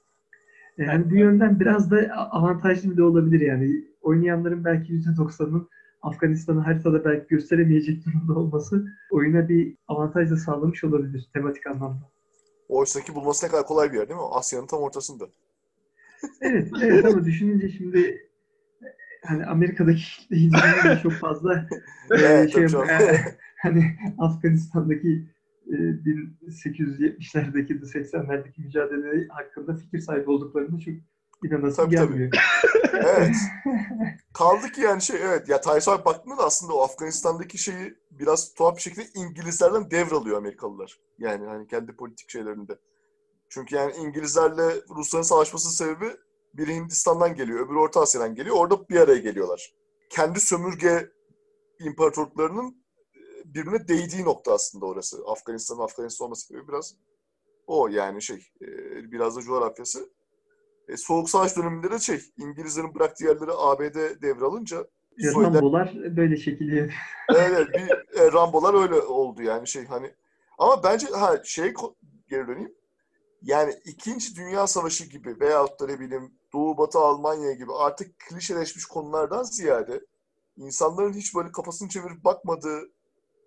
E, 0.77 0.83
yani 0.83 1.09
bu 1.09 1.15
yönden 1.15 1.59
biraz 1.59 1.91
da 1.91 1.97
avantajlı 2.31 2.97
da 2.97 3.05
olabilir 3.05 3.41
yani. 3.41 3.85
Oynayanların 4.01 4.65
belki 4.65 4.93
%90'ının 4.93 5.69
Afganistan'ı 6.01 6.59
haritada 6.59 7.05
belki 7.05 7.27
gösteremeyecek 7.27 8.05
durumda 8.05 8.39
olması 8.39 8.85
oyuna 9.11 9.49
bir 9.49 9.77
avantaj 9.87 10.31
da 10.31 10.37
sağlamış 10.37 10.83
olabilir 10.83 11.29
tematik 11.33 11.67
anlamda. 11.67 12.09
Oysa 12.69 13.01
ki 13.01 13.15
bulması 13.15 13.45
ne 13.45 13.51
kadar 13.51 13.65
kolay 13.65 13.91
bir 13.91 13.97
yer 13.97 14.09
değil 14.09 14.19
mi? 14.19 14.25
Asya'nın 14.31 14.67
tam 14.67 14.79
ortasında. 14.79 15.25
Evet, 16.41 16.71
evet 16.81 17.05
ama 17.05 17.25
düşününce 17.25 17.69
şimdi 17.69 18.24
hani 19.27 19.45
Amerika'daki 19.45 20.01
kitleyi 20.01 20.51
düşününce 20.51 20.99
çok 21.03 21.13
fazla 21.13 21.53
e, 22.11 22.15
Evet, 22.15 22.53
şey, 22.53 22.61
tabii 22.67 22.71
canım. 22.71 22.89
e, 22.89 23.37
hani 23.61 23.95
Afganistan'daki 24.17 25.29
e, 25.67 25.71
1870'lerdeki, 25.73 27.73
80'lerdeki 27.81 28.61
mücadele 28.61 29.27
hakkında 29.27 29.75
fikir 29.75 29.99
sahibi 29.99 30.29
olduklarını 30.31 30.79
çok 30.79 30.93
inanasım 31.43 31.85
Tabii, 31.85 31.95
tabii. 31.95 32.07
gelmiyor. 32.13 32.31
Evet. 32.93 33.35
Kaldı 34.33 34.67
ki 34.71 34.81
yani 34.81 35.01
şey 35.01 35.17
evet 35.23 35.49
ya 35.49 35.61
tarihsel 35.61 36.05
baktığında 36.05 36.37
da 36.37 36.43
aslında 36.43 36.73
o 36.73 36.81
Afganistan'daki 36.83 37.57
şeyi 37.57 37.95
biraz 38.11 38.53
tuhaf 38.53 38.75
bir 38.75 38.81
şekilde 38.81 39.05
İngilizlerden 39.15 39.91
devralıyor 39.91 40.37
Amerikalılar. 40.37 40.99
Yani 41.19 41.45
hani 41.45 41.67
kendi 41.67 41.95
politik 41.95 42.29
şeylerinde. 42.29 42.77
Çünkü 43.49 43.75
yani 43.75 43.93
İngilizlerle 43.95 44.63
Rusların 44.95 45.23
savaşmasının 45.23 45.73
sebebi 45.73 46.11
biri 46.57 46.75
Hindistan'dan 46.75 47.35
geliyor, 47.35 47.65
öbürü 47.65 47.77
Orta 47.77 48.01
Asya'dan 48.01 48.35
geliyor. 48.35 48.55
Orada 48.55 48.89
bir 48.89 48.99
araya 48.99 49.17
geliyorlar. 49.17 49.73
Kendi 50.09 50.39
sömürge 50.39 51.09
imparatorluklarının 51.79 52.83
e, 53.15 53.53
birbirine 53.53 53.87
değdiği 53.87 54.25
nokta 54.25 54.53
aslında 54.53 54.85
orası. 54.85 55.17
Afganistan'ın 55.27 55.79
Afganistan 55.79 56.25
olması 56.25 56.47
sebebi 56.47 56.67
biraz 56.67 56.95
o 57.67 57.87
yani 57.87 58.21
şey 58.21 58.47
e, 58.61 58.67
biraz 59.11 59.37
da 59.37 59.41
coğrafyası. 59.41 60.09
E, 60.87 60.97
Soğuk 60.97 61.29
Savaş 61.29 61.57
döneminde 61.57 61.91
de 61.91 61.99
şey 61.99 62.21
İngilizlerin 62.37 62.95
bıraktığı 62.95 63.23
yerleri 63.25 63.51
ABD 63.57 64.21
devralınca 64.21 64.87
Sovyetler- 65.19 65.43
Rambolar 65.43 65.95
böyle 66.17 66.37
şekilde 66.37 66.89
evet 67.35 67.67
bir 67.73 68.19
e, 68.19 68.31
Rambolar 68.31 68.81
öyle 68.83 68.95
oldu 68.95 69.41
yani 69.41 69.67
şey 69.67 69.85
hani 69.85 70.13
ama 70.57 70.83
bence 70.83 71.07
ha 71.07 71.41
şey 71.43 71.73
geri 72.29 72.47
döneyim. 72.47 72.73
Yani 73.41 73.73
İkinci 73.85 74.35
Dünya 74.35 74.67
Savaşı 74.67 75.05
gibi 75.05 75.39
veyahut 75.39 75.79
da 75.79 75.85
ne 75.85 75.99
bileyim 75.99 76.33
Doğu 76.53 76.77
Batı 76.77 76.99
Almanya 76.99 77.53
gibi 77.53 77.73
artık 77.73 78.19
klişeleşmiş 78.19 78.85
konulardan 78.85 79.43
ziyade 79.43 80.05
insanların 80.57 81.13
hiç 81.13 81.35
böyle 81.35 81.51
kafasını 81.51 81.89
çevirip 81.89 82.23
bakmadığı 82.23 82.81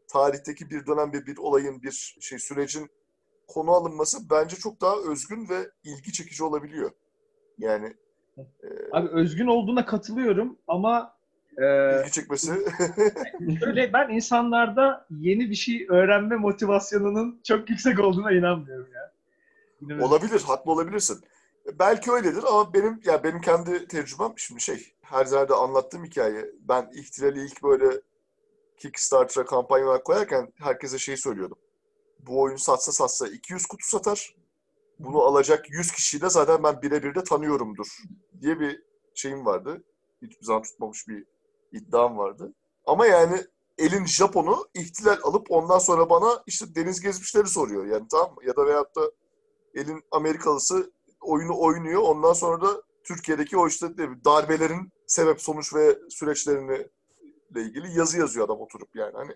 tarihteki 0.09 0.71
bir 0.71 0.87
dönem 0.87 1.13
bir, 1.13 1.27
bir 1.27 1.37
olayın 1.37 1.83
bir 1.83 2.17
şey 2.21 2.39
sürecin 2.39 2.91
konu 3.47 3.71
alınması 3.71 4.31
bence 4.31 4.57
çok 4.57 4.81
daha 4.81 4.97
özgün 5.11 5.49
ve 5.49 5.71
ilgi 5.85 6.13
çekici 6.13 6.45
olabiliyor. 6.45 6.91
Yani 7.59 7.95
Abi 8.93 9.09
özgün 9.09 9.47
olduğuna 9.47 9.87
katılıyorum 9.87 10.59
ama 10.69 11.19
Ee, 11.63 12.01
İlgi 12.01 12.13
çekmesi. 12.13 12.53
Şöyle 13.61 13.93
ben 13.93 14.09
insanlarda 14.09 15.07
yeni 15.11 15.51
bir 15.51 15.55
şey 15.55 15.87
öğrenme 15.89 16.37
motivasyonunun 16.37 17.41
çok 17.45 17.71
yüksek 17.71 18.01
olduğuna 18.01 18.33
inanmıyorum 18.33 18.89
ya. 18.95 19.13
İnanıyorum. 19.81 20.05
olabilir, 20.11 20.41
haklı 20.41 20.73
olabilirsin. 20.73 21.21
Belki 21.79 22.13
öyledir 22.13 22.45
ama 22.49 22.75
benim 22.75 23.01
ya 23.05 23.25
benim 23.25 23.41
kendi 23.41 23.89
tecrübem 23.89 24.33
şimdi 24.37 24.61
şey 24.61 24.93
her 25.03 25.27
yerde 25.27 25.55
anlattığım 25.55 26.05
hikaye. 26.05 26.47
Ben 26.61 26.91
ihtilali 26.95 27.45
ilk 27.45 27.63
böyle 27.63 28.01
Kickstarter'a 28.79 29.45
kampanyalar 29.45 30.05
koyarken 30.05 30.53
herkese 30.59 30.99
şey 30.99 31.17
söylüyordum. 31.17 31.59
Bu 32.21 32.41
oyun 32.41 32.57
satsa 32.57 32.93
satsa 32.93 33.29
200 33.29 33.67
kutu 33.67 33.89
satar. 33.89 34.37
Bunu 34.99 35.23
alacak 35.23 35.71
100 35.71 35.93
kişiyi 35.93 36.21
de 36.21 36.31
zaten 36.31 36.63
ben 36.63 36.83
birebir 36.83 37.15
de 37.15 37.25
tanıyorumdur 37.25 37.87
diye 38.41 38.61
bir 38.61 38.83
şeyim 39.15 39.47
vardı. 39.47 39.85
Hiçbir 40.23 40.47
zaman 40.47 40.63
tutmamış 40.63 41.09
bir 41.09 41.25
iddiam 41.73 42.19
vardı. 42.19 42.53
Ama 42.87 43.07
yani 43.07 43.45
elin 43.79 44.07
Japon'u 44.07 44.69
ihtilal 44.75 45.19
alıp 45.23 45.47
ondan 45.51 45.79
sonra 45.79 46.11
bana 46.11 46.43
işte 46.47 46.75
deniz 46.75 47.01
gezmişleri 47.01 47.47
soruyor. 47.47 47.87
Yani 47.87 48.07
tamam 48.11 48.35
mı? 48.35 48.45
Ya 48.47 48.57
da 48.57 48.67
veyahut 48.67 48.97
da 48.97 49.11
elin 49.79 50.03
Amerikalısı 50.11 50.93
oyunu 51.21 51.61
oynuyor. 51.61 52.03
Ondan 52.03 52.33
sonra 52.33 52.61
da 52.61 52.83
Türkiye'deki 53.05 53.57
o 53.57 53.69
işte 53.69 53.87
darbelerin 54.25 54.93
sebep 55.07 55.41
sonuç 55.41 55.75
ve 55.75 55.99
süreçlerini 56.09 56.87
ile 57.51 57.63
ilgili 57.63 57.99
yazı 57.99 58.19
yazıyor 58.19 58.47
adam 58.47 58.61
oturup 58.61 58.89
yani. 58.97 59.13
Hani 59.15 59.33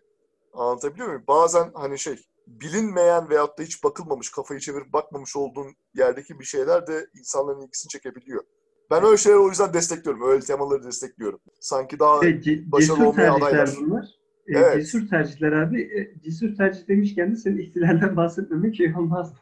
anlatabiliyor 0.55 1.07
muyum? 1.09 1.25
Bazen 1.29 1.71
hani 1.75 1.99
şey 1.99 2.17
bilinmeyen 2.47 3.31
veyahut 3.31 3.59
da 3.59 3.63
hiç 3.63 3.85
bakılmamış, 3.85 4.31
kafayı 4.31 4.61
çevirip 4.61 4.93
bakmamış 4.93 5.37
olduğun 5.37 5.67
yerdeki 5.95 6.41
bir 6.41 6.45
şeyler 6.45 6.87
de 6.87 7.07
insanların 7.19 7.61
ilgisini 7.61 7.89
çekebiliyor. 7.91 8.43
Ben 8.91 9.05
öyle 9.05 9.17
şeyleri 9.17 9.41
o 9.41 9.49
yüzden 9.49 9.75
destekliyorum. 9.75 10.31
Öyle 10.31 10.41
temaları 10.45 10.85
destekliyorum. 10.85 11.41
Sanki 11.61 11.99
daha 11.99 12.21
ce- 12.21 12.73
başarılı 12.73 13.09
olmaya 13.09 13.35
adaylar. 13.35 13.71
bunlar. 13.81 14.05
E, 14.47 14.59
Evet. 14.59 14.75
Cesur 14.75 15.09
tercihler 15.09 15.53
abi. 15.53 15.83
E, 15.83 16.21
Cesur 16.25 16.57
tercih 16.57 16.89
demişken 16.89 17.33
de 17.33 17.37
senin 17.37 17.59
ihtilalden 17.59 18.17
bahsetmemek 18.17 18.77
şey 18.77 18.95
olmazdı. 18.97 19.39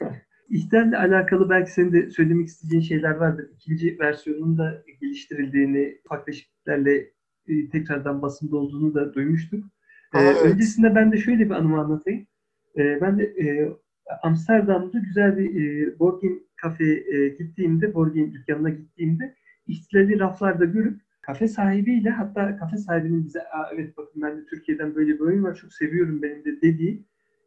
İhtilalle 0.50 0.98
alakalı 0.98 1.50
belki 1.50 1.72
senin 1.72 1.92
de 1.92 2.10
söylemek 2.10 2.46
isteyeceğin 2.46 2.82
şeyler 2.82 3.14
vardır. 3.14 3.46
İkinci 3.54 3.98
versiyonun 3.98 4.58
da 4.58 4.82
geliştirildiğini, 5.00 5.98
farklı 6.08 6.26
değişikliklerle 6.26 7.10
e, 7.48 7.68
tekrardan 7.70 8.22
basında 8.22 8.56
olduğunu 8.56 8.94
da 8.94 9.14
duymuştuk. 9.14 9.64
E, 10.14 10.18
Ha, 10.18 10.22
evet. 10.22 10.42
Öncesinde 10.42 10.94
ben 10.94 11.12
de 11.12 11.16
şöyle 11.16 11.44
bir 11.44 11.50
anımı 11.50 11.80
anlatayım. 11.80 12.26
E, 12.76 13.00
ben 13.00 13.18
de 13.18 13.34
Amsterdam'da 14.22 14.98
güzel 14.98 15.38
bir 15.38 15.94
game 15.98 16.38
kafeye 16.56 17.28
gittiğimde, 17.28 17.86
game 17.86 18.32
dükkanına 18.32 18.70
gittiğimde 18.70 19.34
ihtilali 19.66 20.18
raflarda 20.18 20.64
görüp 20.64 21.00
kafe 21.20 21.48
sahibiyle 21.48 22.10
hatta 22.10 22.56
kafe 22.56 22.76
sahibinin 22.76 23.24
bize 23.24 23.40
Aa, 23.40 23.70
evet 23.74 23.96
bakın 23.96 24.22
ben 24.22 24.36
de 24.36 24.44
Türkiye'den 24.46 24.94
böyle 24.94 25.14
bir 25.14 25.20
oyun 25.20 25.42
var 25.44 25.54
çok 25.54 25.72
seviyorum 25.72 26.22
benim 26.22 26.44
de 26.44 26.60
dediği 26.62 27.04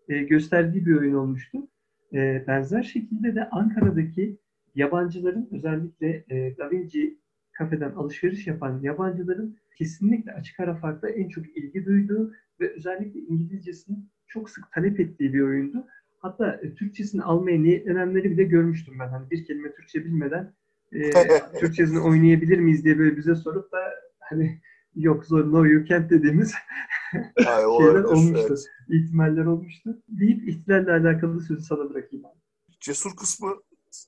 gösterdiği 0.07 0.85
bir 0.85 0.95
oyun 0.95 1.13
olmuştu. 1.13 1.67
E, 2.14 2.43
benzer 2.47 2.84
şekilde 2.84 3.36
de 3.36 3.49
Ankara'daki 3.49 4.38
yabancıların 4.76 5.49
özellikle 5.51 6.24
e, 6.30 6.57
Da 6.57 6.72
Vinci 6.72 7.18
kafeden 7.51 7.91
alışveriş 7.91 8.47
yapan 8.47 8.80
yabancıların 8.82 9.57
kesinlikle 9.78 10.34
açık 10.34 10.59
ara 10.59 10.76
farkla 10.76 11.09
en 11.09 11.30
çok 11.30 11.57
ilgi 11.57 11.86
duyduğu 11.86 12.34
ve 12.59 12.74
özellikle 12.76 13.20
İngilizcesini 13.20 13.97
çok 14.28 14.49
sık 14.49 14.72
talep 14.72 14.99
ettiği 14.99 15.34
bir 15.34 15.41
oyundu. 15.41 15.88
Hatta 16.20 16.59
e, 16.64 16.74
Türkçesini 16.74 17.24
almaya 17.24 17.59
niyetlenenleri 17.59 18.32
bile 18.32 18.43
görmüştüm 18.43 18.99
ben. 18.99 19.07
Hani 19.07 19.32
bir 19.32 19.45
kelime 19.45 19.72
Türkçe 19.72 20.05
bilmeden 20.05 20.53
e, 20.91 21.12
Türkçesini 21.59 21.99
oynayabilir 21.99 22.57
miyiz 22.59 22.86
diye 22.86 22.99
böyle 22.99 23.18
bize 23.18 23.36
sorup 23.36 23.72
da 23.72 23.78
hani 24.20 24.62
yok 24.95 25.26
zor 25.26 25.51
no 25.51 25.66
you 25.66 25.86
can't 25.86 26.09
dediğimiz 26.09 26.53
Yani 27.14 27.28
şeyler 27.38 27.64
olabilir, 27.64 28.03
olmuştu. 28.03 28.45
evet. 28.49 29.03
ihtimaller 29.03 29.45
olmuştu. 29.45 29.89
Deyip 30.07 30.47
ihtilalle 30.49 30.91
alakalı 30.91 31.41
sözü 31.41 31.64
sana 31.64 31.89
bırakayım. 31.89 32.26
abi. 32.26 32.39
Cesur 32.80 33.16
kısmı 33.16 33.55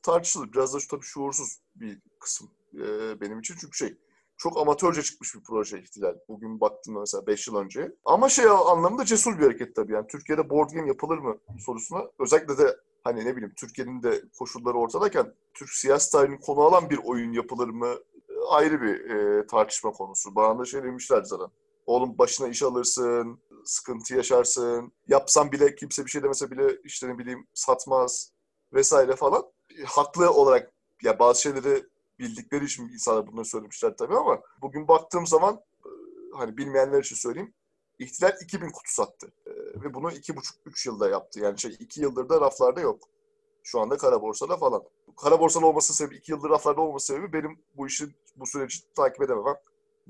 tartışılır. 0.03 0.53
Biraz 0.53 0.73
da 0.73 0.79
şu 0.79 0.87
tabii 0.87 1.05
şuursuz 1.05 1.59
bir 1.75 2.01
kısım 2.19 2.49
e, 2.73 3.21
benim 3.21 3.39
için. 3.39 3.55
Çünkü 3.59 3.77
şey 3.77 3.97
çok 4.37 4.57
amatörce 4.57 5.01
çıkmış 5.01 5.35
bir 5.35 5.43
proje 5.43 5.79
ihtilal. 5.79 6.15
Bugün 6.27 6.61
baktığımda 6.61 6.99
mesela 6.99 7.27
5 7.27 7.47
yıl 7.47 7.55
önce. 7.55 7.95
Ama 8.05 8.29
şey 8.29 8.45
anlamında 8.45 9.05
cesur 9.05 9.39
bir 9.39 9.43
hareket 9.43 9.75
tabii. 9.75 9.93
Yani 9.93 10.07
Türkiye'de 10.07 10.49
board 10.49 10.69
game 10.69 10.87
yapılır 10.87 11.17
mı 11.17 11.37
sorusuna 11.59 12.01
özellikle 12.19 12.57
de 12.57 12.77
hani 13.03 13.25
ne 13.25 13.35
bileyim 13.35 13.53
Türkiye'nin 13.57 14.03
de 14.03 14.21
koşulları 14.39 14.77
ortadayken 14.77 15.33
Türk 15.53 15.69
siyasi 15.69 16.11
tarihini 16.11 16.39
konu 16.39 16.61
alan 16.61 16.89
bir 16.89 16.99
oyun 17.03 17.31
yapılır 17.31 17.69
mı 17.69 17.87
e, 18.29 18.33
ayrı 18.49 18.81
bir 18.81 19.09
e, 19.09 19.47
tartışma 19.47 19.91
konusu. 19.91 20.35
Bana 20.35 20.59
da 20.59 20.65
şey 20.65 20.83
demişler 20.83 21.23
zaten. 21.23 21.47
Oğlum 21.85 22.17
başına 22.17 22.47
iş 22.47 22.63
alırsın, 22.63 23.39
sıkıntı 23.65 24.15
yaşarsın. 24.15 24.93
Yapsan 25.07 25.51
bile 25.51 25.75
kimse 25.75 26.05
bir 26.05 26.09
şey 26.09 26.23
demese 26.23 26.51
bile 26.51 26.77
işte 26.83 27.07
ne 27.07 27.17
bileyim 27.17 27.47
satmaz 27.53 28.31
vesaire 28.73 29.15
falan. 29.15 29.43
Haklı 29.85 30.31
olarak 30.31 30.71
ya 31.03 31.19
bazı 31.19 31.41
şeyleri 31.41 31.83
bildikleri 32.19 32.65
için 32.65 32.89
insanlar 32.89 33.27
bunları 33.27 33.45
söylemişler 33.45 33.97
tabii 33.97 34.15
ama 34.15 34.41
bugün 34.61 34.87
baktığım 34.87 35.27
zaman 35.27 35.61
e, 35.85 35.89
hani 36.37 36.57
bilmeyenler 36.57 36.99
için 36.99 37.15
söyleyeyim. 37.15 37.53
İhtilal 37.99 38.33
2000 38.41 38.69
kutu 38.69 38.93
sattı. 38.93 39.33
E, 39.45 39.51
ve 39.81 39.93
bunu 39.93 40.11
2,5-3 40.11 40.89
yılda 40.89 41.09
yaptı. 41.09 41.39
Yani 41.39 41.59
şey 41.59 41.75
2 41.79 42.01
yıldır 42.01 42.29
da 42.29 42.41
raflarda 42.41 42.81
yok. 42.81 43.09
Şu 43.63 43.79
anda 43.79 43.97
kara 43.97 44.21
borsada 44.21 44.57
falan. 44.57 44.83
Kara 45.17 45.39
borsada 45.39 45.65
olması 45.65 45.93
sebebi, 45.93 46.15
2 46.15 46.31
yıldır 46.31 46.49
raflarda 46.49 46.81
olması 46.81 47.07
sebebi 47.07 47.33
benim 47.33 47.59
bu 47.77 47.87
işin 47.87 48.15
bu 48.35 48.45
süreci 48.45 48.93
takip 48.95 49.21
edememem. 49.21 49.55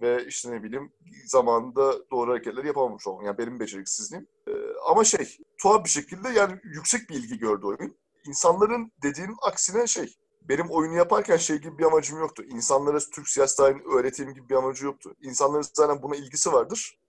Ve 0.02 0.26
işte 0.28 0.52
ne 0.52 0.64
bileyim 0.64 0.94
zamanında 1.26 2.10
doğru 2.12 2.32
hareketleri 2.32 2.68
yapamamış 2.68 3.08
olmam. 3.08 3.26
Yani 3.26 3.38
benim 3.38 3.60
beceriksizliğim. 3.60 4.28
E, 4.48 4.52
ama 4.90 5.04
şey 5.04 5.38
tuhaf 5.58 5.86
bir 5.86 5.90
şekilde 5.90 6.30
yani 6.30 6.60
yüksek 6.64 7.10
bir 7.10 7.16
ilgi 7.16 7.38
gördü 7.38 7.66
oyun. 7.66 7.98
İnsanların 8.28 8.92
dediğinin 9.04 9.38
aksine 9.42 9.88
şey 9.88 10.18
benim 10.50 10.70
oyunu 10.70 10.96
yaparken 10.96 11.38
şey 11.38 11.58
gibi 11.58 11.78
bir 11.78 11.84
amacım 11.84 12.20
yoktu. 12.20 12.44
İnsanlara 12.44 13.00
Türk 13.00 13.30
siyasi 13.30 13.58
tarihini 13.58 13.84
öğreteyim 13.84 14.34
gibi 14.34 14.50
bir 14.50 14.56
amacı 14.56 14.86
yoktu. 14.86 15.16
İnsanların 15.22 15.66
zaten 15.74 16.02
buna 16.04 16.16
ilgisi 16.16 16.54
vardır. 16.54 17.00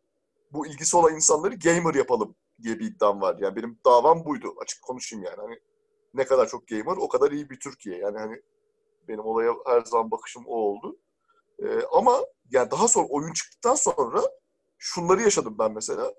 Bu 0.52 0.66
ilgisi 0.66 0.96
olan 0.96 1.14
insanları 1.14 1.54
gamer 1.54 1.94
yapalım 1.94 2.34
diye 2.62 2.78
bir 2.78 2.84
iddiam 2.84 3.20
var. 3.20 3.36
Yani 3.40 3.56
benim 3.56 3.78
davam 3.84 4.24
buydu. 4.24 4.54
Açık 4.62 4.82
konuşayım 4.82 5.24
yani. 5.24 5.36
Hani 5.36 5.58
ne 6.14 6.24
kadar 6.24 6.48
çok 6.48 6.68
gamer 6.68 6.96
o 6.96 7.08
kadar 7.08 7.30
iyi 7.32 7.50
bir 7.50 7.60
Türkiye. 7.60 7.98
Yani 7.98 8.18
hani 8.18 8.42
benim 9.08 9.26
olaya 9.26 9.54
her 9.66 9.80
zaman 9.80 10.10
bakışım 10.10 10.44
o 10.46 10.54
oldu. 10.54 10.96
Ee, 11.62 11.82
ama 11.92 12.20
yani 12.50 12.70
daha 12.70 12.88
sonra 12.88 13.06
oyun 13.08 13.32
çıktıktan 13.32 13.74
sonra 13.74 14.22
şunları 14.78 15.22
yaşadım 15.22 15.56
ben 15.58 15.72
mesela. 15.72 16.14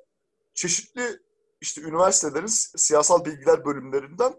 Çeşitli 0.54 1.20
işte 1.62 1.82
üniversitelerin 1.82 2.78
siyasal 2.78 3.26
bilgiler 3.26 3.66
bölümlerinden 3.66 4.34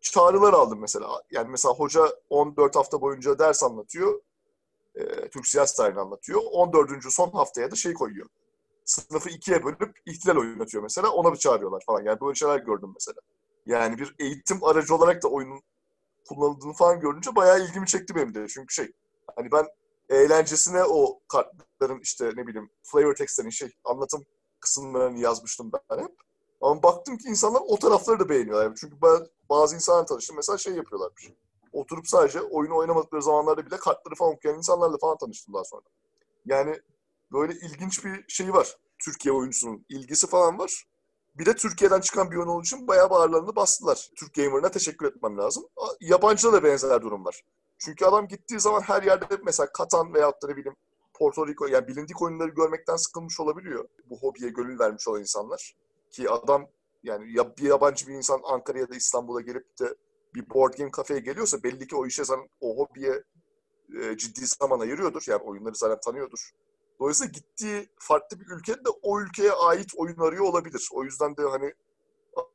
çağrılar 0.00 0.52
aldım 0.52 0.80
mesela. 0.80 1.22
Yani 1.30 1.48
mesela 1.48 1.74
hoca 1.74 2.08
14 2.30 2.76
hafta 2.76 3.00
boyunca 3.00 3.38
ders 3.38 3.62
anlatıyor. 3.62 4.20
E, 4.94 5.28
Türk 5.28 5.46
siyasi 5.46 5.76
tarihini 5.76 6.00
anlatıyor. 6.00 6.40
14. 6.52 7.12
son 7.12 7.30
haftaya 7.30 7.70
da 7.70 7.76
şey 7.76 7.94
koyuyor. 7.94 8.28
Sınıfı 8.84 9.30
ikiye 9.30 9.64
bölüp 9.64 9.98
ihtilal 10.06 10.36
oynatıyor 10.36 10.82
mesela. 10.82 11.10
Ona 11.10 11.32
bir 11.32 11.38
çağırıyorlar 11.38 11.82
falan. 11.86 12.02
Yani 12.02 12.20
böyle 12.20 12.34
şeyler 12.34 12.58
gördüm 12.58 12.90
mesela. 12.94 13.20
Yani 13.66 13.98
bir 13.98 14.14
eğitim 14.18 14.64
aracı 14.64 14.94
olarak 14.94 15.22
da 15.22 15.28
oyunun 15.28 15.62
kullanıldığını 16.28 16.72
falan 16.72 17.00
görünce 17.00 17.36
bayağı 17.36 17.64
ilgimi 17.64 17.86
çekti 17.86 18.14
benim 18.14 18.34
de. 18.34 18.48
Çünkü 18.48 18.74
şey 18.74 18.92
hani 19.36 19.52
ben 19.52 19.66
eğlencesine 20.08 20.84
o 20.84 21.20
kartların 21.28 22.00
işte 22.00 22.32
ne 22.36 22.46
bileyim 22.46 22.70
flavor 22.82 23.14
textlerin 23.14 23.50
şey 23.50 23.72
anlatım 23.84 24.24
kısımlarını 24.60 25.18
yazmıştım 25.18 25.70
ben 25.72 25.98
hep. 25.98 26.12
Ama 26.60 26.82
baktım 26.82 27.16
ki 27.18 27.28
insanlar 27.28 27.62
o 27.66 27.78
tarafları 27.78 28.20
da 28.20 28.28
beğeniyorlar. 28.28 28.64
Yani 28.64 28.76
çünkü 28.80 29.02
ben 29.02 29.26
bazı 29.50 29.74
insanlarla 29.74 30.06
tanıştım. 30.06 30.36
Mesela 30.36 30.58
şey 30.58 30.74
yapıyorlarmış. 30.74 31.30
Oturup 31.72 32.08
sadece 32.08 32.40
oyunu 32.40 32.76
oynamadıkları 32.76 33.22
zamanlarda 33.22 33.66
bile 33.66 33.76
kartları 33.76 34.14
falan 34.14 34.32
okuyan 34.32 34.56
insanlarla 34.56 34.98
falan 34.98 35.18
tanıştım 35.18 35.54
daha 35.54 35.64
sonra. 35.64 35.82
Yani 36.46 36.80
böyle 37.32 37.52
ilginç 37.52 38.04
bir 38.04 38.24
şey 38.28 38.52
var. 38.52 38.76
Türkiye 38.98 39.34
oyuncusunun 39.34 39.84
ilgisi 39.88 40.26
falan 40.26 40.58
var. 40.58 40.84
Bir 41.38 41.46
de 41.46 41.56
Türkiye'den 41.56 42.00
çıkan 42.00 42.30
bir 42.30 42.36
oyun 42.36 42.48
olduğu 42.48 42.62
için 42.62 42.88
bayağı 42.88 43.10
bağırlarını 43.10 43.56
bastılar. 43.56 44.10
Türk 44.16 44.34
Gamer'ına 44.34 44.70
teşekkür 44.70 45.06
etmem 45.06 45.38
lazım. 45.38 45.64
Yabancıda 46.00 46.52
da 46.52 46.64
benzer 46.64 47.02
durum 47.02 47.24
var. 47.24 47.42
Çünkü 47.78 48.04
adam 48.04 48.28
gittiği 48.28 48.60
zaman 48.60 48.80
her 48.80 49.02
yerde 49.02 49.38
mesela 49.44 49.72
Katan 49.72 50.14
veyahut 50.14 50.42
da 50.42 50.46
ne 50.46 50.56
bileyim 50.56 50.76
Porto 51.14 51.46
Rico 51.46 51.66
yani 51.66 51.88
bilindik 51.88 52.22
oyunları 52.22 52.48
görmekten 52.48 52.96
sıkılmış 52.96 53.40
olabiliyor. 53.40 53.88
Bu 54.10 54.18
hobiye 54.18 54.50
gönül 54.50 54.78
vermiş 54.78 55.08
olan 55.08 55.20
insanlar. 55.20 55.74
Ki 56.10 56.30
adam 56.30 56.66
yani 57.02 57.36
ya 57.36 57.56
bir 57.56 57.62
yabancı 57.62 58.06
bir 58.06 58.14
insan 58.14 58.40
Ankara'ya 58.44 58.82
ya 58.82 58.90
da 58.90 58.96
İstanbul'a 58.96 59.40
gelip 59.40 59.78
de 59.80 59.94
bir 60.34 60.50
board 60.50 60.74
game 60.74 60.90
kafeye 60.90 61.20
geliyorsa 61.20 61.62
belli 61.62 61.86
ki 61.86 61.96
o 61.96 62.06
işe 62.06 62.24
zaten 62.24 62.48
o 62.60 62.76
hobiye 62.76 63.22
e, 64.00 64.16
ciddi 64.16 64.46
zaman 64.46 64.80
ayırıyordur. 64.80 65.22
Yani 65.26 65.42
oyunları 65.42 65.74
zaten 65.74 66.00
tanıyordur. 66.00 66.50
Dolayısıyla 67.00 67.32
gittiği 67.32 67.88
farklı 67.98 68.40
bir 68.40 68.46
ülkede 68.46 68.84
de 68.84 68.88
o 69.02 69.20
ülkeye 69.20 69.52
ait 69.52 69.92
oyun 69.96 70.18
arıyor 70.18 70.44
olabilir. 70.44 70.88
O 70.92 71.04
yüzden 71.04 71.36
de 71.36 71.42
hani 71.42 71.74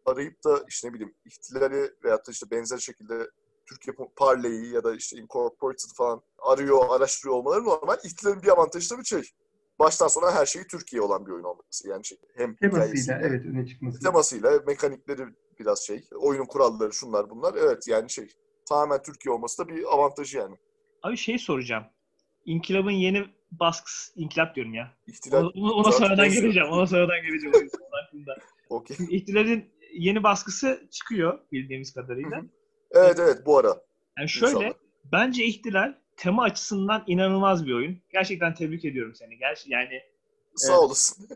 arayıp 0.05 0.43
da 0.43 0.63
işte 0.67 0.88
ne 0.88 0.93
bileyim 0.93 1.15
ihtilali 1.26 1.93
veyahut 2.03 2.28
da 2.28 2.32
işte 2.32 2.51
benzer 2.51 2.78
şekilde 2.78 3.30
Türkiye 3.66 3.95
Parlay'i 4.16 4.74
ya 4.74 4.84
da 4.84 4.95
işte 4.95 5.18
Incorporated 5.18 5.89
falan 5.95 6.22
arıyor, 6.39 6.80
araştırıyor 6.89 7.36
olmaları 7.36 7.64
normal. 7.64 7.97
İhtilalin 8.03 8.41
bir 8.41 8.47
avantajı 8.47 8.89
tabii 8.89 9.05
şey. 9.05 9.24
baştan 9.80 10.07
sona 10.07 10.32
her 10.32 10.45
şeyi 10.45 10.68
Türkiye 10.68 11.01
olan 11.01 11.26
bir 11.26 11.32
oyun 11.32 11.43
olması. 11.43 11.89
Yani 11.89 12.05
şey, 12.05 12.18
hem 12.36 12.55
Temasıyla 12.55 13.20
evet 13.24 13.45
öne 13.45 13.68
çıkması. 13.68 13.99
temasıyla, 13.99 14.59
mekanikleri 14.68 15.24
biraz 15.59 15.80
şey, 15.86 16.03
oyunun 16.16 16.45
kuralları 16.45 16.93
şunlar 16.93 17.30
bunlar. 17.30 17.55
Evet 17.57 17.88
yani 17.88 18.09
şey 18.09 18.28
tamamen 18.70 19.01
Türkiye 19.01 19.34
olması 19.34 19.64
da 19.64 19.68
bir 19.68 19.93
avantajı 19.93 20.38
yani. 20.38 20.55
Abi 21.03 21.18
şey 21.18 21.38
soracağım. 21.38 21.84
İnkılap'ın 22.45 22.91
yeni 22.91 23.26
baskısı, 23.51 24.20
inkılap 24.20 24.55
diyorum 24.55 24.74
ya. 24.74 24.97
İhtilal 25.07 25.43
Ona, 25.55 25.74
ona 25.74 25.91
sonradan 25.91 26.30
geleceğim. 26.30 26.70
Ona 26.70 26.88
sonradan 26.88 27.22
geleceğim. 27.22 27.70
okey. 28.70 28.97
İhtilal'in 29.09 29.74
yeni 29.93 30.24
baskısı 30.24 30.88
çıkıyor 30.91 31.39
bildiğimiz 31.51 31.93
kadarıyla. 31.93 32.38
Hı 32.38 32.41
hı. 32.41 32.49
Evet 32.93 33.19
evet 33.19 33.45
bu 33.45 33.57
ara. 33.57 33.81
Yani 34.19 34.29
şöyle, 34.29 34.53
İnşallah. 34.55 34.73
bence 35.11 35.45
İhtilal 35.45 35.93
tema 36.17 36.43
açısından 36.43 37.03
inanılmaz 37.07 37.65
bir 37.65 37.73
oyun. 37.73 37.97
Gerçekten 38.13 38.53
tebrik 38.53 38.85
ediyorum 38.85 39.15
seni. 39.15 39.37
Gerçi 39.37 39.71
yani 39.71 40.01
Sağ 40.55 40.79
olasın. 40.81 41.27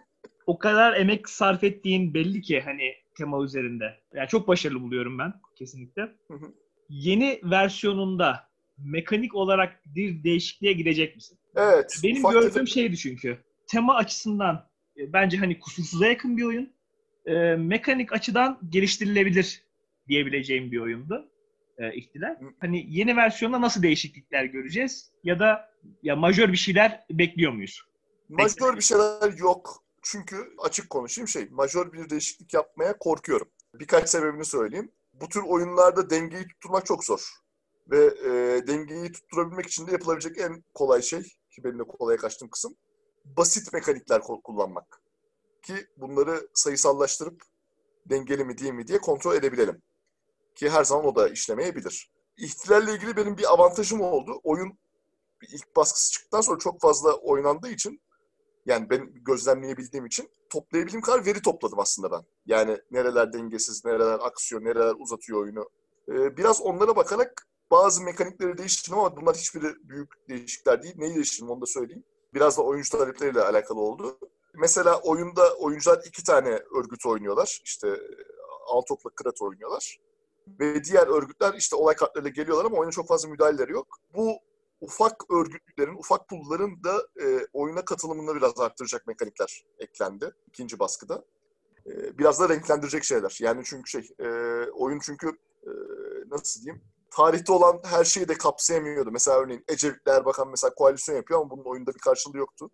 o 0.45 0.57
kadar 0.57 0.93
emek 0.93 1.29
sarf 1.29 1.63
ettiğin 1.63 2.13
belli 2.13 2.41
ki 2.41 2.61
hani 2.61 2.93
tema 3.17 3.43
üzerinde. 3.43 3.99
Yani 4.13 4.27
çok 4.27 4.47
başarılı 4.47 4.81
buluyorum 4.81 5.19
ben 5.19 5.33
kesinlikle. 5.55 6.01
Hı 6.01 6.33
hı. 6.33 6.53
Yeni 6.89 7.39
versiyonunda 7.43 8.47
mekanik 8.77 9.35
olarak 9.35 9.81
bir 9.85 10.23
değişikliğe 10.23 10.73
gidecek 10.73 11.15
misin? 11.15 11.39
Evet. 11.55 11.99
Benim 12.03 12.23
gördüğüm 12.23 12.63
tefek- 12.63 12.67
şeydi 12.73 12.97
çünkü. 12.97 13.37
Tema 13.67 13.95
açısından 13.95 14.69
e, 14.97 15.13
bence 15.13 15.37
hani 15.37 15.59
kusursuza 15.59 16.07
yakın 16.07 16.37
bir 16.37 16.43
oyun. 16.43 16.73
E, 17.25 17.33
mekanik 17.55 18.13
açıdan 18.13 18.59
geliştirilebilir 18.69 19.63
diyebileceğim 20.07 20.71
bir 20.71 20.77
oyundu. 20.77 21.29
E, 21.77 21.95
ihtilal. 21.95 22.35
Hani 22.59 22.85
yeni 22.89 23.15
versiyonda 23.15 23.61
nasıl 23.61 23.83
değişiklikler 23.83 24.45
göreceğiz? 24.45 25.11
Ya 25.23 25.39
da 25.39 25.69
ya 26.03 26.15
majör 26.15 26.51
bir 26.51 26.57
şeyler 26.57 27.05
bekliyor 27.11 27.51
muyuz? 27.51 27.81
Majör 28.29 28.75
bir 28.75 28.81
şeyler 28.81 29.37
yok. 29.37 29.83
Çünkü 30.01 30.53
açık 30.63 30.89
konuşayım 30.89 31.27
şey, 31.27 31.47
majör 31.51 31.93
bir 31.93 32.09
değişiklik 32.09 32.53
yapmaya 32.53 32.97
korkuyorum. 32.97 33.47
Birkaç 33.73 34.09
sebebini 34.09 34.45
söyleyeyim. 34.45 34.91
Bu 35.13 35.29
tür 35.29 35.41
oyunlarda 35.41 36.09
dengeyi 36.09 36.47
tutturmak 36.47 36.85
çok 36.85 37.03
zor. 37.03 37.29
Ve 37.91 38.05
e, 38.05 38.67
dengeyi 38.67 39.11
tutturabilmek 39.11 39.65
için 39.65 39.87
de 39.87 39.91
yapılabilecek 39.91 40.37
en 40.37 40.63
kolay 40.73 41.01
şey, 41.01 41.21
ki 41.21 41.63
benim 41.63 41.79
de 41.79 41.83
kolaya 41.83 42.17
kaçtığım 42.17 42.49
kısım, 42.49 42.75
basit 43.25 43.73
mekanikler 43.73 44.21
kullanmak. 44.21 45.01
Ki 45.61 45.73
bunları 45.97 46.47
sayısallaştırıp 46.53 47.41
dengeli 48.05 48.45
mi 48.45 48.57
değil 48.57 48.73
mi 48.73 48.87
diye 48.87 48.97
kontrol 48.97 49.35
edebilelim. 49.35 49.81
Ki 50.57 50.69
her 50.69 50.83
zaman 50.83 51.05
o 51.05 51.15
da 51.15 51.29
işlemeyebilir. 51.29 52.11
İhtilalle 52.37 52.93
ilgili 52.93 53.17
benim 53.17 53.37
bir 53.37 53.53
avantajım 53.53 54.01
oldu. 54.01 54.41
Oyun 54.43 54.77
ilk 55.53 55.75
baskısı 55.75 56.11
çıktıktan 56.11 56.41
sonra 56.41 56.59
çok 56.59 56.81
fazla 56.81 57.13
oynandığı 57.13 57.69
için 57.69 58.01
yani 58.65 58.89
ben 58.89 59.11
gözlemleyebildiğim 59.13 60.05
için 60.05 60.29
toplayabildiğim 60.49 61.01
kadar 61.01 61.25
veri 61.25 61.41
topladım 61.41 61.79
aslında 61.79 62.11
ben. 62.11 62.21
Yani 62.45 62.77
nereler 62.91 63.33
dengesiz, 63.33 63.85
nereler 63.85 64.19
aksıyor, 64.21 64.63
nereler 64.63 64.95
uzatıyor 64.99 65.41
oyunu. 65.41 65.69
Ee, 66.09 66.37
biraz 66.37 66.61
onlara 66.61 66.95
bakarak 66.95 67.47
bazı 67.71 68.03
mekanikleri 68.03 68.57
değiştirdim 68.57 68.99
ama 68.99 69.17
bunlar 69.17 69.35
hiçbiri 69.35 69.75
büyük 69.89 70.09
değişiklikler 70.29 70.83
değil. 70.83 70.95
Neyi 70.97 71.15
değiştirdim 71.15 71.49
onu 71.49 71.61
da 71.61 71.65
söyleyeyim. 71.65 72.03
Biraz 72.33 72.57
da 72.57 72.61
oyuncu 72.61 72.89
talepleriyle 72.89 73.41
alakalı 73.41 73.79
oldu. 73.79 74.19
Mesela 74.53 75.01
oyunda 75.01 75.55
oyuncular 75.55 76.01
iki 76.05 76.23
tane 76.23 76.49
örgüt 76.49 77.05
oynuyorlar. 77.05 77.61
İşte 77.63 78.01
Altok'la 78.67 79.09
Krat 79.09 79.41
oynuyorlar. 79.41 80.06
Ve 80.59 80.83
diğer 80.83 81.07
örgütler 81.07 81.53
işte 81.53 81.75
olay 81.75 81.95
kartlarıyla 81.95 82.29
geliyorlar 82.29 82.65
ama 82.65 82.77
oyuna 82.77 82.91
çok 82.91 83.07
fazla 83.07 83.29
müdahaleleri 83.29 83.71
yok. 83.71 83.97
Bu 84.15 84.37
ufak 84.81 85.31
örgütlerin, 85.31 85.95
ufak 85.95 86.29
pulların 86.29 86.83
da 86.83 87.07
e, 87.23 87.47
oyuna 87.53 87.85
katılımını 87.85 88.35
biraz 88.35 88.59
arttıracak 88.59 89.07
mekanikler 89.07 89.65
eklendi 89.79 90.31
ikinci 90.47 90.79
baskıda. 90.79 91.25
E, 91.85 92.17
biraz 92.17 92.39
da 92.39 92.49
renklendirecek 92.49 93.03
şeyler. 93.03 93.37
Yani 93.41 93.61
çünkü 93.65 93.89
şey, 93.89 94.09
e, 94.19 94.27
oyun 94.71 94.99
çünkü 94.99 95.27
e, 95.63 95.71
nasıl 96.31 96.61
diyeyim, 96.61 96.83
tarihte 97.11 97.51
olan 97.53 97.79
her 97.83 98.03
şeyi 98.03 98.27
de 98.27 98.33
kapsayamıyordu. 98.33 99.11
Mesela 99.11 99.37
örneğin 99.37 99.63
Ecevitli 99.67 100.09
Erbakan 100.09 100.49
mesela 100.49 100.73
koalisyon 100.75 101.15
yapıyor 101.15 101.41
ama 101.41 101.49
bunun 101.49 101.63
oyunda 101.63 101.93
bir 101.93 101.99
karşılığı 101.99 102.37
yoktu. 102.37 102.69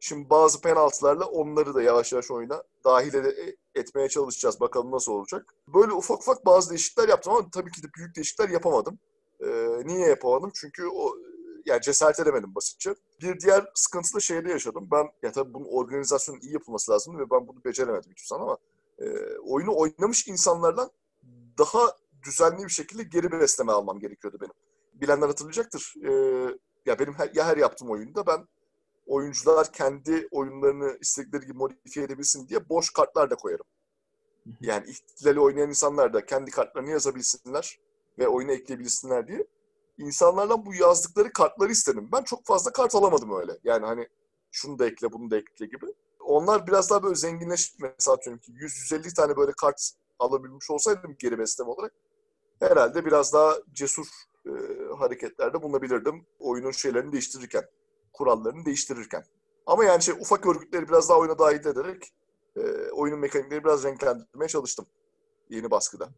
Şimdi 0.00 0.30
bazı 0.30 0.60
penaltılarla 0.60 1.24
onları 1.26 1.74
da 1.74 1.82
yavaş 1.82 2.12
yavaş 2.12 2.30
oyuna 2.30 2.62
dahil 2.84 3.14
ede- 3.14 3.56
etmeye 3.74 4.08
çalışacağız. 4.08 4.60
Bakalım 4.60 4.90
nasıl 4.92 5.12
olacak. 5.12 5.54
Böyle 5.68 5.92
ufak 5.92 6.18
ufak 6.18 6.46
bazı 6.46 6.70
değişiklikler 6.70 7.08
yaptım 7.08 7.32
ama 7.32 7.50
tabii 7.52 7.70
ki 7.70 7.82
de 7.82 7.86
büyük 7.96 8.16
değişiklikler 8.16 8.48
yapamadım. 8.48 8.98
Ee, 9.40 9.46
niye 9.84 10.08
yapamadım? 10.08 10.50
Çünkü 10.54 10.86
o 10.86 11.16
yani 11.66 11.80
cesaret 11.82 12.20
edemedim 12.20 12.54
basitçe. 12.54 12.94
Bir 13.22 13.40
diğer 13.40 13.64
sıkıntı 13.74 14.14
da 14.14 14.20
şeyde 14.20 14.50
yaşadım. 14.50 14.88
Ben 14.92 15.06
ya 15.22 15.32
tabii 15.32 15.54
bunun 15.54 15.66
organizasyonun 15.66 16.40
iyi 16.40 16.52
yapılması 16.52 16.92
lazım 16.92 17.18
ve 17.18 17.30
ben 17.30 17.48
bunu 17.48 17.64
beceremedim 17.64 18.10
hiçbir 18.10 18.26
zaman 18.26 18.42
ama 18.42 18.56
e, 18.98 19.38
oyunu 19.38 19.76
oynamış 19.76 20.28
insanlardan 20.28 20.90
daha 21.58 21.96
düzenli 22.22 22.64
bir 22.64 22.68
şekilde 22.68 23.02
geri 23.02 23.32
besleme 23.32 23.72
almam 23.72 23.98
gerekiyordu 23.98 24.38
benim. 24.40 24.52
Bilenler 24.94 25.26
hatırlayacaktır. 25.26 25.94
E, 26.04 26.12
ya 26.86 26.98
benim 26.98 27.12
her, 27.14 27.30
ya 27.34 27.46
her 27.46 27.56
yaptığım 27.56 27.90
oyunda 27.90 28.26
ben 28.26 28.46
oyuncular 29.08 29.72
kendi 29.72 30.28
oyunlarını 30.30 30.98
istedikleri 31.00 31.46
gibi 31.46 31.58
modifiye 31.58 32.06
edebilsin 32.06 32.48
diye 32.48 32.68
boş 32.68 32.90
kartlar 32.90 33.30
da 33.30 33.34
koyarım. 33.34 33.66
Yani 34.60 34.90
ihtilali 34.90 35.40
oynayan 35.40 35.68
insanlar 35.68 36.12
da 36.12 36.26
kendi 36.26 36.50
kartlarını 36.50 36.90
yazabilsinler 36.90 37.78
ve 38.18 38.28
oyuna 38.28 38.52
ekleyebilsinler 38.52 39.28
diye. 39.28 39.46
İnsanlardan 39.98 40.66
bu 40.66 40.74
yazdıkları 40.74 41.32
kartları 41.32 41.72
istedim. 41.72 42.08
Ben 42.12 42.22
çok 42.22 42.46
fazla 42.46 42.72
kart 42.72 42.94
alamadım 42.94 43.40
öyle. 43.40 43.58
Yani 43.64 43.86
hani 43.86 44.08
şunu 44.50 44.78
da 44.78 44.86
ekle, 44.86 45.12
bunu 45.12 45.30
da 45.30 45.36
ekle 45.36 45.66
gibi. 45.66 45.86
Onlar 46.20 46.66
biraz 46.66 46.90
daha 46.90 47.02
böyle 47.02 47.14
zenginleşip 47.14 47.80
mesela 47.80 48.14
atıyorum 48.14 48.40
ki 48.40 48.52
100-150 48.52 49.14
tane 49.14 49.36
böyle 49.36 49.52
kart 49.52 49.90
alabilmiş 50.18 50.70
olsaydım 50.70 51.16
geri 51.18 51.38
besleme 51.38 51.70
olarak 51.70 51.92
herhalde 52.60 53.04
biraz 53.04 53.32
daha 53.32 53.56
cesur 53.72 54.06
e, 54.46 54.50
hareketlerde 54.98 55.62
bulunabilirdim. 55.62 56.26
Oyunun 56.38 56.70
şeylerini 56.70 57.12
değiştirirken, 57.12 57.64
kurallarını 58.12 58.64
değiştirirken. 58.64 59.22
Ama 59.66 59.84
yani 59.84 60.02
şey 60.02 60.14
ufak 60.20 60.46
örgütleri 60.46 60.88
biraz 60.88 61.08
daha 61.08 61.18
oyuna 61.18 61.38
dahil 61.38 61.66
ederek 61.66 62.12
e, 62.56 62.60
oyunun 62.92 63.20
mekanikleri 63.20 63.64
biraz 63.64 63.84
renklendirmeye 63.84 64.48
çalıştım 64.48 64.86
yeni 65.50 65.70
baskıda. 65.70 66.08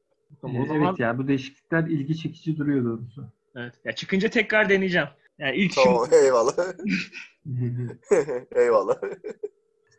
Tamam, 0.40 0.62
o 0.62 0.66
zaman 0.66 0.86
Evet 0.86 1.00
ya 1.00 1.18
bu 1.18 1.28
değişiklikler 1.28 1.82
ilgi 1.82 2.16
çekici 2.16 2.56
duruyor 2.58 2.84
doğrusu. 2.84 3.24
evet. 3.56 3.74
Ya 3.84 3.94
çıkınca 3.94 4.30
tekrar 4.30 4.68
deneyeceğim. 4.68 5.08
Yani 5.38 5.56
ilk 5.56 5.74
Tamam 5.74 6.08
eyvallah. 6.12 6.54
eyvallah. 8.54 8.98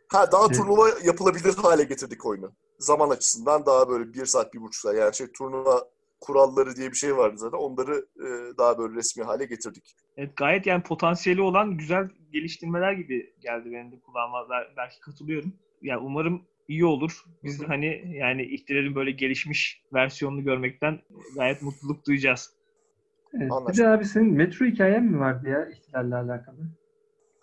Ha 0.08 0.32
daha 0.32 0.46
Evet. 0.46 0.56
turnuva 0.56 0.88
yapılabilir 1.04 1.54
hale 1.54 1.84
getirdik 1.84 2.26
oyunu. 2.26 2.52
Zaman 2.78 3.10
açısından 3.10 3.66
daha 3.66 3.88
böyle 3.88 4.12
bir 4.12 4.26
saat, 4.26 4.54
bir 4.54 4.60
buçuk 4.60 4.74
saat. 4.74 4.94
Yani 4.96 5.14
şey 5.14 5.32
turnuva 5.32 5.88
kuralları 6.20 6.76
diye 6.76 6.90
bir 6.90 6.96
şey 6.96 7.16
vardı 7.16 7.34
zaten. 7.38 7.58
Onları 7.58 8.06
e, 8.16 8.58
daha 8.58 8.78
böyle 8.78 8.94
resmi 8.94 9.24
hale 9.24 9.44
getirdik. 9.44 9.96
Evet, 10.16 10.36
gayet 10.36 10.66
yani 10.66 10.82
potansiyeli 10.82 11.42
olan 11.42 11.76
güzel 11.78 12.08
geliştirmeler 12.32 12.92
gibi 12.92 13.34
geldi 13.40 13.72
benim 13.72 13.92
de 13.92 14.00
kulağıma. 14.00 14.48
Bel- 14.50 14.76
Belki 14.76 15.00
katılıyorum. 15.00 15.52
Yani 15.82 16.00
umarım 16.00 16.42
iyi 16.68 16.84
olur. 16.84 17.24
Biz 17.44 17.60
de 17.60 17.66
hani 17.66 18.16
yani 18.16 18.42
ihtilalin 18.42 18.94
böyle 18.94 19.10
gelişmiş 19.10 19.82
versiyonunu 19.92 20.44
görmekten 20.44 21.00
gayet 21.36 21.62
mutluluk 21.62 22.06
duyacağız. 22.06 22.52
Evet. 23.34 23.46
Bir 23.50 23.50
Anlaştık. 23.56 23.84
de 23.84 23.88
abi 23.88 24.04
senin 24.04 24.32
metro 24.32 24.66
hikayen 24.66 25.04
mi 25.04 25.20
vardı 25.20 25.48
ya 25.48 25.68
ihtilalle 25.70 26.14
alakalı? 26.16 26.56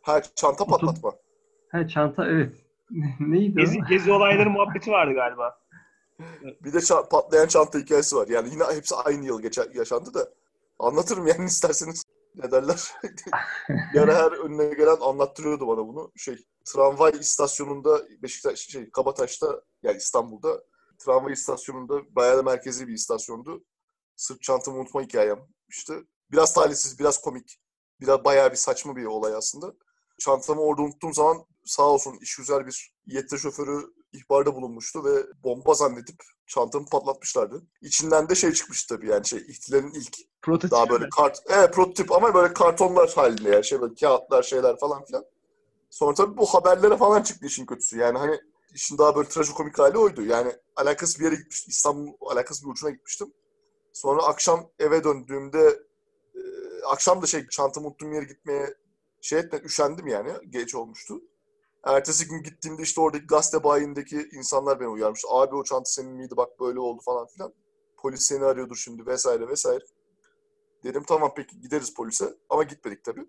Ha 0.02 0.22
çanta 0.36 0.66
patlatma. 0.66 1.14
Ha 1.72 1.88
çanta 1.88 2.28
evet. 2.28 2.56
Neydi 3.20 3.56
Gezi, 3.56 3.80
o? 3.80 3.86
gezi 3.90 4.12
olayları 4.12 4.50
muhabbeti 4.50 4.92
vardı 4.92 5.14
galiba. 5.14 5.60
Bir 6.64 6.74
de 6.74 6.78
ça- 6.78 7.10
patlayan 7.10 7.48
çanta 7.48 7.80
hikayesi 7.80 8.16
var. 8.16 8.28
Yani 8.28 8.50
yine 8.54 8.64
hepsi 8.76 8.96
aynı 8.96 9.26
yıl 9.26 9.42
geçer, 9.42 9.66
yaşandı 9.76 10.14
da. 10.14 10.30
Anlatırım 10.80 11.28
yani 11.28 11.46
isterseniz. 11.46 12.04
Ne 12.40 12.52
derler? 12.52 12.94
Bir 13.94 14.00
her 14.00 14.32
önüne 14.32 14.74
gelen 14.74 14.98
anlattırıyordu 15.02 15.68
bana 15.68 15.88
bunu. 15.88 16.12
Şey, 16.16 16.46
tramvay 16.66 17.12
istasyonunda 17.20 18.02
Beşiktaş, 18.24 18.60
şey, 18.60 18.92
Kabataş'ta 18.92 19.62
yani 19.84 19.98
İstanbul'da 19.98 20.64
tramvay 20.98 21.34
istasyonunda 21.34 22.16
bayağı 22.16 22.38
da 22.38 22.44
merkezi 22.44 22.88
bir 22.88 22.94
istasyondu. 22.94 23.66
Sırt 24.16 24.42
çantamı 24.42 24.80
unutma 24.80 25.02
hikayem 25.02 25.40
işte. 25.68 25.94
Biraz 26.32 26.54
talihsiz, 26.54 27.00
biraz 27.00 27.22
komik. 27.22 27.60
Biraz 28.02 28.24
bayağı 28.24 28.52
bir 28.52 28.58
saçma 28.58 28.96
bir 28.96 29.06
olay 29.06 29.36
aslında. 29.36 29.74
Çantamı 30.20 30.62
orada 30.62 30.82
unuttuğum 30.82 31.14
zaman 31.14 31.46
sağ 31.66 31.84
olsun 31.84 32.18
işgüzar 32.22 32.68
bir 32.68 32.94
yetri 33.06 33.40
şoförü 33.40 33.94
ihbarda 34.14 34.56
bulunmuştu 34.56 35.06
ve 35.06 35.44
bomba 35.44 35.74
zannedip 35.74 36.24
çantamı 36.48 36.86
patlatmışlardı. 36.86 37.64
İçinden 37.82 38.30
de 38.30 38.36
şey 38.36 38.54
çıkmış 38.54 38.86
tabii 38.86 39.08
yani 39.08 39.28
şey 39.28 39.40
ihtilalin 39.40 39.94
ilk 39.94 40.18
Prototip 40.42 40.72
daha 40.72 40.90
böyle 40.90 41.04
mi? 41.04 41.10
kart, 41.10 41.44
evet 41.50 41.74
prototip 41.74 42.12
ama 42.12 42.34
böyle 42.34 42.54
kartonlar 42.54 43.10
halinde 43.16 43.50
yani 43.50 43.66
şey 43.66 43.82
böyle 43.82 43.94
kağıtlar 43.96 44.44
şeyler 44.44 44.80
falan 44.80 45.06
filan. 45.06 45.26
Sonra 45.90 46.14
tabii 46.14 46.38
bu 46.38 46.46
haberlere 46.46 46.98
falan 46.98 47.22
çıktı 47.22 47.46
işin 47.46 47.66
kötüsü. 47.66 47.98
Yani 47.98 48.18
hani 48.18 48.40
işin 48.74 48.98
daha 48.98 49.16
böyle 49.16 49.30
trajikomik 49.30 49.80
hali 49.80 49.98
oydu. 49.98 50.22
Yani 50.22 50.52
alakası 50.76 51.20
bir 51.20 51.26
yere 51.26 51.36
gitmiştim. 51.36 51.70
İstanbul 51.70 52.14
alakası 52.22 52.66
bir 52.66 52.72
ucuna 52.72 52.90
gitmiştim. 52.90 53.34
Sonra 53.94 54.24
akşam 54.24 54.70
eve 54.80 55.04
döndüğümde 55.04 55.80
e, 56.36 56.42
akşam 56.88 57.22
da 57.22 57.26
şey 57.26 57.48
çantamı 57.48 57.88
unuttuğum 57.88 58.14
yere 58.14 58.26
gitmeye 58.26 58.76
şey 59.22 59.40
etme 59.40 59.60
üşendim 59.64 60.08
yani. 60.08 60.32
Geç 60.50 60.76
olmuştu. 60.76 61.22
Ertesi 61.84 62.28
gün 62.28 62.44
gittiğimde 62.44 62.82
işte 62.82 63.02
oradaki 63.02 63.28
gazete 63.28 63.64
bayindeki 63.64 64.30
insanlar 64.34 64.80
beni 64.80 64.88
uyarmış. 64.88 65.22
Abi 65.30 65.56
o 65.56 65.64
çanta 65.64 65.86
senin 65.86 66.12
miydi 66.12 66.38
bak 66.38 66.60
böyle 66.60 66.80
oldu 66.80 67.02
falan 67.06 67.28
filan. 67.28 67.54
Polis 67.98 68.22
seni 68.22 68.46
arıyordur 68.46 68.76
şimdi 68.76 69.06
vesaire 69.06 69.48
vesaire. 69.48 69.84
Dedim 70.84 71.04
tamam 71.08 71.32
peki 71.36 71.62
gideriz 71.62 71.94
polise. 71.94 72.34
Ama 72.50 72.64
gitmedik 72.64 73.04
tabii. 73.04 73.26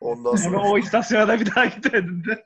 Ondan 0.00 0.36
sonra... 0.36 0.70
O 0.70 0.78
istasyona 0.78 1.28
da 1.28 1.40
bir 1.40 1.54
daha 1.54 1.66
gitmedin 1.66 2.24
de. 2.24 2.44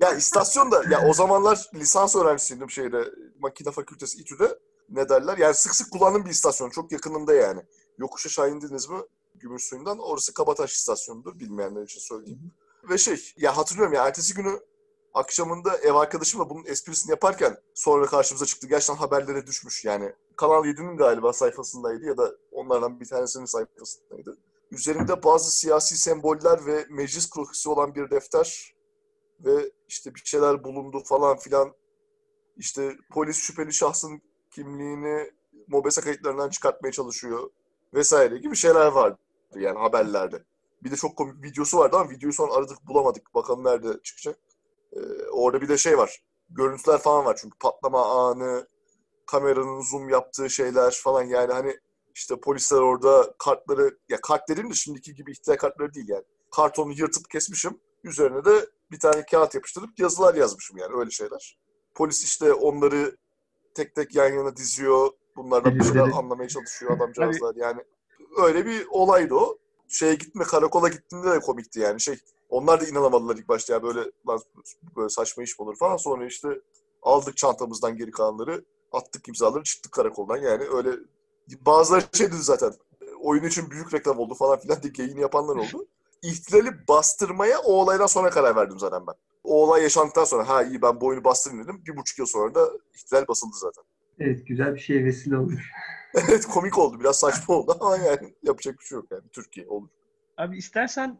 ya 0.00 0.14
istasyonda 0.14 0.84
ya 0.90 1.08
o 1.08 1.12
zamanlar 1.12 1.70
lisans 1.74 2.16
öğrencisiydim 2.16 2.70
şeyde 2.70 3.04
makine 3.38 3.70
fakültesi 3.70 4.20
İTÜ'de 4.20 4.58
ne 4.88 5.08
derler 5.08 5.38
yani 5.38 5.54
sık 5.54 5.74
sık 5.74 5.92
kullandığım 5.92 6.24
bir 6.24 6.30
istasyon 6.30 6.70
çok 6.70 6.92
yakınında 6.92 7.34
yani. 7.34 7.62
Yokuş 7.98 8.26
aşağı 8.26 8.50
indiniz 8.50 8.88
mi 8.88 8.98
Gümüş 9.34 9.64
suyundan 9.64 9.98
orası 9.98 10.34
Kabataş 10.34 10.72
istasyonudur 10.72 11.38
bilmeyenler 11.38 11.82
için 11.82 12.00
söyleyeyim. 12.00 12.52
Ve 12.90 12.98
şey 12.98 13.32
ya 13.36 13.56
hatırlıyorum 13.56 13.94
ya 13.94 14.06
ertesi 14.06 14.34
günü 14.34 14.60
akşamında 15.14 15.76
ev 15.76 15.94
arkadaşımla 15.94 16.50
bunun 16.50 16.64
esprisini 16.64 17.10
yaparken 17.10 17.56
sonra 17.74 18.06
karşımıza 18.06 18.46
çıktı. 18.46 18.66
Gerçekten 18.66 18.94
haberlere 18.94 19.46
düşmüş 19.46 19.84
yani. 19.84 20.12
Kanal 20.36 20.64
7'nin 20.64 20.96
galiba 20.96 21.32
sayfasındaydı 21.32 22.06
ya 22.06 22.16
da 22.16 22.32
onlardan 22.52 23.00
bir 23.00 23.06
tanesinin 23.06 23.44
sayfasındaydı. 23.44 24.38
Üzerinde 24.70 25.22
bazı 25.22 25.56
siyasi 25.56 25.96
semboller 25.96 26.66
ve 26.66 26.86
meclis 26.90 27.30
krokisi 27.30 27.68
olan 27.68 27.94
bir 27.94 28.10
defter 28.10 28.74
ve 29.40 29.70
işte 29.88 30.14
bir 30.14 30.22
şeyler 30.24 30.64
bulundu 30.64 31.02
falan 31.04 31.36
filan. 31.36 31.72
İşte 32.56 32.96
polis 33.10 33.36
şüpheli 33.36 33.72
şahsın 33.72 34.22
kimliğini 34.50 35.30
MOBESE 35.66 36.00
kayıtlarından 36.00 36.50
çıkartmaya 36.50 36.92
çalışıyor 36.92 37.50
vesaire 37.94 38.38
gibi 38.38 38.56
şeyler 38.56 38.86
vardı 38.86 39.18
yani 39.54 39.78
haberlerde. 39.78 40.44
Bir 40.82 40.90
de 40.90 40.96
çok 40.96 41.16
komik 41.16 41.42
videosu 41.42 41.78
vardı 41.78 41.96
ama 41.96 42.10
videoyu 42.10 42.32
sonra 42.32 42.54
aradık 42.54 42.86
bulamadık. 42.88 43.34
Bakalım 43.34 43.64
nerede 43.64 44.02
çıkacak. 44.02 44.38
Ee, 44.96 44.98
orada 45.30 45.60
bir 45.60 45.68
de 45.68 45.78
şey 45.78 45.98
var. 45.98 46.22
Görüntüler 46.50 46.98
falan 46.98 47.24
var 47.24 47.38
çünkü 47.40 47.58
patlama 47.58 48.28
anı, 48.28 48.68
kameranın 49.26 49.80
zoom 49.80 50.08
yaptığı 50.08 50.50
şeyler 50.50 51.00
falan 51.04 51.22
yani 51.22 51.52
hani 51.52 51.76
işte 52.14 52.40
polisler 52.40 52.78
orada 52.78 53.34
kartları, 53.38 53.98
ya 54.08 54.20
kart 54.20 54.48
dediğim 54.48 54.70
de 54.70 54.74
şimdiki 54.74 55.14
gibi 55.14 55.32
ihtilal 55.32 55.56
kartları 55.56 55.94
değil 55.94 56.08
yani. 56.08 56.24
Kartonu 56.56 56.92
yırtıp 56.92 57.30
kesmişim. 57.30 57.80
Üzerine 58.04 58.44
de 58.44 58.66
bir 58.90 58.98
tane 58.98 59.26
kağıt 59.26 59.54
yapıştırıp 59.54 59.98
yazılar 59.98 60.34
yazmışım 60.34 60.76
yani 60.76 60.96
öyle 60.96 61.10
şeyler. 61.10 61.58
Polis 61.94 62.24
işte 62.24 62.52
onları 62.52 63.16
tek 63.74 63.94
tek 63.94 64.14
yan 64.14 64.32
yana 64.32 64.56
diziyor. 64.56 65.10
Bunlardan 65.36 65.74
bir 65.74 65.84
şeyler 65.84 66.00
anlamaya 66.00 66.48
çalışıyor 66.48 66.96
adamcağızlar 66.96 67.54
yani. 67.56 67.80
Öyle 68.36 68.66
bir 68.66 68.86
olaydı 68.90 69.34
o. 69.34 69.58
Şeye 69.92 70.14
gitme 70.14 70.44
karakola 70.44 70.88
gittiğimde 70.88 71.30
de 71.30 71.40
komikti 71.40 71.80
yani 71.80 72.00
şey. 72.00 72.18
Onlar 72.48 72.80
da 72.80 72.86
inanamadılar 72.86 73.36
ilk 73.36 73.48
başta 73.48 73.72
ya 73.72 73.82
böyle 73.82 74.00
lan 74.28 74.40
böyle 74.96 75.08
saçma 75.08 75.42
iş 75.42 75.58
mi 75.58 75.62
olur 75.62 75.76
falan. 75.76 75.96
Sonra 75.96 76.26
işte 76.26 76.48
aldık 77.02 77.36
çantamızdan 77.36 77.96
geri 77.96 78.10
kalanları 78.10 78.64
attık 78.92 79.28
imzaları 79.28 79.62
çıktık 79.62 79.92
karakoldan 79.92 80.36
yani 80.36 80.64
öyle 80.74 80.90
bazıları 81.60 82.04
şey 82.12 82.26
dedi 82.26 82.36
zaten 82.36 82.72
oyun 83.20 83.44
için 83.44 83.70
büyük 83.70 83.94
reklam 83.94 84.18
oldu 84.18 84.34
falan 84.34 84.58
filan 84.58 84.82
diye 84.82 84.92
yayın 84.98 85.18
yapanlar 85.20 85.56
oldu. 85.56 85.86
İhtilali 86.22 86.88
bastırmaya 86.88 87.58
o 87.60 87.72
olaydan 87.72 88.06
sonra 88.06 88.30
karar 88.30 88.56
verdim 88.56 88.78
zaten 88.78 89.06
ben. 89.06 89.14
O 89.44 89.62
olay 89.62 89.82
yaşandıktan 89.82 90.24
sonra 90.24 90.48
ha 90.48 90.62
iyi 90.62 90.82
ben 90.82 91.00
bu 91.00 91.06
oyunu 91.06 91.24
bastırayım 91.24 91.64
dedim. 91.64 91.82
Bir 91.86 91.96
buçuk 91.96 92.18
yıl 92.18 92.26
sonra 92.26 92.54
da 92.54 92.68
ihtilal 92.94 93.28
basıldı 93.28 93.56
zaten. 93.56 93.84
Evet 94.18 94.46
güzel 94.46 94.74
bir 94.74 94.80
şeye 94.80 95.04
vesile 95.04 95.36
olmuş. 95.36 95.70
evet 96.28 96.46
komik 96.46 96.78
oldu. 96.78 97.00
Biraz 97.00 97.20
saçma 97.20 97.54
oldu 97.54 97.76
ama 97.80 97.96
yani 97.96 98.34
yapacak 98.42 98.78
bir 98.80 98.84
şey 98.84 98.96
yok 98.96 99.06
yani. 99.10 99.22
Türkiye 99.32 99.66
olur. 99.68 99.88
Abi 100.36 100.56
istersen 100.58 101.18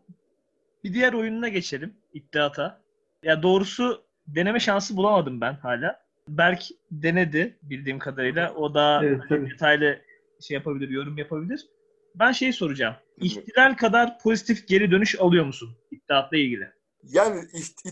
bir 0.84 0.94
diğer 0.94 1.12
oyununa 1.12 1.48
geçelim. 1.48 1.94
İddiata. 2.12 2.82
Ya 3.22 3.42
doğrusu 3.42 4.04
deneme 4.26 4.60
şansı 4.60 4.96
bulamadım 4.96 5.40
ben 5.40 5.52
hala. 5.54 6.02
Berk 6.28 6.62
denedi 6.90 7.58
bildiğim 7.62 7.98
kadarıyla. 7.98 8.54
O 8.54 8.74
da 8.74 9.00
Evet, 9.04 9.20
tabii. 9.28 9.50
detaylı 9.50 10.00
şey 10.40 10.54
yapabilir, 10.54 10.88
yorum 10.88 11.18
yapabilir. 11.18 11.66
Ben 12.14 12.32
şey 12.32 12.52
soracağım. 12.52 12.94
İhtilal 13.16 13.76
kadar 13.76 14.18
pozitif 14.18 14.68
geri 14.68 14.90
dönüş 14.90 15.20
alıyor 15.20 15.44
musun 15.44 15.76
iddiatla 15.90 16.36
ilgili? 16.36 16.68
Yani 17.02 17.40
iht- 17.40 17.88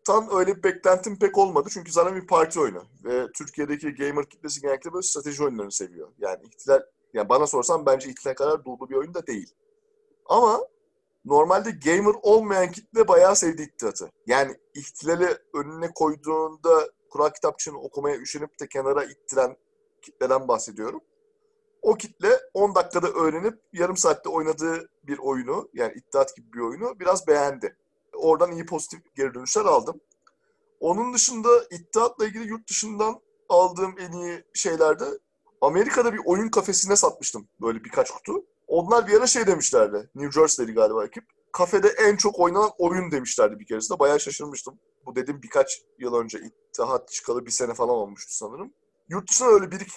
ittihattan 0.00 0.38
öyle 0.38 0.56
bir 0.56 0.62
beklentim 0.62 1.18
pek 1.18 1.38
olmadı. 1.38 1.68
Çünkü 1.72 1.92
zaten 1.92 2.14
bir 2.14 2.26
parti 2.26 2.60
oyunu. 2.60 2.84
Ve 3.04 3.32
Türkiye'deki 3.32 3.94
gamer 3.94 4.24
kitlesi 4.24 4.60
genellikle 4.60 4.92
böyle 4.92 5.02
strateji 5.02 5.44
oyunlarını 5.44 5.72
seviyor. 5.72 6.08
Yani 6.18 6.46
ihtilal, 6.46 6.80
yani 7.14 7.28
bana 7.28 7.46
sorsan 7.46 7.86
bence 7.86 8.10
ihtilal 8.10 8.34
kadar 8.34 8.64
dolu 8.64 8.90
bir 8.90 8.94
oyun 8.94 9.14
da 9.14 9.26
değil. 9.26 9.54
Ama 10.26 10.60
normalde 11.24 11.70
gamer 11.70 12.14
olmayan 12.22 12.72
kitle 12.72 13.08
bayağı 13.08 13.36
sevdi 13.36 13.62
ittihatı. 13.62 14.10
Yani 14.26 14.56
ihtilali 14.74 15.38
önüne 15.54 15.90
koyduğunda 15.94 16.88
kural 17.10 17.30
kitapçığını 17.30 17.78
okumaya 17.78 18.16
üşenip 18.16 18.60
de 18.60 18.68
kenara 18.68 19.04
ittiren 19.04 19.56
kitleden 20.02 20.48
bahsediyorum. 20.48 21.00
O 21.82 21.94
kitle 21.94 22.40
10 22.54 22.74
dakikada 22.74 23.08
öğrenip 23.08 23.60
yarım 23.72 23.96
saatte 23.96 24.28
oynadığı 24.28 24.88
bir 25.04 25.18
oyunu 25.18 25.68
yani 25.74 25.92
iddiat 25.92 26.36
gibi 26.36 26.52
bir 26.52 26.60
oyunu 26.60 27.00
biraz 27.00 27.26
beğendi. 27.26 27.76
Oradan 28.20 28.52
iyi 28.52 28.66
pozitif 28.66 29.00
geri 29.16 29.34
dönüşler 29.34 29.64
aldım. 29.64 30.00
Onun 30.80 31.14
dışında 31.14 31.48
iddiatla 31.70 32.26
ilgili 32.26 32.48
yurt 32.48 32.68
dışından 32.68 33.20
aldığım 33.48 33.94
en 33.98 34.12
iyi 34.12 34.44
şeylerde 34.54 35.04
Amerika'da 35.60 36.12
bir 36.12 36.20
oyun 36.24 36.48
kafesine 36.48 36.96
satmıştım 36.96 37.48
böyle 37.60 37.84
birkaç 37.84 38.10
kutu. 38.10 38.44
Onlar 38.68 39.08
bir 39.08 39.14
ara 39.14 39.26
şey 39.26 39.46
demişlerdi. 39.46 40.10
New 40.14 40.40
Jersey'li 40.40 40.74
galiba 40.74 41.04
ekip. 41.04 41.24
Kafede 41.52 41.88
en 41.88 42.16
çok 42.16 42.38
oynanan 42.38 42.70
oyun 42.78 43.10
demişlerdi 43.10 43.58
bir 43.58 43.66
keresinde. 43.66 43.98
Bayağı 43.98 44.20
şaşırmıştım. 44.20 44.78
Bu 45.06 45.16
dedim 45.16 45.42
birkaç 45.42 45.82
yıl 45.98 46.14
önce 46.14 46.38
İttihat 46.38 47.08
çıkalı 47.08 47.46
bir 47.46 47.50
sene 47.50 47.74
falan 47.74 47.94
olmuştu 47.94 48.34
sanırım. 48.34 48.72
Yurt 49.08 49.30
dışına 49.30 49.48
öyle 49.48 49.70
bir 49.70 49.80
iki 49.80 49.94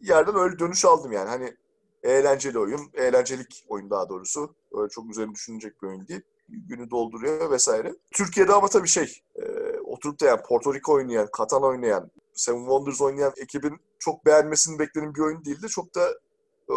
yerden 0.00 0.36
öyle 0.36 0.58
dönüş 0.58 0.84
aldım 0.84 1.12
yani. 1.12 1.28
Hani 1.28 1.56
eğlenceli 2.02 2.58
oyun, 2.58 2.90
eğlencelik 2.94 3.64
oyun 3.68 3.90
daha 3.90 4.08
doğrusu. 4.08 4.54
Öyle 4.72 4.88
çok 4.88 5.10
üzerine 5.10 5.34
düşünecek 5.34 5.82
bir 5.82 5.88
oyun 5.88 6.08
değil. 6.08 6.22
Günü 6.50 6.90
dolduruyor 6.90 7.50
vesaire. 7.50 7.94
Türkiye'de 8.10 8.52
ama 8.52 8.68
tabii 8.68 8.88
şey, 8.88 9.22
e, 9.36 9.44
oturup 9.84 10.20
da 10.20 10.26
yani 10.26 10.40
Porto 10.48 10.74
Rico 10.74 10.92
oynayan, 10.92 11.28
Katan 11.32 11.62
oynayan, 11.62 12.10
Seven 12.34 12.58
Wonders 12.58 13.00
oynayan 13.00 13.32
ekibin 13.36 13.76
çok 13.98 14.26
beğenmesini 14.26 14.78
beklediğim 14.78 15.14
bir 15.14 15.20
oyun 15.20 15.44
değildi. 15.44 15.66
Çok 15.68 15.94
da 15.94 16.00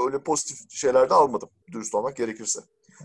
öyle 0.05 0.23
pozitif 0.23 0.57
şeyler 0.69 1.09
de 1.09 1.13
almadım 1.13 1.49
dürüst 1.71 1.95
olmak 1.95 2.15
gerekirse. 2.15 2.59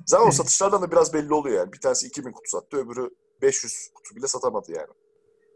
Zaten 0.07 0.29
o 0.29 0.31
satışlardan 0.31 0.83
da 0.83 0.91
biraz 0.91 1.15
belli 1.15 1.35
oluyor 1.35 1.57
yani. 1.57 1.73
Bir 1.73 1.81
tanesi 1.81 2.07
2000 2.07 2.33
kutu 2.33 2.51
sattı, 2.51 2.77
öbürü 2.77 3.11
500 3.43 3.91
kutu 3.95 4.17
bile 4.17 4.27
satamadı 4.27 4.73
yani. 4.73 4.89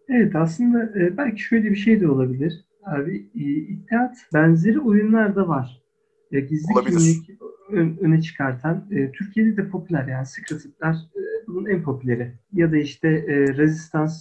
Evet 0.09 0.37
aslında 0.37 0.83
e, 0.99 1.17
belki 1.17 1.43
şöyle 1.43 1.71
bir 1.71 1.77
şey 1.77 2.01
de 2.01 2.11
olabilir. 2.11 2.65
Abi 2.87 3.17
e, 3.17 3.45
benzeri 4.35 4.81
oyunlar 4.81 5.37
da 5.37 5.49
var. 5.49 5.83
E, 6.33 6.41
gizli 6.41 6.73
Olabilir. 6.73 6.99
kimlik 6.99 7.41
ön- 7.71 7.97
öne 8.01 8.21
çıkartan 8.23 8.85
e, 8.91 9.13
Türkiye'de 9.13 9.57
de 9.57 9.69
popüler 9.69 10.07
yani 10.07 10.27
Secret'ler 10.27 10.93
e, 10.95 11.47
bunun 11.47 11.67
en 11.67 11.83
popüleri. 11.83 12.33
Ya 12.53 12.73
da 12.73 12.77
işte 12.77 13.09
e, 13.09 13.35
Resistance 13.57 14.13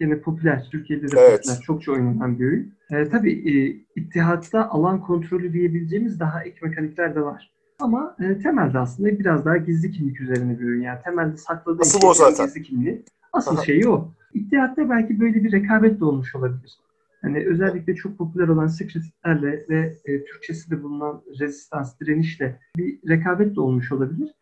gene 0.00 0.20
popüler. 0.20 0.68
Türkiye'de 0.70 1.08
de 1.12 1.16
Evet. 1.20 1.38
popüler. 1.38 1.60
Çokça 1.62 1.92
oynanan 1.92 2.38
bir 2.38 2.44
oyun. 2.46 2.72
E, 2.90 3.08
tabii 3.08 3.32
e, 3.32 3.52
İttihat'ta 4.00 4.68
alan 4.68 5.00
kontrolü 5.00 5.52
diyebileceğimiz 5.52 6.20
daha 6.20 6.44
ek 6.44 6.58
mekanikler 6.62 7.14
de 7.14 7.20
var. 7.20 7.50
Ama 7.80 8.16
e, 8.20 8.38
temelde 8.38 8.78
aslında 8.78 9.18
biraz 9.18 9.44
daha 9.44 9.56
gizli 9.56 9.90
kimlik 9.90 10.20
üzerine 10.20 10.58
bir 10.58 10.64
oyun. 10.64 10.82
Yani 10.82 10.98
temelde 11.04 11.36
sakladığı 11.36 11.80
Asıl 11.82 12.08
o 12.08 12.14
zaten. 12.14 12.46
gizli 12.46 12.62
kimliği. 12.62 13.02
Asıl 13.32 13.56
Aha. 13.56 13.64
şeyi 13.64 13.88
o. 13.88 14.12
İttihatta 14.34 14.90
belki 14.90 15.20
böyle 15.20 15.44
bir 15.44 15.52
rekabet 15.52 16.00
de 16.00 16.04
olmuş 16.04 16.34
olabilir. 16.34 16.78
Hani 17.22 17.46
özellikle 17.46 17.94
çok 17.94 18.18
popüler 18.18 18.48
olan 18.48 18.66
Secret'lerle 18.66 19.66
ve 19.68 19.98
e, 20.04 20.24
Türkçesi 20.24 20.70
de 20.70 20.82
bulunan 20.82 21.24
Resistance, 21.40 21.90
direnişle 22.00 22.60
bir 22.76 23.08
rekabet 23.08 23.56
de 23.56 23.60
olmuş 23.60 23.92
olabilir. 23.92 24.34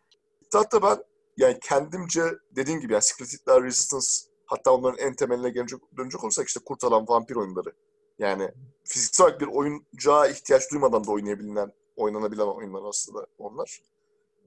Hatta 0.53 0.81
ben 0.81 0.97
yani 1.37 1.57
kendimce 1.61 2.21
dediğim 2.55 2.79
gibi 2.79 2.93
yani 2.93 3.03
Secret 3.03 3.33
Hitler, 3.33 3.63
Resistance 3.63 4.07
hatta 4.45 4.71
onların 4.71 5.07
en 5.07 5.13
temeline 5.13 5.49
gelecek, 5.49 5.79
dönecek 5.97 6.23
olursak 6.23 6.47
işte 6.47 6.59
kurtaran 6.65 7.05
vampir 7.07 7.35
oyunları. 7.35 7.73
Yani 8.19 8.51
fiziksel 8.83 9.25
olarak 9.25 9.41
bir 9.41 9.47
oyuncağa 9.47 10.27
ihtiyaç 10.27 10.71
duymadan 10.71 11.07
da 11.07 11.11
oynayabilen, 11.11 11.71
oynanabilen 11.95 12.45
oyunlar 12.45 12.81
aslında 12.89 13.27
onlar. 13.37 13.81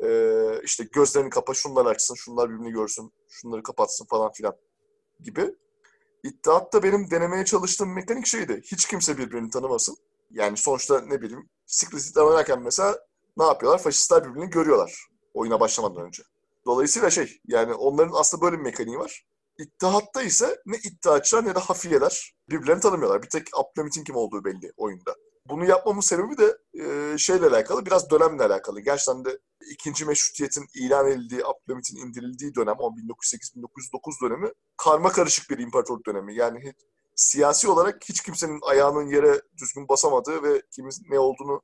Ee, 0.04 0.60
işte 0.64 0.84
gözlerini 0.92 1.30
kapa, 1.30 1.54
şunlar 1.54 1.86
açsın, 1.86 2.14
şunlar 2.14 2.50
birbirini 2.50 2.72
görsün, 2.72 3.12
şunları 3.28 3.62
kapatsın 3.62 4.04
falan 4.04 4.32
filan 4.32 4.54
gibi. 5.20 5.54
İddiatta 6.24 6.82
benim 6.82 7.10
denemeye 7.10 7.44
çalıştığım 7.44 7.94
mekanik 7.94 8.26
şeydi. 8.26 8.60
Hiç 8.64 8.86
kimse 8.86 9.18
birbirini 9.18 9.50
tanımasın. 9.50 9.96
Yani 10.30 10.56
sonuçta 10.56 11.00
ne 11.00 11.22
bileyim 11.22 11.48
Secret 11.66 12.08
Hitler 12.08 12.22
oynarken 12.22 12.62
mesela 12.62 12.98
ne 13.36 13.44
yapıyorlar? 13.44 13.82
Faşistler 13.82 14.24
birbirini 14.24 14.50
görüyorlar 14.50 15.10
oyuna 15.34 15.60
başlamadan 15.60 16.06
önce. 16.06 16.22
Dolayısıyla 16.66 17.10
şey 17.10 17.40
yani 17.46 17.74
onların 17.74 18.12
aslında 18.14 18.42
böyle 18.42 18.58
bir 18.58 18.62
mekaniği 18.62 18.98
var. 18.98 19.26
İttihatta 19.58 20.22
ise 20.22 20.62
ne 20.66 20.76
iddiaçılar 20.76 21.44
ne 21.44 21.54
de 21.54 21.58
hafiyeler 21.58 22.34
birbirlerini 22.50 22.80
tanımıyorlar. 22.80 23.22
Bir 23.22 23.28
tek 23.28 23.46
Abdülhamit'in 23.52 24.04
kim 24.04 24.16
olduğu 24.16 24.44
belli 24.44 24.72
oyunda. 24.76 25.14
Bunu 25.50 25.64
yapmamın 25.64 26.00
sebebi 26.00 26.38
de 26.38 26.58
e, 26.74 27.18
şeyle 27.18 27.46
alakalı, 27.46 27.86
biraz 27.86 28.10
dönemle 28.10 28.44
alakalı. 28.44 28.80
Gerçekten 28.80 29.24
de 29.24 29.38
ikinci 29.70 30.04
meşrutiyetin 30.04 30.66
ilan 30.74 31.06
edildiği, 31.06 31.44
Abdülhamit'in 31.44 31.96
indirildiği 31.96 32.54
dönem, 32.54 32.76
o 32.78 32.90
1908-1909 32.90 34.22
dönemi 34.22 34.52
karma 34.76 35.12
karışık 35.12 35.50
bir 35.50 35.58
imparatorluk 35.58 36.06
dönemi. 36.06 36.34
Yani 36.34 36.74
siyasi 37.14 37.68
olarak 37.68 38.04
hiç 38.08 38.22
kimsenin 38.22 38.60
ayağının 38.62 39.06
yere 39.06 39.42
düzgün 39.60 39.88
basamadığı 39.88 40.42
ve 40.42 40.62
kimin 40.70 40.92
ne 41.10 41.18
olduğunu 41.18 41.62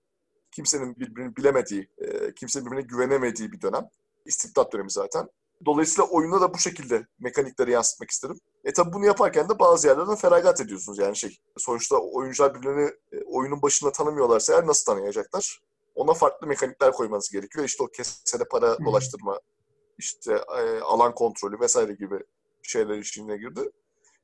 kimsenin 0.51 0.97
birbirini 0.97 1.37
bilemediği, 1.37 1.89
e, 1.99 2.34
kimsenin 2.34 2.66
birbirine 2.66 2.82
güvenemediği 2.82 3.53
bir 3.53 3.61
dönem. 3.61 3.89
İstibdat 4.24 4.72
dönemi 4.72 4.91
zaten. 4.91 5.28
Dolayısıyla 5.66 6.11
oyunda 6.11 6.41
da 6.41 6.55
bu 6.55 6.59
şekilde 6.59 7.07
mekanikleri 7.18 7.70
yansıtmak 7.70 8.11
isterim. 8.11 8.41
E 8.67 8.73
tabi 8.73 8.93
bunu 8.93 9.07
yaparken 9.07 9.49
de 9.49 9.59
bazı 9.59 9.89
yerlerden 9.89 10.14
feragat 10.14 10.61
ediyorsunuz 10.61 10.99
yani 10.99 11.17
şey. 11.17 11.39
Sonuçta 11.57 11.97
oyuncular 11.97 12.55
birbirlerini 12.55 12.91
e, 13.12 13.23
oyunun 13.27 13.62
başında 13.62 13.93
tanımıyorlarsa 13.93 14.53
eğer 14.53 14.67
nasıl 14.67 14.93
tanıyacaklar? 14.93 15.61
Ona 15.95 16.14
farklı 16.14 16.47
mekanikler 16.47 16.93
koymanız 16.93 17.31
gerekiyor. 17.31 17.64
İşte 17.64 17.83
o 17.83 17.87
kesene 17.87 18.43
para 18.51 18.85
dolaştırma, 18.85 19.41
işte 19.99 20.33
e, 20.33 20.81
alan 20.81 21.14
kontrolü 21.14 21.61
vesaire 21.61 21.93
gibi 21.93 22.19
şeyler 22.62 22.99
içine 22.99 23.37
girdi. 23.37 23.61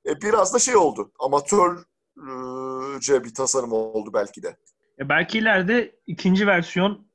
E, 0.07 0.23
biraz 0.23 0.55
da 0.55 0.59
şey 0.59 0.77
oldu. 0.77 1.13
Amatörce 1.19 3.25
bir 3.25 3.35
tasarım 3.35 3.73
oldu 3.73 4.11
belki 4.15 4.43
de. 4.43 4.57
E 4.99 5.09
belki 5.09 5.39
ileride 5.39 5.97
ikinci 6.07 6.47
versiyon 6.47 7.07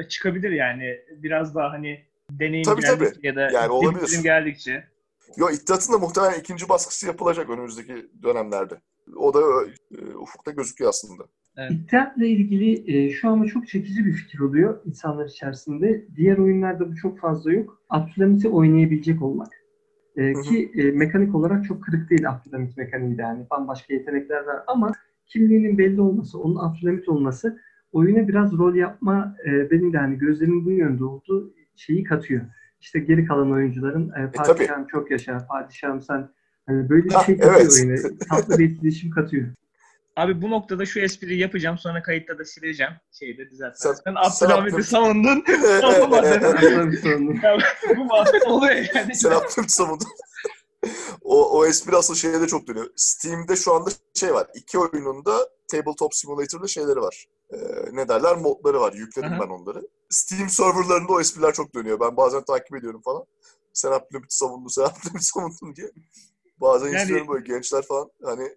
e, 0.00 0.08
çıkabilir 0.08 0.50
yani. 0.50 1.00
Biraz 1.10 1.54
daha 1.54 1.70
hani 1.70 2.06
deneyim 2.30 2.64
tabii, 2.64 2.80
geldikçe 2.80 3.14
tabii. 3.14 3.26
ya 3.26 3.36
da 3.36 3.40
yani 3.40 3.72
olabilir. 3.72 4.22
geldikçe. 4.22 4.91
Yo 5.36 5.50
İttihat'ın 5.50 5.92
da 5.92 5.98
muhtemelen 5.98 6.40
ikinci 6.40 6.68
baskısı 6.68 7.06
yapılacak 7.06 7.50
önümüzdeki 7.50 8.10
dönemlerde. 8.22 8.80
O 9.16 9.34
da 9.34 9.40
e, 9.98 10.16
ufukta 10.16 10.50
gözüküyor 10.50 10.90
aslında. 10.90 11.22
Evet. 11.56 11.70
İttihat'la 11.70 12.26
ilgili 12.26 12.96
e, 12.96 13.10
şu 13.10 13.28
ama 13.28 13.46
çok 13.46 13.68
çekici 13.68 14.04
bir 14.06 14.12
fikir 14.12 14.38
oluyor 14.38 14.80
insanlar 14.84 15.26
içerisinde. 15.26 16.06
Diğer 16.16 16.38
oyunlarda 16.38 16.90
bu 16.90 16.96
çok 16.96 17.18
fazla 17.18 17.52
yok. 17.52 17.82
Abdülhamit'i 17.88 18.48
oynayabilecek 18.48 19.22
olmak. 19.22 19.48
E, 20.16 20.32
ki 20.32 20.72
e, 20.74 20.82
mekanik 20.90 21.34
olarak 21.34 21.64
çok 21.64 21.84
kırık 21.84 22.10
değil 22.10 22.30
Abdülhamit 22.30 22.76
mekaniği 22.76 23.18
de. 23.18 23.22
Yani 23.22 23.46
bambaşka 23.50 23.94
yetenekler 23.94 24.44
var 24.44 24.62
ama 24.66 24.92
kimliğinin 25.26 25.78
belli 25.78 26.00
olması, 26.00 26.38
onun 26.38 26.56
Abdülhamit 26.56 27.08
olması 27.08 27.58
oyuna 27.92 28.28
biraz 28.28 28.52
rol 28.52 28.74
yapma 28.74 29.36
e, 29.46 29.70
benim 29.70 29.92
de 29.92 29.98
hani 29.98 30.18
gözlerimin 30.18 30.64
bu 30.64 30.70
yönde 30.70 31.04
olduğu 31.04 31.54
şeyi 31.76 32.04
katıyor. 32.04 32.42
İşte 32.82 32.98
geri 32.98 33.26
kalan 33.26 33.52
oyuncuların 33.52 34.10
e, 34.10 34.32
padişahım 34.32 34.84
e, 34.84 34.88
çok 34.88 35.10
yaşa, 35.10 35.46
padişahım 35.46 36.02
sen 36.02 36.28
hani 36.66 36.88
böyle 36.88 37.04
bir 37.04 37.10
şey 37.10 37.38
katıyor 37.38 37.54
evet. 37.60 37.72
oyuna. 37.72 38.18
Tatlı 38.30 38.58
bir 38.58 38.70
etkileşim 38.70 39.10
katıyor. 39.10 39.48
Abi 40.16 40.42
bu 40.42 40.50
noktada 40.50 40.86
şu 40.86 41.00
espriyi 41.00 41.40
yapacağım 41.40 41.78
sonra 41.78 42.02
kayıtta 42.02 42.38
da 42.38 42.44
sileceğim. 42.44 42.92
Şeyde 43.12 43.50
düzeltmem. 43.50 43.74
Sen, 43.74 43.94
sen 44.04 44.14
Abdülhamit'i 44.14 44.84
savundun. 44.84 45.44
Bu 47.96 48.04
muhabbet 48.04 48.46
oluyor 48.46 48.76
yani. 48.94 49.14
Sen 49.14 49.30
Abdülhamit'i 49.30 49.72
savundun. 49.72 50.06
o, 51.22 51.58
o 51.58 51.66
espri 51.66 51.96
aslında 51.96 52.18
şeye 52.18 52.40
de 52.40 52.46
çok 52.46 52.66
dönüyor. 52.66 52.86
Steam'de 52.96 53.56
şu 53.56 53.74
anda 53.74 53.90
şey 54.14 54.34
var. 54.34 54.46
İki 54.54 54.78
oyununda 54.78 55.32
Tabletop 55.70 56.14
Simulator'da 56.14 56.66
şeyleri 56.66 57.00
var. 57.00 57.26
Ee, 57.52 57.56
ne 57.92 58.08
derler? 58.08 58.36
Modları 58.36 58.80
var. 58.80 58.92
Yükledim 58.92 59.32
Aha. 59.32 59.40
ben 59.40 59.48
onları. 59.48 59.88
Steam 60.10 60.48
serverlarında 60.48 61.12
o 61.12 61.20
espriler 61.20 61.52
çok 61.52 61.74
dönüyor. 61.74 62.00
Ben 62.00 62.16
bazen 62.16 62.44
takip 62.44 62.76
ediyorum 62.76 63.02
falan. 63.04 63.24
Sen 63.72 63.92
Abdülhamit'i 63.92 64.36
savundun, 64.36 64.68
sen 64.68 64.82
Abdülhamit'i 64.82 65.24
savundun 65.24 65.76
diye. 65.76 65.90
Bazen 66.60 66.86
yani, 66.86 66.96
istiyorum 66.96 67.28
böyle 67.28 67.46
gençler 67.46 67.82
falan. 67.82 68.10
Hani 68.24 68.48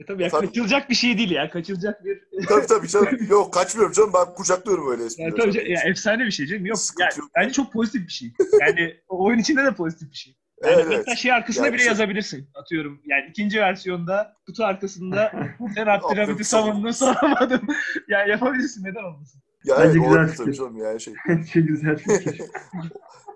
e 0.00 0.06
tabii 0.06 0.22
ya 0.22 0.28
kaçılacak 0.28 0.90
bir 0.90 0.94
şey 0.94 1.18
değil 1.18 1.30
ya. 1.30 1.50
Kaçılacak 1.50 2.04
bir... 2.04 2.22
tabii 2.48 2.66
tabii 2.66 2.88
canım. 2.88 3.08
Yok 3.30 3.52
kaçmıyorum 3.52 3.92
canım. 3.92 4.10
Ben 4.14 4.34
kucaklıyorum 4.34 4.90
öyle 4.90 5.04
esprileri. 5.04 5.30
Ya, 5.30 5.36
tabii 5.36 5.52
canım. 5.52 5.70
ya, 5.70 5.80
efsane 5.80 6.24
bir 6.24 6.30
şey 6.30 6.46
canım. 6.46 6.66
Yok. 6.66 6.78
yani, 6.98 7.10
yok. 7.18 7.30
Bence 7.36 7.52
çok 7.52 7.72
pozitif 7.72 8.06
bir 8.06 8.12
şey. 8.12 8.32
Yani 8.60 9.00
oyun 9.08 9.38
içinde 9.38 9.64
de 9.64 9.74
pozitif 9.74 10.10
bir 10.10 10.16
şey. 10.16 10.36
Yani 10.62 10.82
evet, 10.82 10.98
hatta 10.98 11.16
şey 11.16 11.32
arkasına 11.32 11.64
yani 11.64 11.72
bile 11.72 11.82
şey... 11.82 11.88
yazabilirsin. 11.88 12.50
Atıyorum 12.54 13.00
yani 13.04 13.26
ikinci 13.30 13.60
versiyonda 13.60 14.36
kutu 14.46 14.64
arkasında 14.64 15.32
sen 15.74 15.86
Abdülhamit'i 15.86 16.44
savundun 16.44 16.90
soramadım. 16.90 17.66
yani 18.08 18.30
yapabilirsin 18.30 18.84
neden 18.84 19.02
olmasın. 19.02 19.42
Yani 19.64 19.80
Bence 19.88 19.98
güzel 19.98 20.36
tabii 20.36 20.54
canım 20.56 20.76
yani 20.76 21.00
şey. 21.00 21.14
şey 21.52 21.62
güzel 21.62 21.96
fikir. 21.96 22.40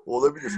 olabilir. 0.06 0.52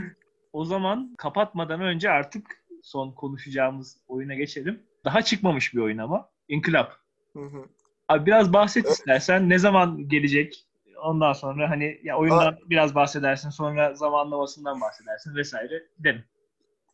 O 0.53 0.65
zaman 0.65 1.15
kapatmadan 1.19 1.81
önce 1.81 2.11
artık 2.11 2.65
son 2.83 3.13
konuşacağımız 3.13 3.97
oyuna 4.09 4.35
geçelim. 4.35 4.83
Daha 5.05 5.23
çıkmamış 5.23 5.75
bir 5.75 5.81
oyun 5.81 5.99
ama. 5.99 6.29
İnkılap. 6.49 6.97
Hı 7.33 7.43
hı. 7.43 7.65
Abi 8.09 8.27
biraz 8.27 8.53
bahset 8.53 8.87
evet. 8.87 8.97
istersen. 8.97 9.49
Ne 9.49 9.59
zaman 9.59 10.09
gelecek? 10.09 10.65
Ondan 11.03 11.33
sonra 11.33 11.71
hani 11.71 12.01
ya 12.03 12.19
oyundan 12.19 12.53
Aa, 12.53 12.59
biraz 12.71 12.95
bahsedersin. 12.95 13.51
Sonra 13.51 13.95
zamanlamasından 13.95 14.81
bahsedersin 14.81 15.37
vesaire. 15.37 15.83
Gidelim. 15.99 16.25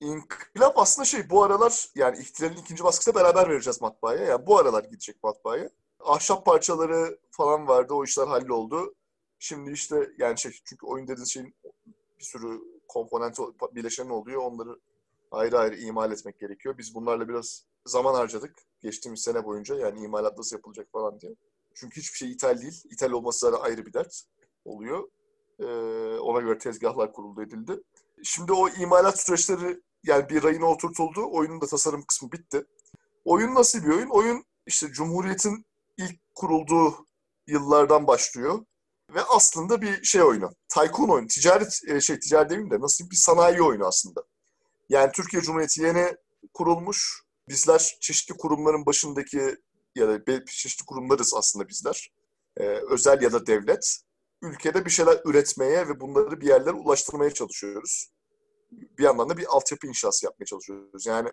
İnkılap 0.01 0.78
aslında 0.78 1.05
şey 1.05 1.30
bu 1.30 1.42
aralar 1.42 1.88
yani 1.94 2.18
ihtilalin 2.18 2.57
ikinci 2.57 2.84
baskısı 2.84 3.14
beraber 3.14 3.48
vereceğiz 3.48 3.80
matbaaya. 3.80 4.24
Yani 4.24 4.46
bu 4.46 4.59
aralar 4.59 4.84
gidecek 4.84 5.22
matbaaya. 5.22 5.70
Ahşap 6.01 6.46
parçaları 6.46 7.18
falan 7.30 7.68
vardı. 7.68 7.94
O 7.94 8.05
işler 8.05 8.26
halloldu. 8.26 8.94
Şimdi 9.38 9.70
işte 9.70 10.11
yani 10.18 10.38
şey 10.38 10.53
çünkü 10.64 10.86
oyun 10.86 11.09
dediğiniz 11.09 11.32
şeyin 11.32 11.55
bir 12.18 12.24
sürü 12.24 12.61
komponent 12.88 13.38
bileşeni 13.74 14.12
oluyor. 14.12 14.42
Onları 14.42 14.78
ayrı 15.30 15.59
ayrı 15.59 15.76
imal 15.76 16.12
etmek 16.12 16.40
gerekiyor. 16.40 16.78
Biz 16.78 16.94
bunlarla 16.94 17.28
biraz 17.28 17.64
zaman 17.86 18.14
harcadık 18.14 18.55
geçtiğimiz 18.80 19.20
sene 19.20 19.44
boyunca 19.44 19.76
yani 19.76 20.01
imalat 20.01 20.38
nasıl 20.38 20.57
yapılacak 20.57 20.88
falan 20.92 21.20
diye. 21.20 21.34
Çünkü 21.74 22.01
hiçbir 22.01 22.16
şey 22.16 22.30
ithal 22.30 22.61
değil. 22.61 22.82
İthal 22.90 23.11
olması 23.11 23.38
zaten 23.38 23.64
ayrı 23.64 23.86
bir 23.86 23.92
dert 23.92 24.22
oluyor. 24.64 25.09
Ee, 25.59 25.64
ona 26.18 26.40
göre 26.40 26.59
tezgahlar 26.59 27.12
kuruldu 27.12 27.42
edildi. 27.42 27.82
Şimdi 28.22 28.53
o 28.53 28.68
imalat 28.68 29.20
süreçleri 29.20 29.80
yani 30.05 30.28
bir 30.28 30.42
rayına 30.42 30.66
oturtuldu. 30.66 31.28
Oyunun 31.30 31.61
da 31.61 31.66
tasarım 31.66 32.03
kısmı 32.03 32.32
bitti. 32.32 32.64
Oyun 33.24 33.55
nasıl 33.55 33.82
bir 33.84 33.88
oyun? 33.88 34.09
Oyun 34.09 34.44
işte 34.66 34.88
Cumhuriyet'in 34.88 35.66
ilk 35.96 36.34
kurulduğu 36.34 37.07
yıllardan 37.46 38.07
başlıyor. 38.07 38.64
Ve 39.14 39.22
aslında 39.22 39.82
bir 39.82 40.05
şey 40.05 40.22
oyunu. 40.22 40.51
Tycoon 40.68 41.09
oyunu. 41.09 41.26
Ticaret, 41.26 41.80
e, 41.88 42.01
şey 42.01 42.18
ticaret 42.18 42.51
demeyeyim 42.51 42.70
de 42.70 42.80
nasıl 42.80 43.11
bir 43.11 43.16
sanayi 43.16 43.62
oyunu 43.62 43.86
aslında. 43.86 44.24
Yani 44.88 45.12
Türkiye 45.12 45.42
Cumhuriyeti 45.42 45.82
yeni 45.82 46.16
kurulmuş. 46.55 47.22
Bizler 47.48 47.96
çeşitli 48.01 48.36
kurumların 48.36 48.86
başındaki 48.86 49.57
ya 49.94 50.09
da 50.09 50.44
çeşitli 50.46 50.84
kurumlarız 50.86 51.34
aslında 51.34 51.68
bizler. 51.68 52.12
Ee, 52.57 52.64
özel 52.90 53.22
ya 53.22 53.32
da 53.32 53.46
devlet. 53.46 53.96
Ülkede 54.42 54.84
bir 54.84 54.90
şeyler 54.90 55.20
üretmeye 55.24 55.88
ve 55.88 56.01
bunları 56.01 56.40
bir 56.40 56.46
yerlere 56.46 56.72
ulaştırmaya 56.72 57.30
çalışıyoruz. 57.30 58.11
Bir 58.73 59.05
yandan 59.05 59.29
da 59.29 59.37
bir 59.37 59.47
altyapı 59.49 59.87
inşası 59.87 60.27
yapmaya 60.27 60.45
çalışıyoruz. 60.45 61.07
Yani 61.07 61.29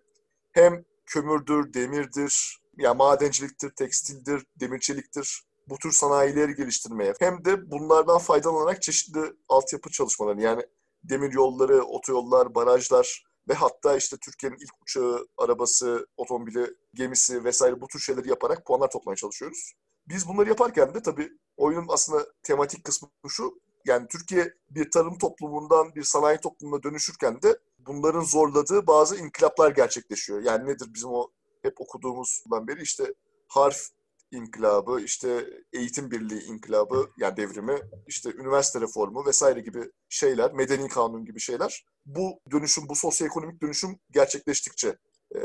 hem 0.51 0.85
kömürdür, 1.05 1.73
demirdir, 1.73 2.61
ya 2.77 2.93
madenciliktir, 2.93 3.69
tekstildir, 3.69 4.45
demirçeliktir 4.55 5.41
bu 5.69 5.77
tür 5.77 5.91
sanayileri 5.91 6.55
geliştirmeye 6.55 7.13
hem 7.19 7.45
de 7.45 7.71
bunlardan 7.71 8.17
faydalanarak 8.17 8.81
çeşitli 8.81 9.19
altyapı 9.49 9.89
çalışmaları 9.89 10.41
yani 10.41 10.61
demir 11.03 11.33
yolları, 11.33 11.83
otoyollar, 11.83 12.55
barajlar, 12.55 13.27
ve 13.47 13.53
hatta 13.53 13.97
işte 13.97 14.17
Türkiye'nin 14.17 14.57
ilk 14.57 14.81
uçağı, 14.81 15.27
arabası, 15.37 16.07
otomobili, 16.17 16.75
gemisi 16.93 17.43
vesaire 17.43 17.81
bu 17.81 17.87
tür 17.87 17.99
şeyleri 17.99 18.29
yaparak 18.29 18.65
puanlar 18.65 18.91
toplamaya 18.91 19.15
çalışıyoruz. 19.15 19.73
Biz 20.07 20.27
bunları 20.27 20.49
yaparken 20.49 20.93
de 20.93 21.01
tabii 21.01 21.29
oyunun 21.57 21.85
aslında 21.89 22.25
tematik 22.43 22.83
kısmı 22.83 23.09
şu. 23.27 23.59
Yani 23.85 24.07
Türkiye 24.07 24.53
bir 24.69 24.91
tarım 24.91 25.17
toplumundan 25.17 25.95
bir 25.95 26.03
sanayi 26.03 26.37
toplumuna 26.37 26.83
dönüşürken 26.83 27.41
de 27.41 27.59
bunların 27.79 28.21
zorladığı 28.21 28.87
bazı 28.87 29.15
inkılaplar 29.15 29.71
gerçekleşiyor. 29.71 30.43
Yani 30.43 30.67
nedir 30.67 30.93
bizim 30.93 31.09
o 31.09 31.27
hep 31.61 31.81
okuduğumuzdan 31.81 32.67
beri 32.67 32.81
işte 32.81 33.13
harf 33.47 33.89
inkılabı, 34.31 35.01
işte 35.01 35.49
eğitim 35.73 36.11
birliği 36.11 36.43
inkılabı 36.43 37.09
yani 37.17 37.37
devrimi, 37.37 37.81
işte 38.07 38.31
üniversite 38.33 38.81
reformu 38.81 39.25
vesaire 39.25 39.59
gibi 39.61 39.91
şeyler, 40.09 40.53
medeni 40.53 40.87
kanun 40.87 41.25
gibi 41.25 41.39
şeyler 41.39 41.85
bu 42.05 42.39
dönüşüm, 42.51 42.89
bu 42.89 42.95
sosyoekonomik 42.95 43.61
dönüşüm 43.61 43.99
gerçekleştikçe 44.11 44.97
e, 45.35 45.39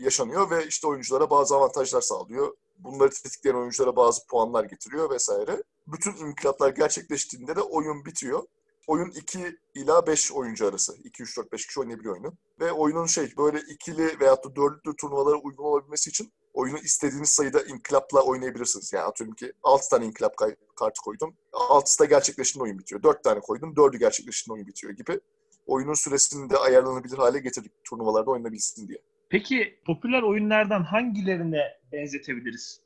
yaşanıyor 0.00 0.50
ve 0.50 0.66
işte 0.66 0.86
oyunculara 0.86 1.30
bazı 1.30 1.56
avantajlar 1.56 2.00
sağlıyor. 2.00 2.56
Bunları 2.78 3.10
tetikleyen 3.10 3.56
oyunculara 3.56 3.96
bazı 3.96 4.26
puanlar 4.26 4.64
getiriyor 4.64 5.10
vesaire. 5.10 5.62
Bütün 5.86 6.26
inkılaplar 6.26 6.70
gerçekleştiğinde 6.70 7.56
de 7.56 7.60
oyun 7.62 8.04
bitiyor. 8.04 8.42
Oyun 8.86 9.10
2 9.10 9.58
ila 9.74 10.06
5 10.06 10.32
oyuncu 10.32 10.66
arası. 10.66 10.96
2, 11.04 11.22
3, 11.22 11.38
4, 11.38 11.52
5 11.52 11.66
kişi 11.66 11.80
oynayabiliyor 11.80 12.14
oyunu. 12.14 12.34
Ve 12.60 12.72
oyunun 12.72 13.06
şey 13.06 13.32
böyle 13.38 13.58
ikili 13.60 14.20
veyahut 14.20 14.44
da 14.44 14.56
dörtlü 14.56 14.96
turnuvalara 14.96 15.36
uygun 15.36 15.64
olabilmesi 15.64 16.10
için 16.10 16.32
oyunu 16.54 16.78
istediğiniz 16.78 17.28
sayıda 17.28 17.62
inkılapla 17.62 18.22
oynayabilirsiniz. 18.22 18.92
Yani 18.92 19.04
atıyorum 19.04 19.34
ki 19.34 19.52
6 19.62 19.88
tane 19.90 20.06
inkılap 20.06 20.36
kartı 20.76 21.00
koydum. 21.04 21.36
6'sı 21.52 22.00
da 22.00 22.04
gerçekleştiğinde 22.04 22.64
oyun 22.64 22.78
bitiyor. 22.78 23.02
4 23.02 23.24
tane 23.24 23.40
koydum. 23.40 23.74
4'ü 23.74 23.98
gerçekleştiğinde 23.98 24.54
oyun 24.54 24.66
bitiyor 24.66 24.92
gibi. 24.92 25.20
Oyunun 25.66 25.94
süresini 25.94 26.50
de 26.50 26.56
ayarlanabilir 26.56 27.16
hale 27.16 27.38
getirdik 27.38 27.72
turnuvalarda 27.84 28.30
oynanabilsin 28.30 28.88
diye. 28.88 28.98
Peki 29.28 29.80
popüler 29.86 30.22
oyunlardan 30.22 30.82
hangilerine 30.82 31.62
benzetebiliriz? 31.92 32.80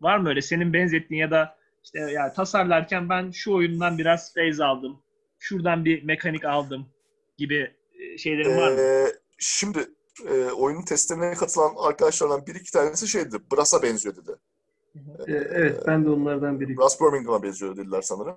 Var 0.00 0.18
mı 0.18 0.28
öyle 0.28 0.42
senin 0.42 0.72
benzettiğin 0.72 1.20
ya 1.20 1.30
da 1.30 1.58
İşte 1.86 1.98
yani 1.98 2.32
tasarlarken 2.32 3.08
ben 3.08 3.30
şu 3.30 3.54
oyundan 3.54 3.98
biraz 3.98 4.34
phase 4.34 4.64
aldım. 4.64 5.02
Şuradan 5.38 5.84
bir 5.84 6.02
mekanik 6.02 6.44
aldım 6.44 6.86
gibi 7.38 7.74
e, 8.00 8.18
şeylerim 8.18 8.56
var 8.56 8.72
mı? 8.72 8.80
Ee, 8.80 9.06
şimdi 9.38 9.78
e, 10.28 10.44
oyunun 10.44 10.82
testlerine 10.82 11.34
katılan 11.34 11.74
arkadaşlardan 11.78 12.46
bir 12.46 12.54
iki 12.54 12.72
tanesi 12.72 13.08
şeydi. 13.08 13.36
Brass'a 13.52 13.82
benziyor 13.82 14.16
dedi. 14.16 14.36
E, 15.26 15.32
evet 15.32 15.82
ben 15.86 16.04
de 16.04 16.10
onlardan 16.10 16.60
biriyim. 16.60 16.78
Brass 16.78 17.00
Birmingham'a 17.00 17.42
benziyor 17.42 17.76
dediler 17.76 18.02
sanırım. 18.02 18.36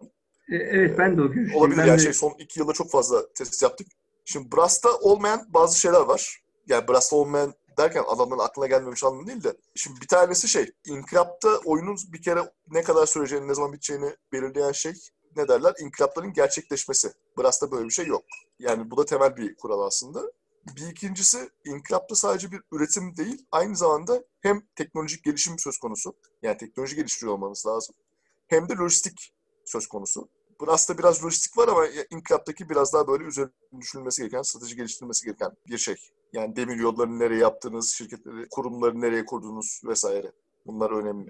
E, 0.51 0.55
evet 0.55 0.97
ben 0.97 1.17
de 1.17 1.21
o 1.21 1.31
görüşteyim. 1.31 1.61
Olabilir 1.61 1.77
ben 1.77 1.85
yani 1.85 1.99
de- 1.99 2.03
şey 2.03 2.13
son 2.13 2.33
iki 2.39 2.59
yılda 2.59 2.73
çok 2.73 2.91
fazla 2.91 3.33
test 3.33 3.63
yaptık. 3.63 3.87
Şimdi 4.25 4.51
Brass'ta 4.51 4.97
olmayan 4.97 5.41
bazı 5.47 5.79
şeyler 5.79 6.01
var. 6.01 6.39
Yani 6.67 6.87
Brass'ta 6.87 7.15
olmayan 7.15 7.53
derken 7.79 8.03
adamların 8.07 8.39
aklına 8.39 8.67
gelmemiş 8.67 9.03
anlamı 9.03 9.27
değil 9.27 9.43
de. 9.43 9.57
Şimdi 9.75 10.01
bir 10.01 10.07
tanesi 10.07 10.47
şey, 10.47 10.71
İnkılap'ta 10.85 11.57
oyunun 11.65 11.97
bir 12.13 12.21
kere 12.21 12.53
ne 12.67 12.83
kadar 12.83 13.05
süreceğini, 13.05 13.47
ne 13.47 13.53
zaman 13.55 13.73
biteceğini 13.73 14.15
belirleyen 14.31 14.71
şey 14.71 14.93
ne 15.35 15.47
derler? 15.47 15.73
İnkılapların 15.79 16.33
gerçekleşmesi. 16.33 17.13
Brass'ta 17.37 17.71
böyle 17.71 17.85
bir 17.85 17.93
şey 17.93 18.05
yok. 18.05 18.23
Yani 18.59 18.91
bu 18.91 18.97
da 18.97 19.05
temel 19.05 19.37
bir 19.37 19.55
kural 19.55 19.81
aslında. 19.81 20.31
Bir 20.75 20.87
ikincisi 20.87 21.49
İnkılap'ta 21.65 22.15
sadece 22.15 22.51
bir 22.51 22.61
üretim 22.71 23.17
değil, 23.17 23.45
aynı 23.51 23.75
zamanda 23.75 24.23
hem 24.41 24.61
teknolojik 24.75 25.23
gelişim 25.23 25.59
söz 25.59 25.77
konusu. 25.77 26.13
Yani 26.41 26.57
teknoloji 26.57 26.95
geliştiriyor 26.95 27.33
olmanız 27.33 27.65
lazım. 27.67 27.95
Hem 28.47 28.69
de 28.69 28.73
lojistik 28.73 29.33
söz 29.65 29.87
konusu. 29.87 30.29
Brass'ta 30.61 30.97
biraz 30.97 31.23
lojistik 31.23 31.57
var 31.57 31.67
ama 31.67 31.87
İnkılap'taki 32.09 32.69
biraz 32.69 32.93
daha 32.93 33.07
böyle 33.07 33.23
üzerine 33.23 33.51
düşünülmesi 33.79 34.21
gereken, 34.21 34.41
strateji 34.41 34.75
geliştirilmesi 34.75 35.25
gereken 35.25 35.51
bir 35.67 35.77
şey. 35.77 35.95
Yani 36.33 36.55
demir 36.55 36.75
yollarını 36.75 37.19
nereye 37.19 37.39
yaptınız, 37.39 37.89
şirketleri, 37.97 38.47
kurumları 38.51 39.01
nereye 39.01 39.25
kurdunuz 39.25 39.81
vesaire. 39.87 40.27
Bunlar 40.67 40.91
önemli. 40.91 41.29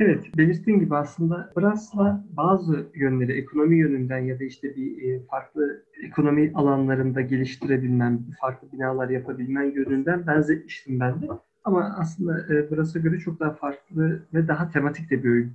Evet, 0.00 0.24
belirttiğim 0.36 0.80
gibi 0.80 0.96
aslında 0.96 1.52
Brass'la 1.56 2.24
bazı 2.36 2.86
yönleri, 2.94 3.32
ekonomi 3.32 3.78
yönünden 3.78 4.18
ya 4.18 4.40
da 4.40 4.44
işte 4.44 4.76
bir 4.76 5.02
e, 5.02 5.26
farklı 5.26 5.84
ekonomi 6.04 6.52
alanlarında 6.54 7.20
geliştirebilmen, 7.20 8.20
farklı 8.40 8.72
binalar 8.72 9.08
yapabilmen 9.08 9.72
yönünden 9.72 10.26
benzetmiştim 10.26 11.00
ben 11.00 11.22
de. 11.22 11.26
Ama 11.64 11.96
aslında 11.98 12.54
e, 12.54 12.70
Brass'a 12.70 12.98
göre 12.98 13.18
çok 13.18 13.40
daha 13.40 13.50
farklı 13.50 14.22
ve 14.34 14.48
daha 14.48 14.70
tematik 14.70 15.10
de 15.10 15.24
bir 15.24 15.30
oyun. 15.30 15.52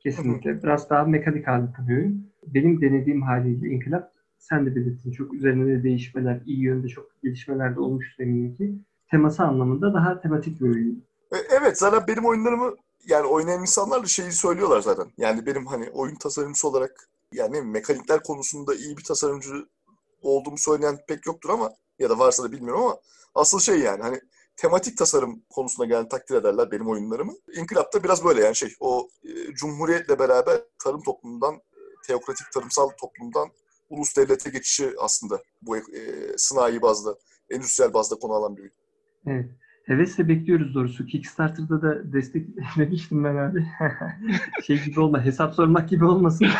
Kesinlikle. 0.00 0.62
Brass 0.62 0.90
daha 0.90 1.04
mekanik 1.04 1.48
ağırlıklı 1.48 1.88
bir 1.88 1.96
oyun. 1.96 2.30
Benim 2.46 2.80
denediğim 2.80 3.22
haliyle 3.22 3.68
İnkılap, 3.68 4.12
sen 4.38 4.66
de 4.66 4.76
belirttin 4.76 5.12
çok 5.12 5.34
üzerine 5.34 5.78
de 5.78 5.82
değişmeler, 5.82 6.40
iyi 6.46 6.60
yönde 6.60 6.88
çok 6.88 7.22
gelişmeler 7.22 7.76
de 7.76 7.80
olmuştur 7.80 8.24
eminim 8.24 8.56
ki. 8.56 8.74
Teması 9.10 9.42
anlamında 9.42 9.94
daha 9.94 10.20
tematik 10.20 10.60
bir 10.60 10.66
oyun. 10.68 11.04
E, 11.32 11.36
Evet 11.60 11.78
zaten 11.78 12.04
benim 12.08 12.26
oyunlarımı 12.26 12.74
yani 13.06 13.26
oynayan 13.26 13.60
insanlar 13.60 14.02
da 14.02 14.06
şeyi 14.06 14.32
söylüyorlar 14.32 14.80
zaten. 14.80 15.06
Yani 15.18 15.46
benim 15.46 15.66
hani 15.66 15.90
oyun 15.90 16.14
tasarımcısı 16.14 16.68
olarak 16.68 17.08
yani 17.32 17.62
mekanikler 17.62 18.22
konusunda 18.22 18.74
iyi 18.74 18.96
bir 18.96 19.04
tasarımcı 19.04 19.66
olduğumu 20.22 20.58
söyleyen 20.58 20.98
pek 21.08 21.26
yoktur 21.26 21.50
ama 21.50 21.70
ya 21.98 22.10
da 22.10 22.18
varsa 22.18 22.44
da 22.44 22.52
bilmiyorum 22.52 22.82
ama 22.82 22.96
asıl 23.34 23.60
şey 23.60 23.78
yani 23.78 24.02
hani 24.02 24.20
tematik 24.56 24.98
tasarım 24.98 25.42
konusuna 25.50 25.86
gelen 25.86 26.08
takdir 26.08 26.34
ederler 26.34 26.70
benim 26.70 26.88
oyunlarımı. 26.88 27.32
İnkılap'ta 27.56 28.04
biraz 28.04 28.24
böyle 28.24 28.44
yani 28.44 28.56
şey 28.56 28.74
o 28.80 29.08
e, 29.24 29.54
cumhuriyetle 29.54 30.18
beraber 30.18 30.60
tarım 30.84 31.02
toplumundan 31.02 31.54
e, 31.54 31.80
teokratik 32.06 32.52
tarımsal 32.52 32.88
toplumdan 32.88 33.48
ulus 33.88 34.16
devlete 34.16 34.50
geçişi 34.50 34.90
aslında 34.98 35.42
bu 35.62 35.76
e, 35.76 35.82
sanayi 36.36 36.82
bazda, 36.82 37.16
endüstriyel 37.50 37.94
bazda 37.94 38.16
konu 38.16 38.32
alan 38.32 38.56
bir 38.56 38.62
oyun. 38.62 38.72
Evet. 39.26 39.50
Hevesle 39.84 40.28
bekliyoruz 40.28 40.74
doğrusu. 40.74 41.06
Kickstarter'da 41.06 41.82
da 41.82 42.12
desteklemiştim 42.12 43.24
ben 43.24 43.36
abi. 43.36 43.66
şey 44.66 44.84
gibi 44.84 45.00
olma, 45.00 45.24
hesap 45.24 45.54
sormak 45.54 45.88
gibi 45.88 46.04
olmasın. 46.04 46.46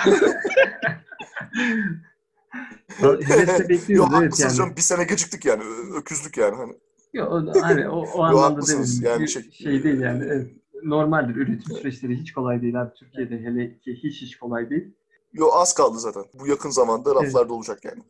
Hevesle 3.00 3.68
bekliyoruz 3.68 4.12
Yok 4.12 4.22
evet 4.22 4.40
yani. 4.40 4.54
canım 4.54 4.76
bir 4.76 4.80
sene 4.80 5.04
geciktik 5.04 5.44
yani 5.44 5.62
öküzlük 5.96 6.36
yani 6.36 6.56
hani. 6.56 6.72
Yo, 7.12 7.26
o, 7.26 7.62
hani 7.62 7.88
o, 7.88 8.06
o 8.14 8.22
anlamda 8.22 8.66
demedim. 8.66 9.00
Yani 9.02 9.28
şey- 9.28 9.50
şey, 9.50 9.82
değil 9.82 10.00
yani. 10.00 10.24
Evet. 10.24 10.50
Normaldir. 10.82 11.36
Üretim 11.36 11.76
süreçleri 11.76 12.16
hiç 12.16 12.32
kolay 12.32 12.62
değil 12.62 12.82
abi. 12.82 12.94
Türkiye'de 12.94 13.38
hele 13.38 13.78
ki 13.78 13.94
hiç 14.02 14.22
hiç 14.22 14.38
kolay 14.38 14.70
değil. 14.70 14.94
Yo 15.38 15.46
az 15.52 15.74
kaldı 15.74 15.98
zaten. 15.98 16.24
Bu 16.40 16.46
yakın 16.46 16.70
zamanda 16.70 17.14
raflarda 17.14 17.54
olacak 17.54 17.78
yani. 17.84 18.02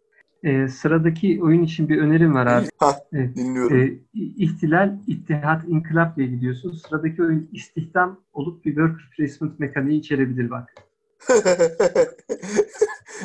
Ee, 0.45 0.69
sıradaki 0.69 1.41
oyun 1.43 1.63
için 1.63 1.89
bir 1.89 1.99
önerim 1.99 2.35
var 2.35 2.47
abi. 2.47 2.67
Ha 2.77 3.01
Evet. 3.13 3.37
dinliyorum. 3.37 3.77
Ee, 3.77 3.99
İhtilal, 4.15 4.99
İttihat, 5.07 5.69
İnkılap 5.69 6.17
diye 6.17 6.27
gidiyorsun. 6.27 6.73
Sıradaki 6.73 7.23
oyun 7.23 7.49
istihdam 7.53 8.21
olup 8.33 8.65
bir 8.65 8.71
worker 8.75 9.11
placement 9.17 9.59
mekaniği 9.59 10.01
içerebilir 10.01 10.51
bak. 10.51 10.75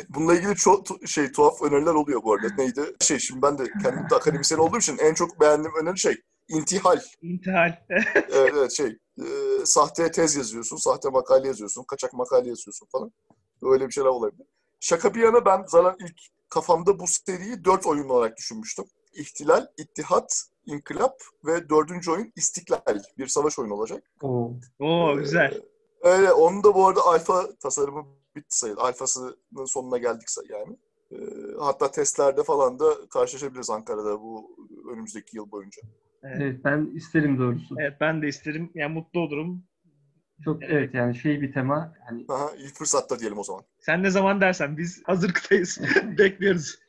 Bununla 0.09 0.35
ilgili 0.35 0.55
çok 0.55 0.87
tu- 0.87 1.07
şey 1.07 1.31
tuhaf 1.31 1.61
öneriler 1.61 1.93
oluyor 1.93 2.23
bu 2.23 2.33
arada. 2.33 2.47
Neydi? 2.57 2.81
Şey 2.99 3.19
şimdi 3.19 3.41
ben 3.41 3.57
de 3.57 3.63
kendim 3.83 4.09
de 4.09 4.15
akademisyen 4.15 4.59
olduğum 4.59 4.77
için 4.77 4.97
en 4.97 5.13
çok 5.13 5.41
beğendiğim 5.41 5.75
öneri 5.81 5.99
şey 5.99 6.15
intihal. 6.49 6.99
İntihal. 7.21 7.73
Evet, 7.89 8.53
evet 8.57 8.71
şey 8.71 8.87
e, 9.19 9.25
sahte 9.65 10.11
tez 10.11 10.35
yazıyorsun, 10.35 10.77
sahte 10.77 11.09
makale 11.09 11.47
yazıyorsun, 11.47 11.83
kaçak 11.83 12.13
makale 12.13 12.49
yazıyorsun 12.49 12.87
falan. 12.91 13.11
Öyle 13.61 13.87
bir 13.87 13.91
şeyler 13.91 14.09
olabilir. 14.09 14.45
Şaka 14.79 15.13
bir 15.13 15.19
yana 15.21 15.45
ben 15.45 15.63
zaten 15.67 16.05
ilk 16.05 16.19
kafamda 16.49 16.99
bu 16.99 17.07
seriyi 17.07 17.65
dört 17.65 17.85
oyun 17.85 18.09
olarak 18.09 18.37
düşünmüştüm. 18.37 18.85
İhtilal, 19.13 19.67
İttihat, 19.77 20.43
İnkılap 20.65 21.15
ve 21.45 21.69
dördüncü 21.69 22.11
oyun 22.11 22.31
İstiklal. 22.35 22.99
Bir 23.17 23.27
savaş 23.27 23.59
oyunu 23.59 23.73
olacak. 23.73 24.03
Oo. 24.21 24.51
Oo 24.79 25.15
güzel. 25.17 25.61
Ee, 26.03 26.07
Öyle. 26.07 26.31
Onun 26.31 26.63
da 26.63 26.75
bu 26.75 26.87
arada 26.87 27.01
alfa 27.05 27.55
tasarımı 27.55 28.05
bitti 28.35 28.57
sayılır. 28.57 28.81
Alfasının 28.81 29.65
sonuna 29.65 29.97
geldik 29.97 30.29
say- 30.29 30.45
yani. 30.49 30.77
Ee, 31.11 31.15
hatta 31.59 31.91
testlerde 31.91 32.43
falan 32.43 32.79
da 32.79 32.85
karşılaşabiliriz 33.09 33.69
Ankara'da 33.69 34.21
bu 34.21 34.55
önümüzdeki 34.91 35.37
yıl 35.37 35.51
boyunca. 35.51 35.81
Evet. 36.23 36.37
Evet 36.41 36.65
ben 36.65 36.91
isterim 36.95 37.39
doğrusu. 37.39 37.75
Evet 37.79 37.93
ben 38.01 38.21
de 38.21 38.27
isterim. 38.27 38.71
Yani 38.75 38.93
mutlu 38.93 39.19
olurum. 39.19 39.63
Çok 40.45 40.63
evet 40.63 40.93
yani 40.93 41.15
şey 41.15 41.41
bir 41.41 41.53
tema 41.53 41.93
hani 42.09 42.25
Aha, 42.29 42.51
ilk 42.57 42.75
fırsatta 42.75 43.19
diyelim 43.19 43.37
o 43.37 43.43
zaman. 43.43 43.63
Sen 43.79 44.03
ne 44.03 44.09
zaman 44.09 44.41
dersen 44.41 44.77
biz 44.77 45.03
hazırlıktayız. 45.05 45.81
Bekliyoruz. 46.17 46.79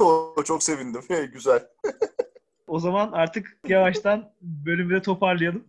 o 0.00 0.34
çok 0.44 0.62
sevindim. 0.62 1.02
Güzel. 1.32 1.68
O 2.66 2.78
zaman 2.78 3.12
artık 3.12 3.58
yavaştan 3.68 4.32
bölümü 4.42 4.94
de 4.94 5.02
toparlayalım. 5.02 5.64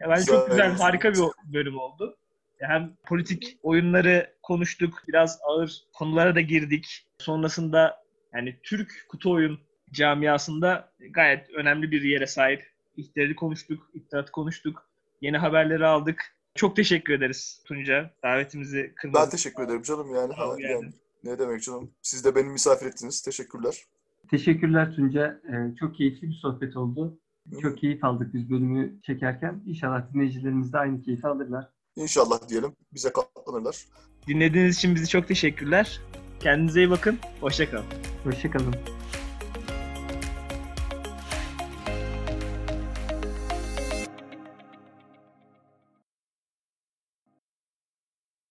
Ya 0.00 0.08
bence 0.08 0.24
çok 0.24 0.50
Güzel. 0.50 0.72
harika 0.72 1.12
bir 1.12 1.20
bölüm 1.52 1.78
oldu. 1.78 2.16
Hem 2.58 2.96
politik 3.06 3.58
oyunları 3.62 4.34
konuştuk, 4.42 5.02
biraz 5.08 5.38
ağır 5.42 5.84
konulara 5.94 6.34
da 6.34 6.40
girdik. 6.40 7.06
Sonrasında 7.18 8.02
yani 8.34 8.58
Türk 8.62 9.04
kutu 9.08 9.32
oyun 9.32 9.60
camiasında 9.92 10.92
gayet 11.10 11.50
önemli 11.50 11.90
bir 11.90 12.02
yere 12.02 12.26
sahip. 12.26 12.70
İhtilali 12.96 13.36
konuştuk, 13.36 13.90
iddiatı 13.94 14.32
konuştuk, 14.32 14.87
yeni 15.20 15.38
haberleri 15.38 15.86
aldık. 15.86 16.34
Çok 16.54 16.76
teşekkür 16.76 17.12
ederiz 17.12 17.62
Tunca. 17.64 18.10
Davetimizi 18.24 18.92
kırmadın. 18.96 19.24
Ben 19.24 19.30
teşekkür 19.30 19.62
ederim 19.62 19.82
canım 19.82 20.14
yani. 20.14 20.32
Ha, 20.32 20.54
yani. 20.58 20.90
Ne 21.24 21.38
demek 21.38 21.62
canım. 21.62 21.90
Siz 22.02 22.24
de 22.24 22.34
beni 22.34 22.48
misafir 22.48 22.86
ettiniz. 22.86 23.22
Teşekkürler. 23.22 23.84
teşekkürler 24.30 24.92
Tunca. 24.96 25.40
Ee, 25.48 25.76
çok 25.80 25.94
keyifli 25.96 26.28
bir 26.28 26.34
sohbet 26.34 26.76
oldu. 26.76 27.18
Hı. 27.52 27.60
Çok 27.60 27.78
keyif 27.78 28.04
aldık 28.04 28.34
biz 28.34 28.50
bölümü 28.50 29.02
çekerken. 29.02 29.62
İnşallah 29.66 30.12
dinleyicilerimiz 30.14 30.72
de 30.72 30.78
aynı 30.78 31.02
keyfi 31.02 31.26
alırlar. 31.26 31.68
İnşallah 31.96 32.48
diyelim. 32.48 32.72
Bize 32.94 33.12
katlanırlar. 33.12 33.76
Dinlediğiniz 34.26 34.76
için 34.76 34.94
bizi 34.94 35.08
çok 35.08 35.28
teşekkürler. 35.28 36.00
Kendinize 36.40 36.80
iyi 36.80 36.90
bakın. 36.90 37.18
Hoşçakalın. 37.40 37.86
Hoşçakalın. 38.24 38.74